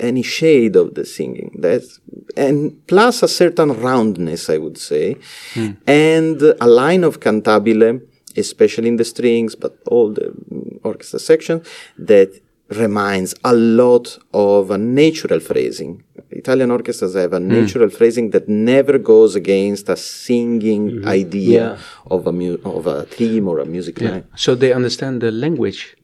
any 0.00 0.22
shade 0.22 0.76
of 0.76 0.94
the 0.94 1.04
singing. 1.04 1.54
That's 1.58 2.00
and 2.36 2.84
plus 2.86 3.22
a 3.22 3.28
certain 3.28 3.70
roundness, 3.80 4.50
I 4.50 4.58
would 4.58 4.78
say, 4.78 5.16
hmm. 5.54 5.72
and 5.86 6.40
a 6.60 6.66
line 6.66 7.04
of 7.04 7.20
cantabile, 7.20 8.02
especially 8.36 8.88
in 8.88 8.96
the 8.96 9.04
strings, 9.04 9.54
but 9.54 9.78
all 9.86 10.10
the 10.12 10.34
mm, 10.50 10.80
orchestra 10.82 11.20
section 11.20 11.62
that 11.98 12.40
reminds 12.70 13.34
a 13.44 13.54
lot 13.54 14.18
of 14.32 14.70
a 14.70 14.78
natural 14.78 15.38
phrasing. 15.38 16.02
Italian 16.30 16.70
orchestras 16.70 17.14
have 17.14 17.32
a 17.32 17.38
hmm. 17.38 17.48
natural 17.48 17.90
phrasing 17.90 18.30
that 18.30 18.48
never 18.48 18.98
goes 18.98 19.34
against 19.36 19.88
a 19.88 19.96
singing 19.96 20.90
mm-hmm. 20.90 21.08
idea 21.08 21.62
Yeah. 21.62 21.78
of 22.10 22.26
a 22.26 22.32
mu- 22.32 22.58
of 22.64 22.86
a 22.86 23.04
theme 23.04 23.46
or 23.48 23.58
a 23.60 23.66
music 23.66 24.00
Yeah. 24.00 24.10
line. 24.10 24.24
So 24.34 24.54
they 24.54 24.72
understand 24.72 25.20
the 25.20 25.30
language 25.30 25.96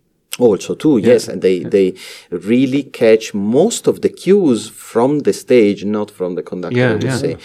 also 0.49 0.75
too 0.75 0.97
yes 1.11 1.29
and 1.29 1.39
they 1.47 1.57
they 1.75 1.89
really 2.51 2.83
catch 3.03 3.25
most 3.35 3.87
of 3.91 3.95
the 4.05 4.09
cues 4.23 4.61
from 4.91 5.11
the 5.27 5.33
stage 5.33 5.81
not 5.85 6.09
from 6.19 6.31
the 6.39 6.43
conductor 6.51 6.79
Yeah, 6.79 6.99
yeah. 7.09 7.17
say. 7.25 7.37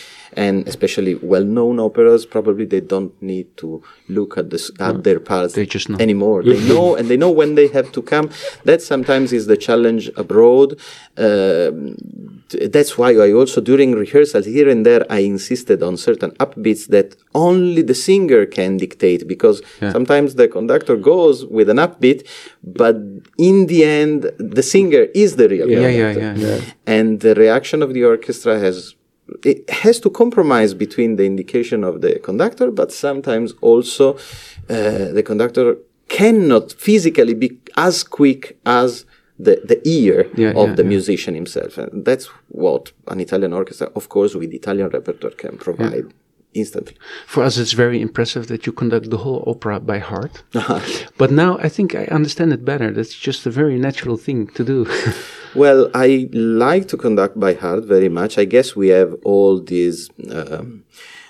And 0.45 0.67
especially 0.67 1.13
well-known 1.33 1.75
operas 1.79 2.25
probably 2.35 2.65
they 2.65 2.81
don't 2.93 3.13
need 3.21 3.47
to 3.61 3.69
look 4.17 4.31
at 4.37 4.49
this 4.53 4.65
at 4.87 4.95
their 5.07 5.19
parts 5.31 5.53
They 5.53 5.65
just 5.65 5.87
know. 5.89 5.97
anymore. 6.07 6.39
They 6.43 6.59
know 6.73 6.87
and 6.97 7.05
they 7.11 7.15
know 7.23 7.31
when 7.41 7.51
they 7.59 7.67
have 7.77 7.87
to 7.97 8.01
come. 8.01 8.27
That 8.69 8.79
sometimes 8.81 9.27
is 9.39 9.45
the 9.47 9.55
challenge 9.67 10.03
abroad. 10.23 10.69
Um, 11.25 11.95
t- 11.95 12.34
that's 12.75 12.97
why 12.99 13.11
I 13.25 13.31
also 13.39 13.59
during 13.61 13.89
rehearsals 13.93 14.45
here 14.45 14.67
and 14.73 14.85
there 14.85 15.03
I 15.09 15.19
insisted 15.19 15.79
on 15.83 15.93
certain 15.97 16.31
upbeats 16.43 16.87
that 16.87 17.15
only 17.33 17.81
the 17.81 17.95
singer 17.95 18.45
can 18.57 18.77
dictate 18.77 19.27
because 19.27 19.57
sometimes 19.95 20.35
the 20.35 20.47
conductor 20.47 20.95
goes 20.95 21.45
with 21.57 21.67
an 21.69 21.77
upbeat 21.77 22.19
but 22.81 22.95
in 23.37 23.67
the 23.71 23.83
end 23.83 24.19
the 24.57 24.63
singer 24.63 25.03
is 25.23 25.29
the 25.35 25.47
real 25.49 25.69
Yeah, 25.69 25.87
yeah, 25.87 26.13
conductor. 26.13 26.45
yeah, 26.47 26.59
and 26.95 27.19
the 27.25 27.33
reaction 27.35 27.81
of 27.85 27.89
the 27.95 28.03
orchestra 28.03 28.53
has 28.65 28.95
it 29.43 29.67
has 29.83 29.99
to 30.05 30.09
compromise 30.21 30.71
between 30.85 31.11
the 31.19 31.25
indication 31.33 31.79
of 31.83 32.01
the 32.01 32.11
conductor 32.19 32.67
but 32.79 32.91
sometimes 32.91 33.53
also 33.69 34.05
uh, 34.69 35.09
the 35.17 35.23
conductor 35.31 35.67
cannot 36.07 36.65
physically 36.87 37.33
be 37.33 37.49
as 37.75 38.03
quick 38.03 38.41
as 38.65 39.05
the, 39.37 39.61
the 39.65 39.79
ear 39.87 40.29
Yeah, 40.35 40.51
of 40.51 40.69
yeah, 40.69 40.75
the 40.75 40.83
yeah. 40.83 40.89
musician 40.89 41.35
himself 41.35 41.77
and 41.77 42.05
that's 42.05 42.25
what 42.49 42.91
an 43.07 43.19
italian 43.19 43.53
orchestra 43.53 43.87
of 43.95 44.07
course 44.09 44.33
with 44.35 44.53
italian 44.53 44.89
repertoire 44.89 45.33
can 45.33 45.57
provide 45.57 46.13
instantly 46.53 46.95
For 47.27 47.43
us, 47.43 47.57
it's 47.57 47.73
very 47.73 47.99
impressive 48.01 48.47
that 48.47 48.65
you 48.65 48.71
conduct 48.71 49.09
the 49.09 49.17
whole 49.17 49.43
opera 49.45 49.77
by 49.81 49.99
heart. 49.99 50.41
but 51.21 51.29
now 51.31 51.57
I 51.57 51.67
think 51.67 51.93
I 51.95 52.05
understand 52.05 52.53
it 52.53 52.63
better. 52.63 52.91
That's 52.93 53.13
just 53.13 53.45
a 53.45 53.49
very 53.49 53.77
natural 53.77 54.15
thing 54.17 54.47
to 54.57 54.63
do. 54.63 54.87
Well, 55.55 55.89
I 55.93 56.27
like 56.33 56.89
to 56.89 56.97
conduct 56.97 57.39
by 57.39 57.53
heart 57.53 57.85
very 57.85 58.09
much. 58.09 58.37
I 58.37 58.43
guess 58.43 58.75
we 58.75 58.89
have 58.89 59.15
all 59.23 59.61
these 59.61 60.09
um, 60.29 60.83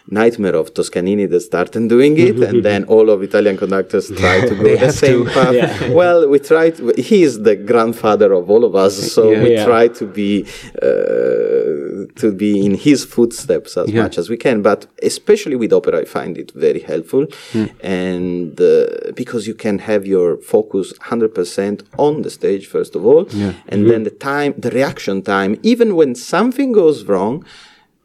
nightmare 0.08 0.56
of 0.56 0.74
Toscanini 0.74 1.26
that 1.26 1.40
started 1.42 1.88
doing 1.90 2.18
it, 2.18 2.38
and 2.40 2.64
then 2.64 2.84
all 2.94 3.10
of 3.10 3.24
Italian 3.24 3.58
conductors 3.58 4.10
try 4.12 4.42
to 4.48 4.56
go 4.56 4.76
the 4.78 4.92
same 4.92 5.26
path. 5.26 5.90
Well, 6.02 6.28
we 6.30 6.40
try. 6.40 6.70
To, 6.72 6.94
he 6.98 7.24
is 7.24 7.42
the 7.44 7.56
grandfather 7.56 8.32
of 8.34 8.50
all 8.50 8.64
of 8.64 8.76
us, 8.76 9.12
so 9.14 9.32
Yeah. 9.32 9.44
we 9.44 9.50
Yeah. 9.54 9.66
try 9.66 9.88
to 10.00 10.06
be 10.06 10.46
uh, 10.82 12.06
to 12.22 12.28
be 12.32 12.52
in 12.66 12.74
his 12.88 13.00
footsteps 13.16 13.72
as 13.78 13.88
Yeah. 13.90 14.04
much 14.04 14.18
as 14.22 14.30
we 14.30 14.38
can. 14.46 14.62
But 14.62 14.80
especially 15.12 15.56
with 15.56 15.72
opera, 15.74 15.96
I 16.02 16.06
find 16.06 16.38
it 16.38 16.52
very 16.66 16.82
helpful, 16.92 17.24
and 17.82 18.60
uh, 18.62 19.12
because 19.22 19.48
you 19.50 19.56
can 19.66 19.80
have 19.90 20.06
your 20.16 20.38
focus 20.38 20.94
hundred 21.12 21.32
percent 21.40 21.78
on 21.98 22.22
the 22.26 22.30
stage 22.40 22.64
first 22.76 22.96
of 22.98 23.02
all, 23.06 23.24
and 23.72 23.80
then 23.90 24.02
the 24.04 24.16
time, 24.32 24.52
the 24.66 24.72
reaction 24.80 25.22
time, 25.22 25.52
even 25.64 25.96
when 26.00 26.16
something 26.16 26.70
goes 26.72 26.98
wrong. 27.06 27.36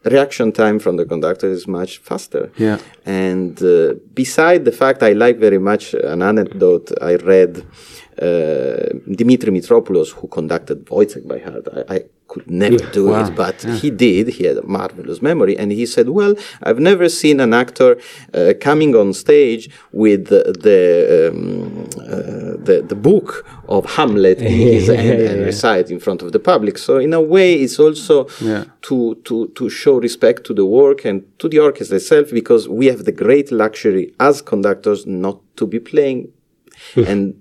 Reaction 0.05 0.51
time 0.51 0.79
from 0.79 0.97
the 0.97 1.05
conductor 1.05 1.47
is 1.51 1.67
much 1.69 1.99
faster. 1.99 2.51
Yeah. 2.57 2.79
And 3.05 3.63
uh, 3.63 3.95
beside 4.15 4.65
the 4.65 4.73
fact 4.73 5.03
I 5.03 5.13
like 5.13 5.37
very 5.39 5.59
much 5.59 5.93
an 5.93 6.23
anecdote 6.23 6.91
I 7.03 7.17
read 7.17 7.67
uh, 8.21 8.89
Dimitri 9.11 9.51
Mitropoulos, 9.53 10.11
who 10.13 10.27
conducted 10.29 10.87
Wojciech 10.87 11.29
by 11.29 11.39
heart. 11.39 11.69
I, 11.89 11.97
I 11.97 12.05
could 12.29 12.51
never 12.51 12.79
do 12.93 13.09
Wow. 13.09 13.27
it, 13.27 13.35
but 13.35 13.61
he 13.81 13.91
did. 13.91 14.29
He 14.29 14.45
had 14.45 14.57
a 14.57 14.63
marvelous 14.67 15.21
memory, 15.21 15.59
and 15.59 15.73
he 15.73 15.85
said, 15.85 16.09
"Well, 16.11 16.35
I've 16.63 16.79
never 16.79 17.09
seen 17.09 17.41
an 17.41 17.53
actor 17.53 17.99
uh, 18.33 18.55
coming 18.61 18.95
on 18.95 19.13
stage 19.13 19.69
with 19.93 20.29
the 20.29 20.43
the, 20.67 21.31
um, 21.33 21.90
Uh, 22.11 22.57
the 22.69 22.77
the 22.93 22.95
book 23.09 23.29
of 23.69 23.83
Hamlet 23.97 24.39
in 24.51 24.53
his 24.53 24.87
hand 24.89 25.21
and 25.31 25.45
recite 25.53 25.91
in 25.95 26.01
front 26.01 26.23
of 26.23 26.33
the 26.33 26.39
public." 26.53 26.79
So, 26.79 26.93
in 26.99 27.13
a 27.15 27.21
way, 27.35 27.55
it's 27.65 27.79
also 27.79 28.27
Yeah. 28.41 28.65
to 28.89 29.15
to 29.27 29.35
to 29.59 29.69
show 29.71 29.95
respect 30.09 30.45
to 30.49 30.53
the 30.55 30.65
work 30.65 31.05
and 31.09 31.23
to 31.39 31.49
the 31.49 31.59
orchestra 31.69 31.97
itself, 31.97 32.27
because 32.41 32.69
we 32.69 32.87
have 32.93 33.03
the 33.05 33.13
great 33.25 33.51
luxury 33.53 34.05
as 34.19 34.43
conductors 34.43 35.07
not 35.07 35.37
to 35.57 35.67
be 35.67 35.79
playing 35.93 36.29
and 37.11 37.35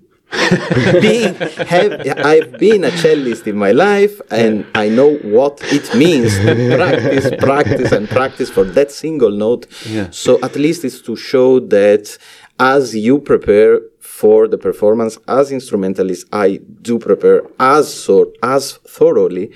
being 1.00 1.34
have, 1.66 1.92
I've 2.32 2.52
been 2.58 2.84
a 2.84 2.90
cellist 3.02 3.46
in 3.46 3.56
my 3.56 3.72
life 3.72 4.20
and 4.30 4.64
I 4.74 4.88
know 4.88 5.16
what 5.36 5.60
it 5.72 5.92
means 5.94 6.36
to 6.38 6.54
practice, 6.76 7.30
practice, 7.38 7.92
and 7.92 8.08
practice 8.08 8.48
for 8.50 8.64
that 8.64 8.90
single 8.92 9.30
note. 9.30 9.66
Yeah. 9.86 10.08
So 10.10 10.38
at 10.42 10.54
least 10.56 10.84
it's 10.84 11.00
to 11.02 11.16
show 11.16 11.58
that 11.60 12.16
as 12.58 12.94
you 12.94 13.18
prepare 13.18 13.80
for 14.20 14.48
the 14.52 14.58
performance 14.58 15.14
as 15.26 15.50
instrumentalist, 15.58 16.22
I 16.46 16.48
do 16.88 16.98
prepare 16.98 17.40
as 17.58 17.84
so 18.04 18.14
as 18.42 18.62
thoroughly 18.96 19.46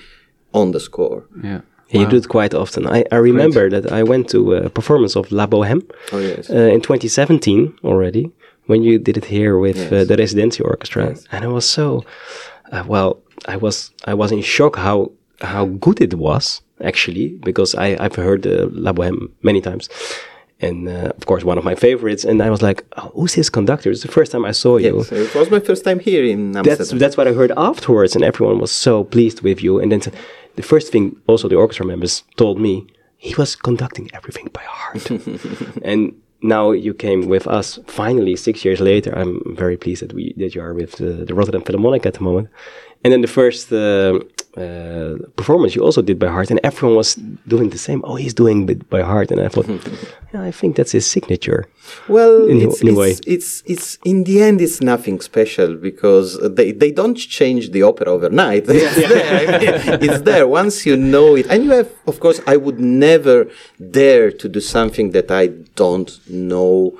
on 0.53 0.71
the 0.71 0.79
score. 0.79 1.19
yeah. 1.43 1.61
And 1.93 2.01
You 2.01 2.07
do 2.09 2.17
it 2.17 2.27
quite 2.37 2.53
often. 2.63 2.81
I, 2.97 2.99
I 3.11 3.19
remember 3.31 3.69
that 3.69 3.85
I 3.99 4.01
went 4.11 4.25
to 4.29 4.39
a 4.55 4.69
performance 4.69 5.15
of 5.19 5.31
La 5.31 5.45
Bohème 5.47 5.81
Oh 6.11 6.19
yes. 6.19 6.49
uh, 6.49 6.73
in 6.75 6.81
2017 6.81 7.73
already, 7.83 8.23
when 8.69 8.81
you 8.87 8.97
did 8.99 9.17
it 9.17 9.25
here 9.25 9.53
with 9.59 9.77
uh, 9.93 10.03
the 10.09 10.15
Residency 10.17 10.63
Orchestra, 10.63 11.15
and 11.31 11.45
it 11.45 11.51
was 11.57 11.65
so 11.77 12.01
uh, 12.71 12.83
well. 12.87 13.11
I 13.47 13.57
was 13.57 13.91
I 14.11 14.13
was 14.21 14.31
in 14.31 14.41
shock 14.41 14.75
how 14.77 15.11
how 15.41 15.65
good 15.85 16.01
it 16.01 16.13
was 16.13 16.61
actually 16.89 17.27
because 17.49 17.75
I 17.85 17.87
I've 18.03 18.15
heard 18.25 18.41
uh, 18.47 18.51
La 18.85 18.91
Bohème 18.93 19.19
many 19.43 19.61
times, 19.61 19.87
and 20.61 20.87
uh, 20.87 21.11
of 21.17 21.25
course 21.25 21.43
one 21.43 21.57
of 21.57 21.63
my 21.63 21.75
favorites. 21.75 22.23
And 22.23 22.41
I 22.41 22.49
was 22.49 22.61
like, 22.61 22.83
oh, 22.97 23.11
who's 23.15 23.35
this 23.35 23.49
conductor? 23.49 23.91
It's 23.91 24.01
the 24.01 24.11
first 24.11 24.31
time 24.31 24.45
I 24.45 24.51
saw 24.51 24.77
you. 24.77 24.97
yes. 24.97 25.11
It 25.11 25.35
was 25.35 25.51
my 25.51 25.59
first 25.59 25.83
time 25.83 25.99
here 25.99 26.23
in 26.23 26.55
Amsterdam. 26.55 26.77
That's 26.77 26.91
that's 26.91 27.17
what 27.17 27.27
I 27.27 27.33
heard 27.33 27.51
afterwards, 27.57 28.15
and 28.15 28.23
everyone 28.23 28.59
was 28.59 28.71
so 28.71 29.03
pleased 29.03 29.41
with 29.41 29.61
you. 29.61 29.79
And 29.79 29.91
then 29.91 30.01
the 30.55 30.63
first 30.63 30.91
thing, 30.91 31.15
also 31.27 31.47
the 31.47 31.55
orchestra 31.55 31.85
members 31.85 32.23
told 32.37 32.59
me 32.59 32.87
he 33.17 33.35
was 33.35 33.55
conducting 33.55 34.09
everything 34.13 34.49
by 34.53 34.63
heart. 34.63 35.09
and 35.83 36.13
now 36.41 36.71
you 36.71 36.93
came 36.93 37.27
with 37.27 37.47
us 37.47 37.79
finally 37.87 38.35
six 38.35 38.63
years 38.63 38.79
later. 38.79 39.17
I'm 39.17 39.41
very 39.55 39.77
pleased 39.77 40.01
that 40.03 40.13
we 40.13 40.33
that 40.37 40.55
you 40.55 40.61
are 40.61 40.73
with 40.73 40.93
the, 40.93 41.25
the 41.25 41.33
Rotterdam 41.33 41.61
Philharmonic 41.61 42.05
at 42.05 42.13
the 42.13 42.21
moment. 42.21 42.49
And 43.05 43.13
then 43.13 43.21
the 43.21 43.27
first 43.27 43.71
uh, 43.71 44.19
uh, 44.57 45.17
performance 45.35 45.75
you 45.75 45.83
also 45.83 46.01
did 46.01 46.17
by 46.17 46.25
heart, 46.25 46.49
and 46.49 46.59
everyone 46.63 46.97
was 46.97 47.13
doing 47.47 47.69
the 47.69 47.77
same. 47.77 48.01
Oh, 48.03 48.15
he's 48.15 48.33
doing 48.33 48.67
it 48.67 48.89
by 48.89 49.03
heart, 49.03 49.29
and 49.29 49.39
I 49.39 49.47
thought, 49.47 49.67
yeah, 50.33 50.41
I 50.41 50.49
think 50.49 50.75
that's 50.75 50.91
his 50.91 51.05
signature. 51.05 51.67
Well, 52.07 52.47
in 52.47 52.61
it's, 52.63 52.81
in 52.81 52.87
it's, 52.87 52.97
way. 52.97 53.11
it's 53.27 53.61
it's 53.67 53.99
in 54.03 54.23
the 54.23 54.41
end 54.41 54.59
it's 54.59 54.81
nothing 54.81 55.21
special 55.21 55.75
because 55.75 56.27
they, 56.57 56.71
they 56.71 56.91
don't 56.91 57.15
change 57.15 57.69
the 57.75 57.83
opera 57.83 58.07
overnight. 58.07 58.63
It's 58.67 58.95
there. 58.95 59.99
it's 60.05 60.21
there 60.21 60.47
once 60.47 60.83
you 60.87 60.97
know 60.97 61.35
it, 61.35 61.45
and 61.51 61.63
you 61.63 61.69
have, 61.69 61.91
of 62.07 62.19
course, 62.19 62.41
I 62.47 62.57
would 62.57 62.79
never 62.79 63.47
dare 64.01 64.31
to 64.31 64.49
do 64.49 64.59
something 64.59 65.11
that 65.11 65.29
I 65.29 65.45
don't 65.75 66.09
know. 66.27 66.97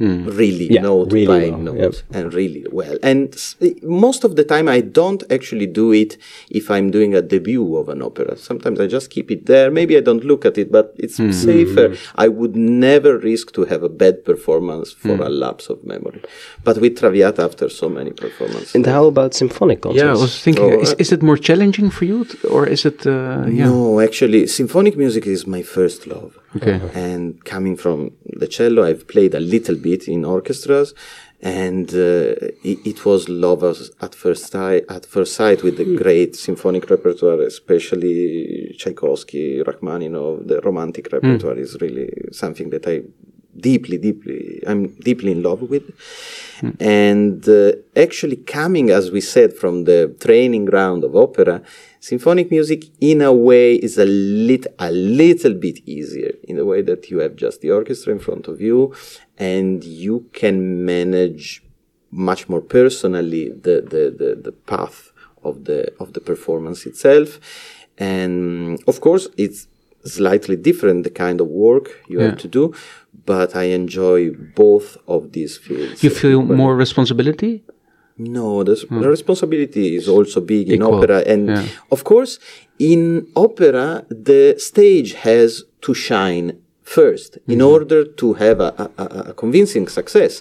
Really 0.00 0.68
Yeah, 0.72 0.82
note 0.82 1.12
really 1.12 1.26
by 1.26 1.50
well, 1.50 1.58
note 1.58 1.78
yep. 1.78 1.94
and 2.12 2.32
really 2.32 2.64
well. 2.72 2.96
And 3.02 3.36
most 3.82 4.24
of 4.24 4.36
the 4.36 4.44
time, 4.44 4.66
I 4.68 4.80
don't 4.80 5.22
actually 5.30 5.66
do 5.66 5.92
it 5.92 6.16
if 6.50 6.70
I'm 6.70 6.90
doing 6.90 7.14
a 7.14 7.22
debut 7.22 7.76
of 7.76 7.88
an 7.94 8.00
opera. 8.08 8.36
Sometimes 8.38 8.80
I 8.80 8.86
just 8.86 9.10
keep 9.10 9.30
it 9.30 9.42
there. 9.46 9.70
Maybe 9.70 9.96
I 9.98 10.00
don't 10.08 10.24
look 10.24 10.42
at 10.50 10.56
it, 10.62 10.68
but 10.72 10.86
it's 11.04 11.16
safer. 11.48 11.86
I 12.24 12.28
would 12.28 12.56
never 12.56 13.12
risk 13.18 13.52
to 13.56 13.64
have 13.72 13.82
a 13.82 13.92
bad 14.02 14.16
performance 14.30 14.88
for 15.02 15.14
a 15.28 15.28
lapse 15.44 15.66
of 15.72 15.78
memory. 15.84 16.22
But 16.66 16.78
with 16.82 16.94
Traviata, 17.00 17.42
after 17.50 17.66
so 17.68 17.86
many 17.98 18.12
performances, 18.24 18.74
And 18.76 18.86
how 18.96 19.04
about 19.14 19.30
symphonic 19.34 19.78
concerts? 19.82 20.02
Yeah, 20.02 20.12
I 20.16 20.20
was 20.26 20.34
thinking, 20.44 20.64
Oh, 20.72 20.80
is, 20.84 20.92
uh, 20.92 21.02
is 21.02 21.08
it 21.16 21.22
more 21.30 21.36
challenging 21.48 21.88
for 21.96 22.04
you, 22.10 22.18
t- 22.24 22.38
or 22.54 22.62
is 22.74 22.82
it? 22.90 22.98
Uh, 23.06 23.44
yeah. 23.58 23.66
No, 23.70 24.00
actually, 24.08 24.46
symphonic 24.60 24.94
music 25.04 25.24
is 25.36 25.40
my 25.56 25.62
first 25.76 26.00
love. 26.14 26.30
Okay. 26.56 26.78
And 27.08 27.22
coming 27.54 27.74
from 27.84 27.98
the 28.42 28.48
cello, 28.56 28.80
I've 28.90 29.04
played 29.14 29.32
a 29.34 29.40
little 29.54 29.76
bit 29.76 29.89
in 30.08 30.24
orchestras, 30.24 30.94
and 31.40 31.88
uh, 31.90 32.34
it, 32.62 32.78
it 32.84 33.04
was 33.04 33.28
love 33.28 33.62
at 34.00 34.14
first 34.14 34.50
sight. 34.50 34.84
At 34.88 35.06
first 35.06 35.34
sight, 35.34 35.62
with 35.62 35.76
the 35.78 35.96
great 35.96 36.36
symphonic 36.36 36.90
repertoire, 36.90 37.40
especially 37.42 38.74
Tchaikovsky, 38.78 39.62
Rachmaninoff. 39.62 40.46
The 40.46 40.60
romantic 40.60 41.12
repertoire 41.12 41.58
is 41.58 41.76
really 41.80 42.10
something 42.32 42.70
that 42.70 42.86
I 42.86 43.02
deeply, 43.56 43.98
deeply, 43.98 44.62
I'm 44.66 44.88
deeply 45.00 45.32
in 45.32 45.42
love 45.42 45.62
with. 45.62 45.92
And 46.78 47.48
uh, 47.48 47.72
actually, 47.96 48.36
coming, 48.36 48.90
as 48.90 49.10
we 49.10 49.20
said, 49.20 49.54
from 49.54 49.84
the 49.84 50.14
training 50.20 50.66
ground 50.66 51.04
of 51.04 51.16
opera, 51.16 51.62
symphonic 52.00 52.50
music, 52.50 52.84
in 53.00 53.22
a 53.22 53.32
way, 53.32 53.74
is 53.74 53.98
a 53.98 54.04
lit, 54.04 54.66
a 54.78 54.90
little 54.90 55.54
bit 55.54 55.78
easier 55.86 56.32
in 56.44 56.56
the 56.56 56.64
way 56.64 56.82
that 56.82 57.10
you 57.10 57.18
have 57.20 57.36
just 57.36 57.60
the 57.60 57.70
orchestra 57.70 58.12
in 58.12 58.18
front 58.18 58.46
of 58.46 58.60
you, 58.60 58.94
and 59.40 59.82
you 60.04 60.16
can 60.40 60.84
manage 60.84 61.44
much 62.28 62.42
more 62.50 62.62
personally 62.78 63.44
the 63.66 63.76
the, 63.92 64.02
the, 64.20 64.30
the 64.46 64.54
path 64.72 64.98
of 65.48 65.54
the 65.68 65.80
of 66.02 66.08
the 66.16 66.20
performance 66.30 66.80
itself. 66.90 67.28
And 67.98 68.82
of 68.86 68.96
course, 69.06 69.24
it's 69.44 69.60
slightly 70.04 70.56
different 70.68 70.98
the 71.04 71.10
kind 71.24 71.38
of 71.40 71.48
work 71.48 71.86
you 72.08 72.18
Yeah. 72.18 72.26
have 72.28 72.38
to 72.38 72.48
do, 72.58 72.64
but 73.32 73.48
I 73.62 73.64
enjoy 73.80 74.20
both 74.62 74.88
of 75.14 75.20
these 75.36 75.54
fields. 75.66 76.02
You 76.04 76.10
feel 76.22 76.40
more 76.42 76.74
responsibility 76.86 77.52
No, 78.38 78.62
the, 78.68 78.74
hmm. 78.88 79.00
the 79.02 79.08
responsibility 79.08 79.86
is 79.98 80.06
also 80.14 80.38
big 80.54 80.64
in 80.68 80.82
Equal, 80.82 80.94
opera, 80.96 81.18
and 81.32 81.42
yeah. 81.48 81.64
of 81.94 82.00
course, 82.04 82.32
in 82.78 83.02
opera, 83.46 84.04
the 84.30 84.42
stage 84.70 85.10
has 85.28 85.64
to 85.84 85.90
shine 86.08 86.46
first 86.98 87.30
in 87.54 87.60
order 87.74 88.00
to 88.20 88.26
have 88.44 88.58
a, 88.68 88.70
a, 88.84 88.86
a- 89.04 89.24
a 89.30 89.34
convincing 89.42 89.86
success. 89.98 90.32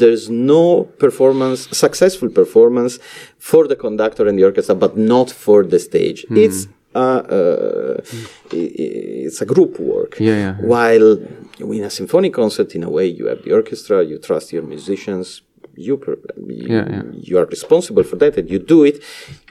There's 0.00 0.24
no 0.52 0.64
performance, 1.04 1.60
successful 1.84 2.28
performance 2.40 2.94
for 3.50 3.62
the 3.70 3.76
conductor 3.86 4.22
and 4.28 4.36
the 4.38 4.44
orchestra, 4.50 4.74
but 4.84 4.92
not 5.14 5.28
for 5.44 5.58
the 5.72 5.80
stage. 5.88 6.20
It's 6.44 6.60
uh, 6.94 7.22
uh, 7.38 7.96
it's 8.52 9.40
a 9.46 9.48
group 9.54 9.72
work. 9.94 10.12
Yeah, 10.28 10.38
yeah. 10.44 10.54
While 10.74 11.08
in 11.76 11.82
a 11.90 11.92
symphonic 12.00 12.32
concert, 12.42 12.68
in 12.78 12.82
a 12.90 12.90
way, 12.96 13.06
you 13.18 13.24
have 13.32 13.40
the 13.46 13.52
orchestra, 13.60 13.96
you 14.10 14.16
trust 14.28 14.46
your 14.56 14.62
musicians, 14.74 15.26
you, 15.86 15.94
per- 16.04 16.18
you, 16.60 16.66
Yeah, 16.74 16.86
yeah. 16.94 17.02
you 17.28 17.34
are 17.40 17.46
responsible 17.56 18.04
for 18.10 18.16
that, 18.22 18.32
and 18.38 18.46
you 18.52 18.58
do 18.74 18.78
it. 18.90 18.96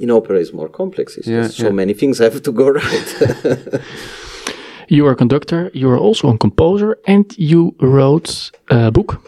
In 0.03 0.09
opera, 0.19 0.35
it's 0.43 0.53
more 0.61 0.69
complex. 0.81 1.07
It's 1.19 1.27
Yeah, 1.27 1.47
so 1.65 1.69
many 1.81 1.93
things 2.01 2.15
have 2.25 2.41
to 2.47 2.51
go 2.61 2.67
right. 2.81 3.09
You 4.87 5.07
are 5.07 5.11
a 5.11 5.15
conductor, 5.15 5.71
you 5.73 5.89
are 5.89 5.97
also 5.97 6.29
a 6.29 6.37
composer, 6.37 6.97
and 7.07 7.33
you 7.37 7.75
wrote 7.79 8.51
a 8.69 8.91
book 8.91 9.21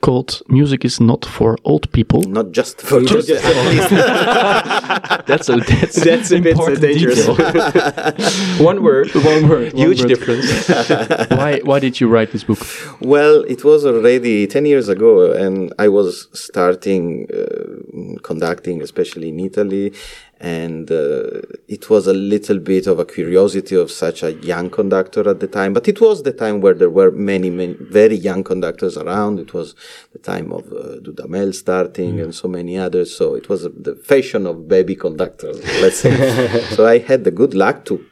called 0.00 0.42
Music 0.48 0.84
is 0.84 1.00
Not 1.00 1.24
for 1.24 1.56
Old 1.64 1.90
People. 1.92 2.22
Not 2.22 2.52
just 2.52 2.80
for 2.80 3.00
just 3.02 3.28
That's 5.26 5.48
a, 5.48 5.56
that's, 5.56 5.96
That's 6.04 6.30
a 6.32 6.40
bit 6.40 6.56
dangerous. 6.80 7.26
one 8.60 8.82
word, 8.82 9.08
One 9.14 9.48
word. 9.48 9.72
one 9.72 9.82
huge 9.82 10.00
word. 10.00 10.08
difference. 10.08 10.68
Why, 11.30 11.60
why 11.64 11.78
did 11.80 12.00
you 12.00 12.08
write 12.08 12.30
this 12.32 12.44
book? 12.44 12.58
Well, 13.00 13.42
it 13.48 13.64
was 13.64 13.84
already 13.84 14.46
10 14.46 14.66
years 14.66 14.88
ago, 14.88 15.32
and 15.32 15.72
I 15.78 15.88
was 15.88 16.28
starting 16.32 17.26
uh, 17.32 18.18
conducting, 18.22 18.82
especially 18.82 19.28
in 19.30 19.40
Italy. 19.40 19.92
And 20.38 20.90
uh, 20.90 21.40
it 21.66 21.88
was 21.88 22.06
a 22.06 22.12
little 22.12 22.58
bit 22.58 22.86
of 22.86 22.98
a 22.98 23.06
curiosity 23.06 23.74
of 23.74 23.90
such 23.90 24.22
a 24.22 24.32
young 24.34 24.68
conductor 24.68 25.28
at 25.28 25.40
the 25.40 25.46
time. 25.46 25.72
But 25.72 25.88
it 25.88 26.00
was 26.00 26.22
the 26.22 26.32
time 26.32 26.60
where 26.60 26.74
there 26.74 26.90
were 26.90 27.10
many, 27.10 27.48
many 27.48 27.74
very 27.80 28.16
young 28.16 28.44
conductors 28.44 28.98
around. 28.98 29.38
It 29.38 29.54
was 29.54 29.74
the 30.12 30.18
time 30.18 30.52
of 30.52 30.66
uh, 30.72 31.00
Dudamel 31.00 31.54
starting 31.54 32.20
and 32.20 32.34
so 32.34 32.48
many 32.48 32.76
others. 32.76 33.16
So 33.16 33.34
it 33.34 33.48
was 33.48 33.62
the 33.62 33.96
fashion 34.04 34.46
of 34.46 34.68
baby 34.68 34.94
conductors, 34.94 35.62
let's 35.80 36.00
say. 36.00 36.60
so 36.74 36.86
I 36.86 36.98
had 36.98 37.24
the 37.24 37.30
good 37.30 37.54
luck 37.54 37.86
to 37.86 38.04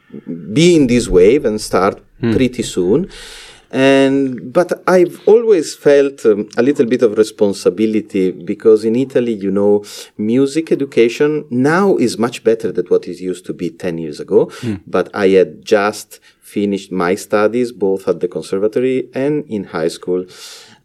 be 0.52 0.76
in 0.76 0.86
this 0.86 1.08
wave 1.08 1.44
and 1.44 1.60
start 1.60 2.00
pretty 2.20 2.62
soon 2.62 3.10
and 3.74 4.52
but 4.52 4.84
I've 4.86 5.20
always 5.26 5.74
felt 5.74 6.24
um, 6.24 6.48
a 6.56 6.62
little 6.62 6.86
bit 6.86 7.02
of 7.02 7.18
responsibility 7.18 8.30
because 8.30 8.84
in 8.84 8.94
Italy, 8.94 9.32
you 9.32 9.50
know, 9.50 9.84
music 10.16 10.70
education 10.70 11.44
now 11.50 11.96
is 11.96 12.16
much 12.16 12.44
better 12.44 12.70
than 12.70 12.86
what 12.86 13.08
it 13.08 13.18
used 13.18 13.44
to 13.46 13.52
be 13.52 13.70
10 13.70 13.98
years 13.98 14.20
ago. 14.20 14.50
But 14.86 15.10
I 15.12 15.28
had 15.30 15.64
just 15.64 16.20
finished 16.40 16.92
my 16.92 17.16
studies 17.16 17.72
both 17.72 18.06
at 18.06 18.20
the 18.20 18.28
conservatory 18.28 19.08
and 19.12 19.44
in 19.48 19.64
high 19.64 19.88
school. 19.88 20.24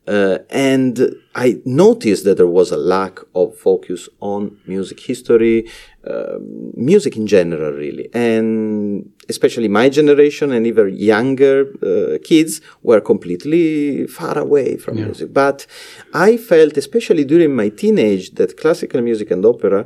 Uh, 0.10 0.40
and 0.50 1.14
I 1.36 1.62
noticed 1.66 2.24
that 2.26 2.38
there 2.38 2.48
was 2.48 2.72
a 2.72 2.78
lack 2.78 3.20
of 3.36 3.56
focus 3.56 4.10
on 4.20 4.58
music 4.66 5.00
history, 5.02 5.70
um, 6.04 6.72
music 6.76 7.16
in 7.16 7.28
general, 7.28 7.74
really. 7.74 8.10
And 8.12 9.12
especially 9.30 9.68
my 9.68 9.88
generation 9.88 10.52
and 10.52 10.66
even 10.66 10.98
younger 10.98 11.58
uh, 11.84 12.18
kids 12.24 12.60
were 12.82 13.02
completely 13.02 14.08
far 14.08 14.36
away 14.40 14.78
from 14.78 14.96
music. 14.96 15.32
But 15.32 15.68
I 16.12 16.38
felt, 16.38 16.76
especially 16.78 17.24
during 17.24 17.56
my 17.56 17.70
teenage, 17.70 18.32
that 18.32 18.58
classical 18.58 19.02
music 19.02 19.30
and 19.30 19.46
opera 19.46 19.86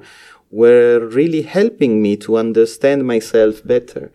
were 0.51 0.99
really 1.19 1.41
helping 1.41 2.01
me 2.01 2.15
to 2.15 2.37
understand 2.37 3.05
myself 3.05 3.65
better. 3.65 4.11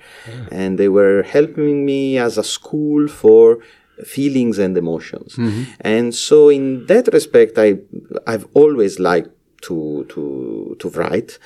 And 0.51 0.79
they 0.79 0.89
were 0.89 1.23
helping 1.23 1.85
me 1.85 2.17
as 2.17 2.39
a 2.39 2.45
school 2.45 3.09
for 3.09 3.59
feelings 4.05 4.59
and 4.59 4.77
emotions. 4.77 5.35
Mm-hmm. 5.37 5.63
And 5.81 6.15
so 6.15 6.49
in 6.49 6.87
that 6.87 7.09
respect, 7.13 7.59
I, 7.59 7.79
I've 8.27 8.47
always 8.55 8.99
liked 8.99 9.31
to, 9.63 10.07
to, 10.11 10.77
to 10.79 10.89
write. 10.91 11.39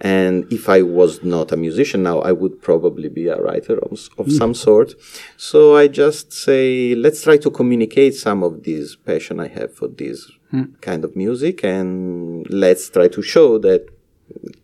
And 0.00 0.52
if 0.52 0.68
I 0.68 0.82
was 0.82 1.22
not 1.22 1.52
a 1.52 1.56
musician 1.56 2.02
now, 2.02 2.18
I 2.20 2.32
would 2.32 2.60
probably 2.60 3.08
be 3.08 3.28
a 3.28 3.40
writer 3.40 3.78
of, 3.78 3.92
of 4.18 4.26
mm. 4.26 4.32
some 4.32 4.52
sort. 4.54 4.94
So 5.36 5.76
I 5.76 5.88
just 5.88 6.32
say, 6.32 6.94
let's 6.94 7.22
try 7.22 7.36
to 7.38 7.50
communicate 7.50 8.14
some 8.14 8.42
of 8.42 8.64
this 8.64 8.96
passion 8.96 9.40
I 9.40 9.48
have 9.48 9.74
for 9.74 9.88
this 9.88 10.30
hmm. 10.50 10.64
kind 10.80 11.04
of 11.04 11.14
music. 11.14 11.64
And 11.64 12.48
let's 12.50 12.90
try 12.90 13.08
to 13.08 13.22
show 13.22 13.58
that 13.58 13.88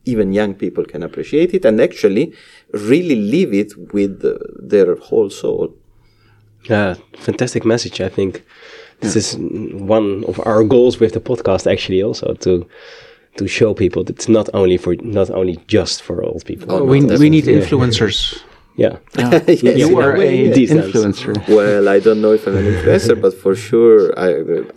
even 0.05 0.33
young 0.33 0.55
people 0.55 0.85
can 0.85 1.03
appreciate 1.03 1.55
it 1.55 1.65
and 1.65 1.81
actually 1.81 2.35
really 2.73 3.17
live 3.17 3.53
it 3.55 3.93
with 3.93 4.23
their 4.69 4.97
whole 4.97 5.31
soul. 5.31 5.75
Yeah, 6.65 6.95
fantastic 7.19 7.65
message. 7.65 8.01
I 8.01 8.09
think 8.09 8.45
this 9.01 9.17
is 9.17 9.37
one 9.39 10.25
of 10.25 10.41
our 10.47 10.63
goals 10.65 11.01
with 11.01 11.15
the 11.15 11.21
podcast. 11.21 11.71
Actually, 11.71 12.03
also 12.03 12.35
to 12.35 12.67
to 13.37 13.49
show 13.49 13.75
people 13.75 14.05
that 14.05 14.17
it's 14.17 14.29
not 14.29 14.49
only 14.55 14.77
for 14.77 14.95
not 14.97 15.31
only 15.31 15.59
just 15.67 16.03
for 16.03 16.23
old 16.23 16.45
people. 16.45 16.71
Oh, 16.71 16.85
we, 16.85 17.05
we 17.05 17.31
need 17.31 17.45
definitely. 17.45 17.79
influencers. 17.79 18.43
Yeah, 18.77 18.97
ah, 19.19 19.41
Yes, 19.49 19.79
You 19.79 19.99
are 19.99 20.17
way, 20.17 20.51
a 20.51 20.57
yes. 20.57 20.71
Influencer. 20.73 21.33
well, 21.49 21.89
I 21.89 21.99
don't 21.99 22.21
know 22.23 22.33
if 22.33 22.47
I'm 22.47 22.57
an 22.57 22.65
influencer, 22.65 23.21
but 23.21 23.35
for 23.35 23.55
sure, 23.55 24.01
I 24.19 24.31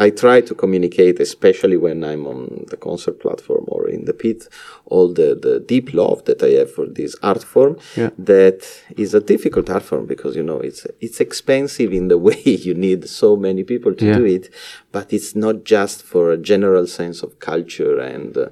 I 0.06 0.10
try 0.10 0.42
to 0.42 0.54
communicate, 0.56 1.20
especially 1.22 1.78
when 1.78 2.04
I'm 2.04 2.26
on 2.28 2.66
the 2.72 2.76
concert 2.78 3.20
platform 3.22 3.64
or 3.68 3.88
in 3.90 4.06
the 4.06 4.14
pit, 4.14 4.40
all 4.86 5.08
the, 5.14 5.30
the 5.46 5.60
deep 5.60 5.94
love 5.94 6.26
that 6.26 6.42
I 6.44 6.50
have 6.60 6.72
for 6.74 6.86
this 6.88 7.16
art 7.22 7.44
form. 7.44 7.78
Yeah. 7.96 8.10
That 8.18 8.60
is 8.98 9.14
a 9.14 9.22
difficult 9.22 9.70
art 9.70 9.84
form 9.84 10.06
because 10.06 10.36
you 10.36 10.44
know 10.44 10.60
it's 10.70 10.86
it's 11.00 11.20
expensive 11.22 11.94
in 11.94 12.08
the 12.10 12.18
way 12.28 12.42
you 12.68 12.74
need 12.74 13.08
so 13.08 13.30
many 13.38 13.64
people 13.64 13.94
to 14.00 14.06
Yeah. 14.06 14.18
do 14.18 14.26
it, 14.26 14.50
but 14.94 15.12
it's 15.12 15.36
not 15.36 15.56
just 15.66 16.02
for 16.02 16.32
a 16.32 16.38
general 16.38 16.88
sense 16.88 17.26
of 17.26 17.32
culture 17.40 18.00
and. 18.00 18.38
Uh, 18.38 18.48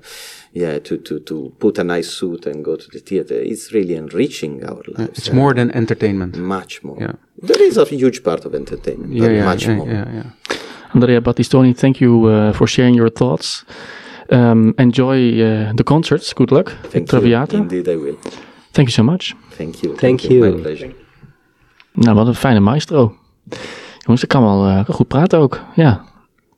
yeah, 0.53 0.79
to, 0.79 0.97
to, 0.97 1.19
to 1.19 1.53
put 1.59 1.77
a 1.77 1.83
nice 1.83 2.09
suit 2.09 2.45
and 2.45 2.63
go 2.63 2.75
to 2.75 2.87
the 2.91 2.99
theater. 2.99 3.35
It's 3.35 3.71
really 3.71 3.95
enriching 3.95 4.65
our 4.65 4.83
lives. 4.97 5.17
It's 5.17 5.31
more 5.31 5.53
than 5.53 5.71
entertainment. 5.71 6.35
Much 6.37 6.83
more. 6.83 6.97
Yeah. 6.99 7.13
There 7.41 7.61
is 7.61 7.77
a 7.77 7.85
huge 7.85 8.21
part 8.23 8.45
of 8.45 8.53
entertainment, 8.53 9.13
Yeah, 9.13 9.27
but 9.27 9.31
yeah, 9.33 9.45
much 9.45 9.65
yeah, 9.65 9.75
more. 9.75 9.87
yeah, 9.87 10.13
yeah. 10.13 10.57
Andrea 10.93 11.21
Battistoni, 11.21 11.73
thank 11.73 12.01
you 12.01 12.25
uh, 12.25 12.51
for 12.53 12.67
sharing 12.67 12.95
your 12.95 13.09
thoughts. 13.09 13.63
Um, 14.29 14.73
enjoy 14.77 15.41
uh, 15.41 15.73
the 15.73 15.83
concerts. 15.83 16.33
Good 16.33 16.51
luck. 16.51 16.71
Thank 16.89 17.07
Traviata. 17.07 17.55
you. 17.55 17.61
Indeed, 17.61 17.87
I 17.87 17.95
will. 17.95 18.17
Thank 18.73 18.87
you 18.89 18.93
so 18.93 19.03
much. 19.03 19.35
Thank 19.57 19.81
you. 19.83 19.95
Thank 19.95 20.29
you. 20.29 20.51
My 20.51 20.61
pleasure. 20.61 20.93
Nou, 21.93 22.15
wat 22.15 22.27
een 22.27 22.35
fijne 22.35 22.59
maestro. 22.59 23.15
Jongens, 23.99 24.21
dat 24.21 24.27
kan 24.27 24.43
wel 24.43 24.67
eh, 24.67 24.85
goed 24.95 25.07
praten 25.07 25.39
ook. 25.39 25.59
Ja. 25.75 26.05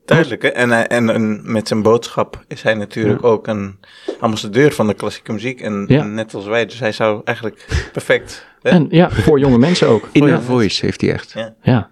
Duidelijk, 0.04 0.42
hè? 0.42 0.48
En, 0.48 0.70
hij- 0.70 0.86
en, 0.86 1.10
en 1.10 1.40
met 1.52 1.68
zijn 1.68 1.82
boodschap 1.82 2.44
is 2.48 2.62
hij 2.62 2.74
natuurlijk 2.74 3.24
ook 3.24 3.46
een 3.46 3.78
ambassadeur 4.20 4.72
van 4.72 4.86
de 4.86 4.94
klassieke 4.94 5.32
muziek. 5.32 5.60
En, 5.60 5.84
Ja. 5.88 6.00
en 6.00 6.14
net 6.14 6.34
als 6.34 6.46
wij, 6.46 6.66
dus 6.66 6.78
hij 6.80 6.92
zou 6.92 7.20
eigenlijk 7.24 7.66
perfect... 7.92 8.46
Hè? 8.62 8.70
En 8.70 8.86
ja, 8.90 9.10
voor 9.10 9.38
jonge 9.38 9.58
mensen 9.58 9.88
ook. 9.88 10.08
Inner 10.12 10.42
voice 10.42 10.84
heeft 10.86 11.00
hij 11.00 11.12
echt. 11.12 11.34
Ja. 11.62 11.90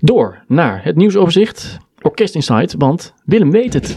Door 0.00 0.38
naar 0.48 0.80
het 0.84 0.96
nieuwsoverzicht. 0.96 1.76
Orkest 2.00 2.34
Insight, 2.34 2.74
want 2.78 3.14
Willem 3.24 3.50
weet 3.50 3.72
het. 3.72 3.94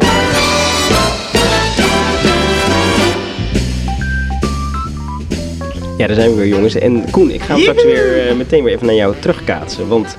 Ja, 5.97 6.07
daar 6.07 6.15
zijn 6.15 6.29
we 6.29 6.35
weer 6.35 6.47
jongens. 6.47 6.75
En 6.75 7.09
Koen, 7.11 7.31
ik 7.31 7.41
ga 7.41 7.57
straks 7.57 7.83
weer 7.83 8.27
eh, 8.27 8.35
meteen 8.35 8.63
weer 8.63 8.73
even 8.73 8.85
naar 8.85 8.95
jou 8.95 9.15
terugkaatsen. 9.19 9.87
Want 9.87 10.17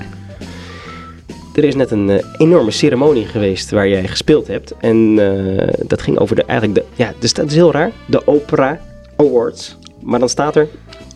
er 1.54 1.64
is 1.64 1.74
net 1.74 1.90
een 1.90 2.10
eh, 2.10 2.24
enorme 2.38 2.70
ceremonie 2.70 3.26
geweest 3.26 3.70
waar 3.70 3.88
jij 3.88 4.08
gespeeld 4.08 4.46
hebt. 4.46 4.74
En 4.80 5.18
eh, 5.18 5.68
dat 5.86 6.02
ging 6.02 6.18
over 6.18 6.36
de, 6.36 6.44
eigenlijk 6.44 6.80
de, 6.80 7.02
ja, 7.02 7.12
dus 7.18 7.32
dat 7.32 7.46
is 7.46 7.54
heel 7.54 7.72
raar. 7.72 7.90
De 8.06 8.26
Opera 8.26 8.80
Awards. 9.16 9.76
Maar 10.00 10.18
dan 10.18 10.28
staat 10.28 10.56
er 10.56 10.68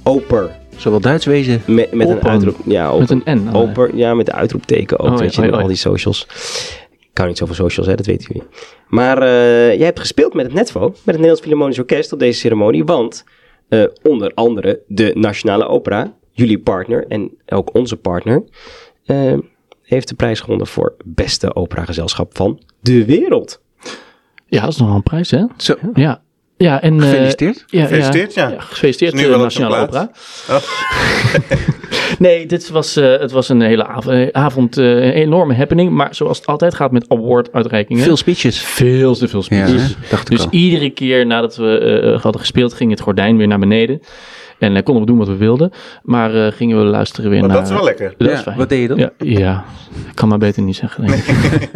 Oper. 0.02 0.50
Zowel 0.76 1.00
Duits 1.00 1.24
wezen. 1.24 1.62
Met, 1.66 1.92
met 1.92 2.08
een 2.08 2.22
uitroep. 2.22 2.56
Ja, 2.64 2.96
Met 2.96 3.10
een 3.10 3.22
N. 3.24 3.48
Oper, 3.52 3.96
ja, 3.96 4.14
met 4.14 4.26
de 4.26 4.32
uitroepteken 4.32 4.98
ook. 4.98 5.10
Oh, 5.10 5.18
weet 5.18 5.34
je, 5.34 5.52
oh, 5.52 5.58
al 5.58 5.66
die 5.66 5.76
socials. 5.76 6.26
Ik 6.98 7.08
kan 7.12 7.26
niet 7.26 7.38
zoveel 7.38 7.54
socials, 7.54 7.88
hè, 7.88 7.94
dat 7.94 8.06
weten 8.06 8.26
jullie. 8.32 8.48
Maar 8.88 9.22
eh, 9.22 9.76
jij 9.76 9.84
hebt 9.84 10.00
gespeeld 10.00 10.34
met 10.34 10.46
het 10.46 10.54
NETVO, 10.54 10.80
met 10.80 10.94
het 10.94 11.06
Nederlands 11.06 11.40
Philharmonisch 11.40 11.78
Orkest 11.78 12.12
op 12.12 12.18
deze 12.18 12.38
ceremonie. 12.38 12.84
Want 12.84 13.24
eh, 13.68 13.84
onder 14.02 14.32
andere 14.34 14.80
de 14.86 15.12
Nationale 15.14 15.66
Opera, 15.66 16.16
jullie 16.32 16.58
partner 16.58 17.04
en 17.08 17.30
ook 17.46 17.74
onze 17.74 17.96
partner, 17.96 18.44
eh, 19.04 19.32
heeft 19.86 20.08
de 20.08 20.14
prijs 20.14 20.40
gewonnen 20.40 20.66
voor 20.66 20.94
beste 21.04 21.54
operagezelschap 21.54 22.36
van 22.36 22.60
de 22.80 23.04
wereld. 23.04 23.60
Ja, 24.46 24.60
dat 24.60 24.70
is 24.70 24.76
nog 24.76 24.86
wel 24.86 24.96
een 24.96 25.02
prijs, 25.02 25.30
hè? 25.30 25.44
Zo, 25.56 25.74
Ja. 25.94 26.20
Ja, 26.58 26.82
en... 26.82 27.00
eh, 27.00 27.08
gefeliciteerd. 27.08 27.64
ja, 27.66 27.80
Gefeliciteerd, 27.82 28.34
ja. 28.34 28.48
Ja, 28.48 28.60
gefeliciteerd, 28.60 29.14
nu 29.14 29.32
eh, 29.32 29.38
Nationale. 29.40 29.82
Opera. 29.82 30.10
Nee, 32.18 32.46
dit 32.46 32.68
was, 32.70 32.96
eh, 32.96 33.18
het 33.18 33.30
was 33.30 33.48
een 33.48 33.60
hele 33.60 33.86
av- 33.86 34.30
avond, 34.32 34.76
eh, 34.78 34.84
een 34.84 35.12
enorme 35.12 35.54
happening. 35.54 35.90
Maar 35.90 36.14
zoals 36.14 36.38
het 36.38 36.46
altijd 36.46 36.74
gaat 36.74 36.90
met 36.92 37.08
award-uitreikingen. 37.08 38.02
Veel 38.02 38.16
speeches. 38.16 38.60
veel 38.60 39.14
te 39.14 39.28
veel 39.28 39.44
Ja, 39.48 39.66
speeches. 39.66 39.96
dacht 40.10 40.30
ik 40.30 40.36
Dus 40.36 40.44
al. 40.44 40.50
iedere 40.52 40.90
keer 40.90 41.26
nadat 41.26 41.56
we 41.56 41.78
eh, 41.78 42.22
hadden 42.22 42.40
gespeeld, 42.40 42.74
ging 42.74 42.90
het 42.90 43.00
gordijn 43.00 43.36
weer 43.36 43.46
naar 43.46 43.58
beneden. 43.58 44.00
En 44.58 44.76
eh, 44.76 44.82
konden 44.82 45.02
we 45.04 45.08
doen 45.08 45.18
wat 45.18 45.28
we 45.28 45.36
wilden. 45.36 45.70
Maar 46.02 46.34
eh, 46.46 46.52
gingen 46.52 46.78
we 46.78 46.84
luisteren 46.84 47.30
weer 47.30 47.40
Maar 47.40 47.48
naar... 47.48 47.58
dat 47.58 47.66
is 47.66 47.72
wel 47.74 47.84
lekker. 47.84 48.14
Dat 48.18 48.28
Ja, 48.28 48.34
is 48.34 48.40
fijn. 48.40 48.56
wat 48.56 48.68
deed 48.68 48.80
je 48.80 48.88
dan? 48.88 48.98
Ja, 48.98 49.10
ja, 49.18 49.64
ik 50.08 50.14
kan 50.14 50.28
maar 50.28 50.38
beter 50.38 50.62
niet 50.62 50.76
zeggen. 50.76 51.06
denk 51.06 51.22
ik. 51.22 51.68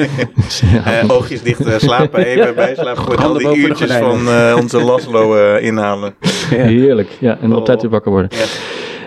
Ja. 0.72 0.85
Eh, 1.01 1.11
oogjes 1.11 1.43
dicht, 1.43 1.81
slapen 1.83 2.24
even, 2.24 2.55
bijslapen. 2.55 3.03
Gewoon 3.03 3.18
al 3.18 3.39
die 3.39 3.57
uurtjes 3.57 3.93
van 3.93 4.28
eh, 4.28 4.57
onze 4.61 4.81
Laszlo 4.85 5.37
eh, 5.37 5.64
inhalen. 5.66 6.14
Heerlijk, 6.49 7.09
ja. 7.20 7.39
En 7.43 7.55
op 7.55 7.64
tijd 7.64 7.83
weer 7.83 7.91
wakker 7.91 8.11
worden. 8.11 8.31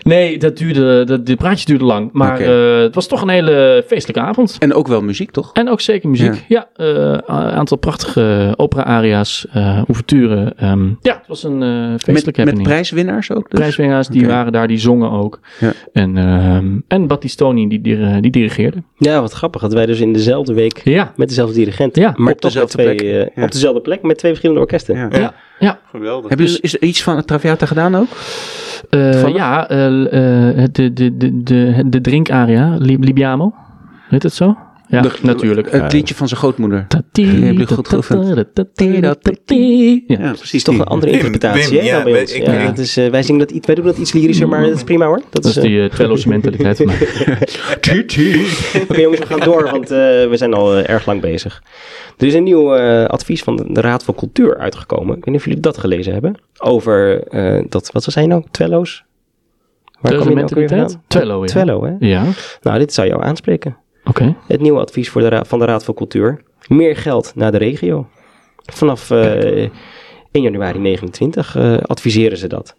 Nee, 0.04 0.38
dat 0.38 0.58
duurde, 0.58 1.04
dat, 1.04 1.26
dit 1.26 1.38
praatje 1.38 1.66
duurde 1.66 1.86
lang. 1.86 2.10
Maar 2.12 2.40
eh, 2.40 2.82
het 2.82 2.96
was 2.96 3.08
toch 3.08 3.22
een 3.22 3.30
hele 3.30 3.84
feestelijke 3.88 4.22
avond. 4.22 4.56
En 4.60 4.74
ook 4.74 4.88
wel 4.88 5.02
muziek, 5.02 5.32
toch? 5.32 5.50
En 5.54 5.70
ook 5.70 5.82
zeker 5.82 6.10
muziek. 6.10 6.46
Ja, 6.48 6.68
eh, 6.76 6.88
een 6.88 7.28
aantal 7.28 7.78
prachtige 7.78 8.54
opera-aria's, 8.58 9.46
eh 9.52 9.78
ouverturen. 9.88 10.58
ehm, 10.58 10.88
ja, 11.02 11.14
het 11.18 11.28
was 11.28 11.44
een 11.44 11.64
eh 11.64 11.70
Met, 11.92 12.04
feestelijke 12.04 12.16
met 12.26 12.36
happening. 12.38 12.68
prijswinnaars 12.68 13.32
ook? 13.32 13.50
Dus? 13.50 13.60
Prijswinnaars, 13.60 14.08
die 14.08 14.28
waren 14.28 14.52
daar, 14.52 14.68
die 14.68 14.78
zongen 14.78 15.12
ook. 15.12 15.40
Ja. 15.60 15.72
En, 15.94 16.18
ehm, 16.18 16.66
en 16.88 17.08
Battistoni, 17.08 17.68
die, 17.68 17.82
dir- 17.82 18.22
die 18.22 18.32
dirigeerde. 18.32 18.78
Ja, 18.98 19.22
wat 19.22 19.32
grappig 19.34 19.62
dat 19.62 19.74
wij 19.74 19.86
dus 19.86 20.00
in 20.00 20.14
dezelfde 20.14 20.54
week 20.54 20.82
Ja, 20.84 21.14
met 21.16 21.28
dezelfde 21.28 21.56
dirigent, 21.56 21.96
Ja, 21.96 22.14
maar 22.18 22.34
op 22.34 22.42
dezelfde 22.42 22.72
twee, 22.78 22.96
plek. 22.96 23.02
eh, 23.10 23.36
Ja. 23.36 23.44
op 23.44 23.52
dezelfde 23.52 23.82
plek 23.82 24.02
met 24.02 24.18
twee 24.18 24.32
verschillende 24.32 24.62
orkesten. 24.62 24.96
Ja. 25.12 25.34
Ja. 25.64 25.80
Geweldig. 25.90 26.28
Hebben 26.30 26.46
jullie 26.48 26.62
is 26.62 26.74
er 26.74 26.82
iets 26.84 27.04
van 27.04 27.16
het 27.16 27.28
Traviata 27.28 27.66
gedaan 27.66 27.96
ook? 27.96 28.08
Eh, 28.90 29.28
ja, 29.28 29.70
eh, 29.70 29.86
eh, 30.64 30.70
de, 30.72 30.94
de, 30.94 31.18
de, 31.18 31.44
de, 31.44 31.84
de 31.86 32.02
drinkaria, 32.02 32.76
Li- 32.80 32.98
Libiamo. 33.00 33.54
Heet 34.10 34.24
het 34.24 34.34
zo? 34.34 34.58
Ja, 34.88 35.02
De- 35.02 35.12
natuurlijk. 35.22 35.72
Het 35.72 35.94
liedje 35.94 36.16
van 36.16 36.28
zijn 36.28 36.40
grootmoeder. 36.40 36.88
Ja, 40.08 40.18
precies. 40.18 40.54
is 40.54 40.64
toch 40.64 40.76
een 40.76 40.84
andere 40.84 41.12
interpretatie 41.12 41.78
Wim, 41.78 41.86
ja, 41.86 42.04
bij 42.04 42.28
Ja, 42.28 42.52
het 42.52 42.80
is, 42.80 42.98
eh, 42.98 43.10
wij, 43.10 43.24
zingen 43.24 43.40
dat 43.40 43.52
iets, 43.52 43.66
wij 43.66 43.76
doen 43.76 43.86
dat 43.86 43.98
iets 43.98 44.14
lyrischer, 44.14 44.48
maar 44.48 44.62
dat 44.62 44.76
is 44.76 44.84
prima 44.84 45.06
hoor. 45.06 45.22
Dat 45.30 45.44
Dat 45.44 45.46
is, 45.46 45.58
is 45.58 45.64
die 45.64 45.78
uh, 45.78 45.86
Twello's 45.86 46.26
mentaliteit 46.26 46.82
Oké 48.90 49.02
jongens, 49.02 49.20
we 49.20 49.26
gaan 49.26 49.40
door, 49.40 49.64
want 49.72 49.92
eh, 49.92 49.98
we 49.98 50.34
zijn 50.34 50.54
al 50.54 50.78
erg 50.78 51.06
lang 51.06 51.22
bezig. 51.22 51.64
Er 52.18 52.28
is 52.28 52.34
een 52.34 52.44
nieuw 52.44 52.76
eh, 52.76 53.06
advies 53.06 53.44
van 53.44 53.56
de, 53.56 53.82
Raad 53.82 54.04
voor 54.04 54.16
Cultuur 54.16 54.58
uitgekomen. 54.58 55.18
Ik 55.18 55.26
weet 55.26 55.26
niet 55.26 55.36
of 55.36 55.46
jullie 55.46 55.60
dat 55.60 55.78
gelezen 55.78 56.14
hebben. 56.14 56.36
Over 56.58 57.24
eh, 57.28 57.64
dat, 57.70 57.92
wat 57.92 58.06
was 58.06 58.16
hij 58.16 58.26
nou? 58.26 58.44
Twello's? 58.52 59.04
Waar 60.00 60.14
kwam 60.14 60.30
je 60.30 60.36
nou? 60.36 60.90
Twello, 61.08 61.42
ja. 61.42 61.46
Twello, 61.46 61.84
hè? 61.84 61.94
Ja, 62.00 62.26
Nou, 62.62 62.80
dit 62.80 62.94
zou 62.94 63.08
jou 63.08 63.24
aanspreken. 63.24 63.78
Oké. 64.06 64.36
Het 64.48 64.62
nieuwe 64.62 64.80
advies 64.80 65.10
voor 65.10 65.22
de 65.22 65.28
ra- 65.28 65.46
van 65.46 65.60
de 65.60 65.66
Raad 65.66 65.84
voor 65.84 65.94
Cultuur. 65.96 66.42
Meer 66.68 66.96
geld 66.96 67.32
naar 67.36 67.52
de 67.52 67.58
regio. 67.58 68.08
Vanaf 68.74 69.12
eh 69.12 69.70
1 70.32 70.44
januari 70.44 70.80
29 70.80 71.56
eh, 71.56 71.78
adviseren 71.78 72.38
ze 72.38 72.48
dat. 72.48 72.76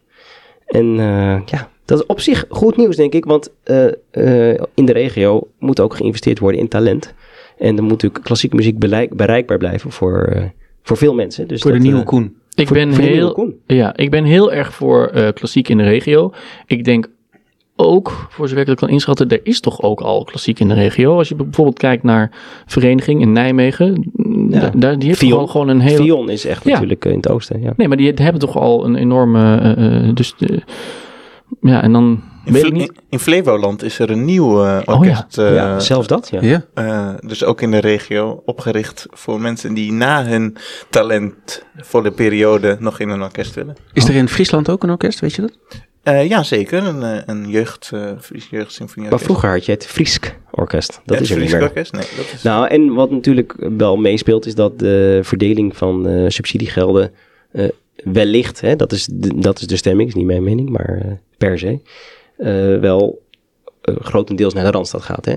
En 0.67 0.87
eh, 0.99 1.41
ja, 1.47 1.71
dat 1.85 1.99
is 1.99 2.07
op 2.07 2.21
zich 2.21 2.45
goed 2.49 2.77
nieuws, 2.77 2.97
denk 2.97 3.13
ik. 3.13 3.25
Want 3.25 3.51
eh, 3.63 3.87
eh, 4.11 4.61
in 4.75 4.85
de 4.85 4.93
regio 4.93 5.49
moet 5.59 5.81
ook 5.81 5.95
geïnvesteerd 5.97 6.39
worden 6.39 6.61
in 6.61 6.69
talent. 6.69 7.15
En 7.59 7.77
er 7.77 7.83
moet 7.83 7.91
natuurlijk 7.93 8.25
klassieke 8.25 8.57
muziek 8.57 8.79
bereik- 8.79 9.17
bereikbaar 9.17 9.59
blijven 9.59 9.91
voor, 9.91 10.23
eh, 10.23 10.43
voor 10.83 10.97
veel 10.97 11.15
mensen. 11.15 11.49
Dus 11.49 11.63
Voor 11.63 11.73
de 11.73 11.79
nieuwe 11.79 12.01
eh, 12.01 12.05
Koen. 12.07 12.37
Ik 12.55 12.67
Voor- 12.67 12.77
ben 12.77 12.89
voor 12.95 13.03
de 13.03 13.09
nieuwe 13.09 13.25
heel, 13.25 13.33
Koen. 13.35 13.55
ja, 13.67 13.97
ik 13.97 14.11
ben 14.11 14.25
heel 14.25 14.53
erg 14.53 14.75
voor 14.75 15.07
eh, 15.07 15.33
klassiek 15.33 15.69
in 15.69 15.77
de 15.79 15.85
regio. 15.85 16.33
Ik 16.67 16.85
denk 16.85 17.09
ook, 17.77 18.27
voor 18.31 18.47
zover 18.49 18.61
ik 18.63 18.67
dat 18.69 18.79
kan 18.79 18.89
inschatten, 18.89 19.29
er 19.29 19.41
is 19.43 19.61
toch 19.61 19.83
ook 19.83 20.01
al 20.01 20.25
klassiek 20.25 20.61
in 20.61 20.69
de 20.69 20.75
regio. 20.75 21.17
Als 21.17 21.29
je 21.29 21.35
bijvoorbeeld 21.35 21.79
kijkt 21.79 22.03
naar 22.03 22.31
Vereniging 22.67 23.21
in 23.21 23.33
Nijmegen, 23.33 24.11
Ja. 24.51 24.61
da- 24.61 24.71
daar, 24.75 24.99
die 24.99 25.09
heeft 25.09 25.19
Vion. 25.21 25.31
toch 25.31 25.41
al 25.41 25.47
gewoon 25.47 25.69
een 25.69 25.81
hele... 25.81 26.03
Vion 26.03 26.29
is 26.31 26.45
echt 26.45 26.65
Ja. 26.65 26.73
natuurlijk 26.73 27.05
eh, 27.05 27.11
in 27.11 27.17
het 27.17 27.29
oosten. 27.31 27.61
Ja. 27.63 27.73
Nee, 27.77 27.89
maar 27.89 27.97
die 27.97 28.13
hebben 28.15 28.41
toch 28.41 28.57
al 28.57 28.85
een 28.85 28.95
enorme... 28.97 29.57
eh, 29.59 30.09
eh, 30.09 30.15
dus 30.15 30.35
de- 30.39 30.63
ja, 31.61 31.83
en 31.83 31.93
dan 31.93 32.23
In, 32.45 32.53
weet 32.53 32.63
Fle- 32.63 32.71
ik 32.71 32.77
niet... 32.81 32.89
in, 32.89 33.01
in 33.09 33.19
Flevoland 33.19 33.83
is 33.83 33.99
er 33.99 34.11
een 34.11 34.25
nieuw 34.25 34.63
ja. 34.65 34.83
orkest. 34.85 35.39
eh, 35.39 35.55
ja, 35.55 35.79
zelfs 35.81 36.07
dat, 36.07 36.29
ja. 36.31 36.43
Ja. 36.43 36.65
eh, 36.75 37.15
dus 37.29 37.45
ook 37.45 37.61
in 37.61 37.71
de 37.71 37.79
regio 37.79 38.43
opgericht 38.45 39.07
voor 39.11 39.41
mensen 39.41 39.75
die 39.75 39.93
na 39.93 40.25
hun 40.25 40.57
talent 40.91 41.65
voor 41.77 42.03
de 42.03 42.11
periode 42.11 42.77
nog 42.81 43.01
in 43.01 43.09
een 43.09 43.23
orkest 43.23 43.55
willen. 43.55 43.77
Is 43.93 44.09
er 44.09 44.15
in 44.15 44.29
Friesland 44.29 44.71
ook 44.71 44.83
een 44.83 44.91
orkest, 44.91 45.21
weet 45.21 45.35
je 45.35 45.41
dat? 45.43 45.59
Eh, 46.05 46.29
ja, 46.29 46.43
zeker. 46.43 46.83
Een, 46.83 47.03
eh, 47.03 47.23
een 47.27 47.49
jeugd, 47.49 47.91
eh 47.93 48.11
Fries 48.21 48.49
jeugdsymfonie 48.51 49.11
Maar 49.11 49.21
vroeger 49.21 49.51
had 49.51 49.65
je 49.65 49.73
het 49.73 49.87
Friesk 49.87 50.39
orkest. 50.51 51.01
Dat 51.05 51.21
is 51.21 51.31
er 51.31 51.39
niet 51.39 51.51
meer. 51.51 51.63
orkest? 51.63 51.93
Nee, 51.93 52.07
dat 52.17 52.33
is... 52.35 52.43
Nou, 52.43 52.69
en 52.69 52.95
wat 52.95 53.11
natuurlijk 53.11 53.55
wel 53.59 53.97
meespeelt, 53.97 54.47
is 54.47 54.55
dat 54.55 54.79
de 54.79 55.21
verdeling 55.23 55.77
van 55.77 56.09
eh, 56.09 56.29
subsidiegelden 56.29 57.13
eh, 57.53 57.69
wellicht, 58.05 58.61
hè, 58.61 58.77
dat, 58.77 58.93
is 58.93 59.09
de, 59.11 59.39
dat 59.39 59.61
is 59.61 59.67
de 59.67 59.77
stemming, 59.77 60.09
is 60.09 60.15
niet 60.15 60.27
mijn 60.27 60.45
mening, 60.45 60.69
maar 60.69 61.01
eh, 61.05 61.13
per 61.39 61.59
se, 61.59 61.81
eh, 62.37 62.81
wel 62.81 63.23
grotendeels 63.83 64.55
naar 64.55 64.65
de 64.65 64.71
Randstad 64.71 65.03
gaat. 65.03 65.25
Hè? 65.25 65.35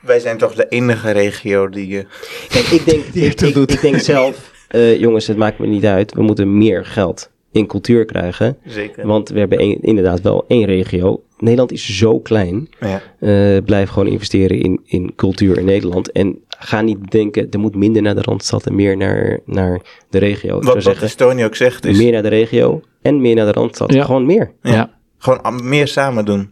Wij 0.00 0.18
zijn 0.18 0.38
toch 0.38 0.54
de 0.54 0.68
enige 0.68 1.10
regio 1.10 1.68
die... 1.68 2.06
Kijk, 2.48 2.66
ik 2.66 2.84
denk, 2.84 3.04
ik, 3.32 3.40
ik, 3.40 3.56
ik 3.56 3.80
denk 3.80 3.98
zelf, 3.98 4.52
eh, 4.68 5.00
jongens, 5.00 5.26
het 5.26 5.36
maakt 5.36 5.58
me 5.58 5.66
niet 5.66 5.84
uit, 5.84 6.14
we 6.14 6.22
moeten 6.22 6.58
meer 6.58 6.86
geld 6.86 7.30
in 7.52 7.66
cultuur 7.66 8.04
krijgen, 8.04 8.56
zeker. 8.66 9.06
want 9.06 9.28
we 9.28 9.38
hebben 9.38 9.82
inderdaad 9.82 10.20
wel 10.20 10.44
één 10.48 10.64
regio. 10.64 11.22
Nederland 11.38 11.72
is 11.72 11.96
zo 11.98 12.20
klein. 12.20 12.68
ja. 12.80 13.02
Eh, 13.20 13.62
blijf 13.64 13.88
gewoon 13.90 14.08
investeren 14.08 14.60
in, 14.60 14.80
in 14.84 15.12
cultuur 15.16 15.58
in 15.58 15.64
Nederland. 15.64 16.12
En 16.12 16.38
ga 16.48 16.80
niet 16.80 17.10
denken, 17.10 17.46
er 17.50 17.58
moet 17.58 17.74
minder 17.74 18.02
naar 18.02 18.14
de 18.14 18.22
Randstad 18.22 18.66
en 18.66 18.74
meer 18.74 18.96
naar, 18.96 19.40
naar 19.44 19.80
de 20.10 20.18
regio. 20.18 20.54
Wat, 20.54 20.64
wat 20.64 20.82
zeggen, 20.82 21.44
ook 21.44 21.54
zegt 21.54 21.84
is... 21.86 21.98
meer 21.98 22.12
naar 22.12 22.22
de 22.22 22.28
regio 22.28 22.80
en 23.02 23.20
meer 23.20 23.34
naar 23.34 23.46
de 23.46 23.52
Randstad. 23.52 23.92
Ja. 23.92 24.04
Gewoon 24.04 24.26
meer. 24.26 24.52
Ja. 24.62 24.72
Ja. 24.72 24.96
Gewoon 25.18 25.68
meer 25.68 25.88
samen 25.88 26.24
doen. 26.24 26.50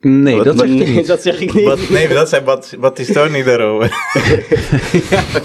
Nee, 0.00 0.36
Wat- 0.36 0.44
dat 0.44 0.58
zeg 0.58 0.68
ik 0.68 0.88
niet. 0.96 1.06
dat 1.06 1.22
zeg 1.22 1.40
ik 1.40 1.54
niet. 1.54 1.64
Wat, 1.64 1.88
nee, 1.88 2.08
dat 2.08 2.28
zijn 2.28 2.44
wat, 2.44 2.74
wat 2.78 2.98
is 2.98 3.12
Tony 3.12 3.42
daarover? 3.42 3.92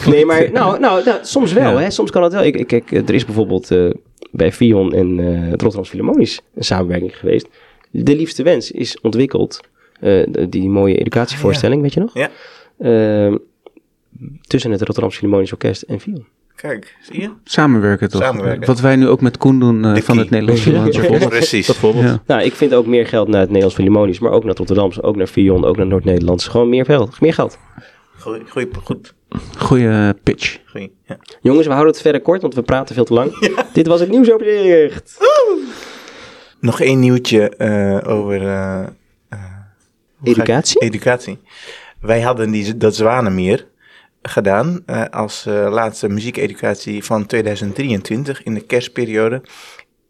Nee, 0.05 0.25
maar 0.25 0.51
nou, 0.51 0.79
nou, 0.79 1.03
nou, 1.03 1.17
soms 1.21 1.53
wel. 1.53 1.71
Ja. 1.71 1.77
Hè? 1.79 1.89
Soms 1.89 2.11
kan 2.11 2.23
het 2.23 2.33
wel. 2.33 2.43
Ik, 2.43 2.55
ik, 2.55 2.67
kijk, 2.67 2.91
er 2.91 3.13
is 3.13 3.25
bijvoorbeeld 3.25 3.71
eh, 3.71 3.89
bij 4.33 4.51
Fion 4.51 4.93
en 4.93 5.19
eh 5.19 5.25
het 5.49 5.61
Rotterdam 5.61 5.85
Philharmonisch 5.85 6.41
een 6.55 6.63
samenwerking 6.63 7.17
geweest. 7.17 7.47
De 7.91 8.15
liefste 8.15 8.43
wens 8.43 8.71
is 8.71 9.01
ontwikkeld. 9.01 9.59
eh, 9.99 10.23
die 10.49 10.69
mooie 10.69 10.97
educatievoorstelling, 10.97 11.81
weet 11.81 11.93
je 11.93 11.99
nog? 11.99 12.13
Ja. 12.13 12.29
Eh, 12.77 13.33
tussen 14.41 14.71
het 14.71 14.81
Rotterdam 14.81 15.11
Philharmonisch 15.11 15.51
Orkest 15.51 15.81
en 15.81 15.99
Fion. 15.99 16.25
Kijk, 16.55 16.95
zie 17.01 17.21
je? 17.21 17.29
Samenwerken 17.43 18.09
toch? 18.09 18.21
Samenwerken. 18.21 18.67
Wat 18.67 18.79
wij 18.79 18.95
nu 18.95 19.07
ook 19.07 19.21
met 19.21 19.37
Koen 19.37 19.59
doen 19.59 19.85
eh, 19.85 20.01
van 20.01 20.17
het 20.17 20.29
Nederlands. 20.29 20.61
Philharmonisch 20.61 20.97
Orkest. 21.09 21.27
Precies. 21.29 21.65
Bijvoorbeeld. 21.65 22.05
Ja. 22.05 22.21
Nou, 22.27 22.41
ik 22.41 22.53
vind 22.53 22.73
ook 22.73 22.85
meer 22.85 23.07
geld 23.07 23.27
naar 23.27 23.39
het 23.39 23.47
Nederlands 23.47 23.75
Philharmonisch, 23.75 24.19
maar 24.19 24.31
ook 24.31 24.39
naar 24.41 24.49
het 24.49 24.57
Rotterdamse, 24.57 25.03
ook 25.03 25.15
naar 25.15 25.27
Fion, 25.27 25.65
ook 25.65 25.77
naar 25.77 25.87
Noord-Nederlands. 25.87 26.47
Gewoon 26.47 26.69
meer 26.69 26.85
geld. 26.85 27.21
Meer 27.21 27.33
geld. 27.33 27.57
Goeie, 28.19 28.41
goeie, 28.49 28.67
goed. 28.83 29.13
Goeie 29.63 30.13
pitch. 30.23 30.57
Goeie, 30.71 30.91
ja. 31.05 31.17
Jongens, 31.41 31.65
we 31.67 31.71
houden 31.73 31.93
het 31.93 32.01
verder 32.01 32.21
kort, 32.21 32.41
want 32.41 32.55
we 32.55 32.61
praten 32.61 32.95
veel 32.95 33.03
te 33.05 33.13
lang. 33.13 33.49
Dit 33.73 33.87
was 33.87 33.99
het 33.99 34.09
nieuwsoverzicht. 34.09 35.17
Nog 36.59 36.81
één 36.81 36.99
nieuwtje 36.99 37.49
eh, 37.49 37.99
over... 38.13 38.41
eh, 38.47 38.79
eh, 39.29 39.39
ik- 40.23 40.27
Educatie? 40.27 40.81
Educatie. 40.81 41.39
Wij 42.01 42.21
hadden 42.21 42.51
die, 42.51 42.77
dat 42.77 42.95
Zwanenmeer 42.95 43.67
gedaan 44.21 44.83
eh, 44.85 45.03
als 45.09 45.45
eh, 45.45 45.67
laatste 45.71 46.09
muziekeducatie 46.09 47.03
van 47.03 47.25
2023 47.25 48.43
in 48.43 48.53
de 48.53 48.61
kerstperiode. 48.61 49.41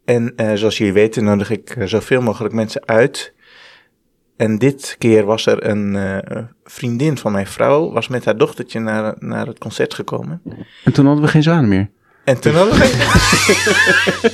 En 0.05 0.33
eh, 0.35 0.51
zoals 0.53 0.77
jullie 0.77 0.93
weten 0.93 1.23
nodig 1.23 1.49
ik 1.49 1.75
zoveel 1.85 2.21
mogelijk 2.21 2.53
mensen 2.53 2.87
uit. 2.87 3.33
En 4.43 4.57
dit 4.57 4.95
keer 4.99 5.25
was 5.25 5.45
er 5.45 5.67
een 5.67 5.95
eh, 5.95 6.43
vriendin 6.63 7.17
van 7.17 7.31
mijn 7.31 7.47
vrouw, 7.47 7.91
was 7.91 8.07
met 8.07 8.25
haar 8.25 8.37
dochtertje 8.37 8.79
naar, 8.79 9.15
naar 9.19 9.47
het 9.47 9.57
concert 9.57 9.93
gekomen. 9.93 10.41
En 10.83 10.93
toen 10.93 11.05
hadden 11.05 11.23
we 11.23 11.29
geen 11.29 11.43
zwanen 11.43 11.69
meer. 11.69 11.89
En 12.23 12.39
toen 12.39 12.53
hadden 12.53 12.75
we... 12.75 14.31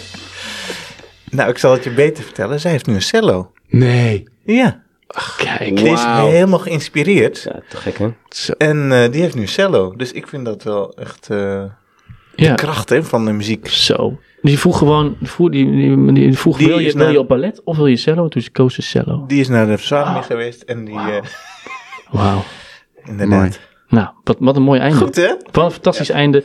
nou, 1.38 1.49
ik 1.49 1.57
zal 1.57 1.72
het 1.72 1.84
je 1.84 1.93
beter 1.93 2.24
vertellen. 2.24 2.60
Zij 2.60 2.72
heeft 2.72 2.86
nu 2.86 2.93
een 2.93 3.01
cello. 3.01 3.51
Nee. 3.68 4.28
Ja, 4.43 4.84
Kijk, 5.38 5.76
die 5.76 5.89
is 5.89 6.03
helemaal 6.03 6.60
geïnspireerd. 6.60 7.41
Ja, 7.41 7.60
te 7.70 7.78
gek 7.78 7.97
hè? 7.97 8.10
Zo. 8.30 8.53
En 8.57 8.91
eh, 8.91 9.12
die 9.12 9.22
heeft 9.22 9.36
nu 9.36 9.47
cello. 9.47 9.95
Dus 9.95 10.12
ik 10.12 10.28
vind 10.28 10.45
dat 10.45 10.64
wel 10.64 10.93
echt 10.93 11.30
eh, 11.30 11.64
ja. 12.36 12.53
kracht 12.53 12.89
hè, 12.89 13.03
van 13.03 13.26
de 13.26 13.32
muziek. 13.32 13.68
Zo. 13.68 14.20
Die 14.42 14.60
vroeg 14.60 14.78
gewoon, 14.78 15.16
vroeg, 15.22 15.50
die, 15.50 15.72
die, 15.72 16.14
die 16.14 16.38
vroeg 16.38 16.58
Die 16.58 16.68
wil, 16.68 16.80
je, 16.80 16.86
is 16.86 16.94
wil 16.94 17.04
naar- 17.04 17.12
je 17.12 17.20
op 17.20 17.28
ballet 17.28 17.62
of 17.64 17.78
wil 17.78 17.86
je 17.88 17.96
cello? 17.98 18.28
Toen 18.28 18.44
koos 18.52 18.74
ze 18.74 18.82
cello. 18.82 19.24
Die 19.28 19.40
is 19.40 19.48
naar 19.48 19.68
de 19.68 19.78
verzamering 19.78 20.26
geweest 20.26 20.62
en 20.62 20.86
die, 20.86 20.96
eh, 21.00 21.16
Wauw. 22.12 22.44
inderdaad. 23.06 23.40
Mooi. 23.40 23.52
Nou, 23.90 24.08
wat, 24.24 24.38
wat 24.40 24.56
een 24.56 24.62
mooi 24.64 24.80
einde. 24.80 24.98
Goed 24.98 25.16
hè? 25.16 25.28
Wat 25.52 25.66
een 25.66 25.72
fantastisch 25.72 26.10
einde. 26.10 26.44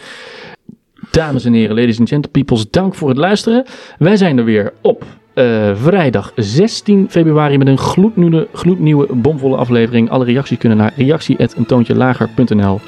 Dames 1.10 1.44
en 1.44 1.52
heren, 1.52 1.76
ladies 1.76 1.98
and 1.98 2.08
gentlepeoples, 2.08 2.70
dank 2.70 2.94
voor 2.94 3.08
het 3.08 3.18
luisteren. 3.18 3.64
Wij 3.98 4.16
zijn 4.16 4.38
er 4.38 4.44
weer 4.44 4.72
op 4.82 5.04
eh, 5.34 5.70
vrijdag 5.74 6.32
16 6.36 7.06
februari 7.10 7.58
met 7.58 7.66
een 7.66 7.78
gloednieuwe, 7.78 8.48
gloednieuwe 8.52 9.14
bomvolle 9.14 9.56
aflevering. 9.56 10.10
Alle 10.10 10.24
reacties 10.24 10.58
kunnen 10.58 10.78
naar 10.78 10.92
reactie.eentoontjelager.nl 10.96 12.80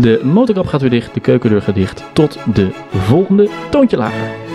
De 0.00 0.20
motorkap 0.24 0.66
gaat 0.66 0.80
weer 0.80 0.90
dicht, 0.90 1.14
de 1.14 1.20
keukendeur 1.20 1.62
gaat 1.62 1.74
dicht. 1.74 2.04
Tot 2.12 2.38
de 2.54 2.68
volgende 2.90 3.48
Toontje 3.70 3.96
Lager. 3.96 4.47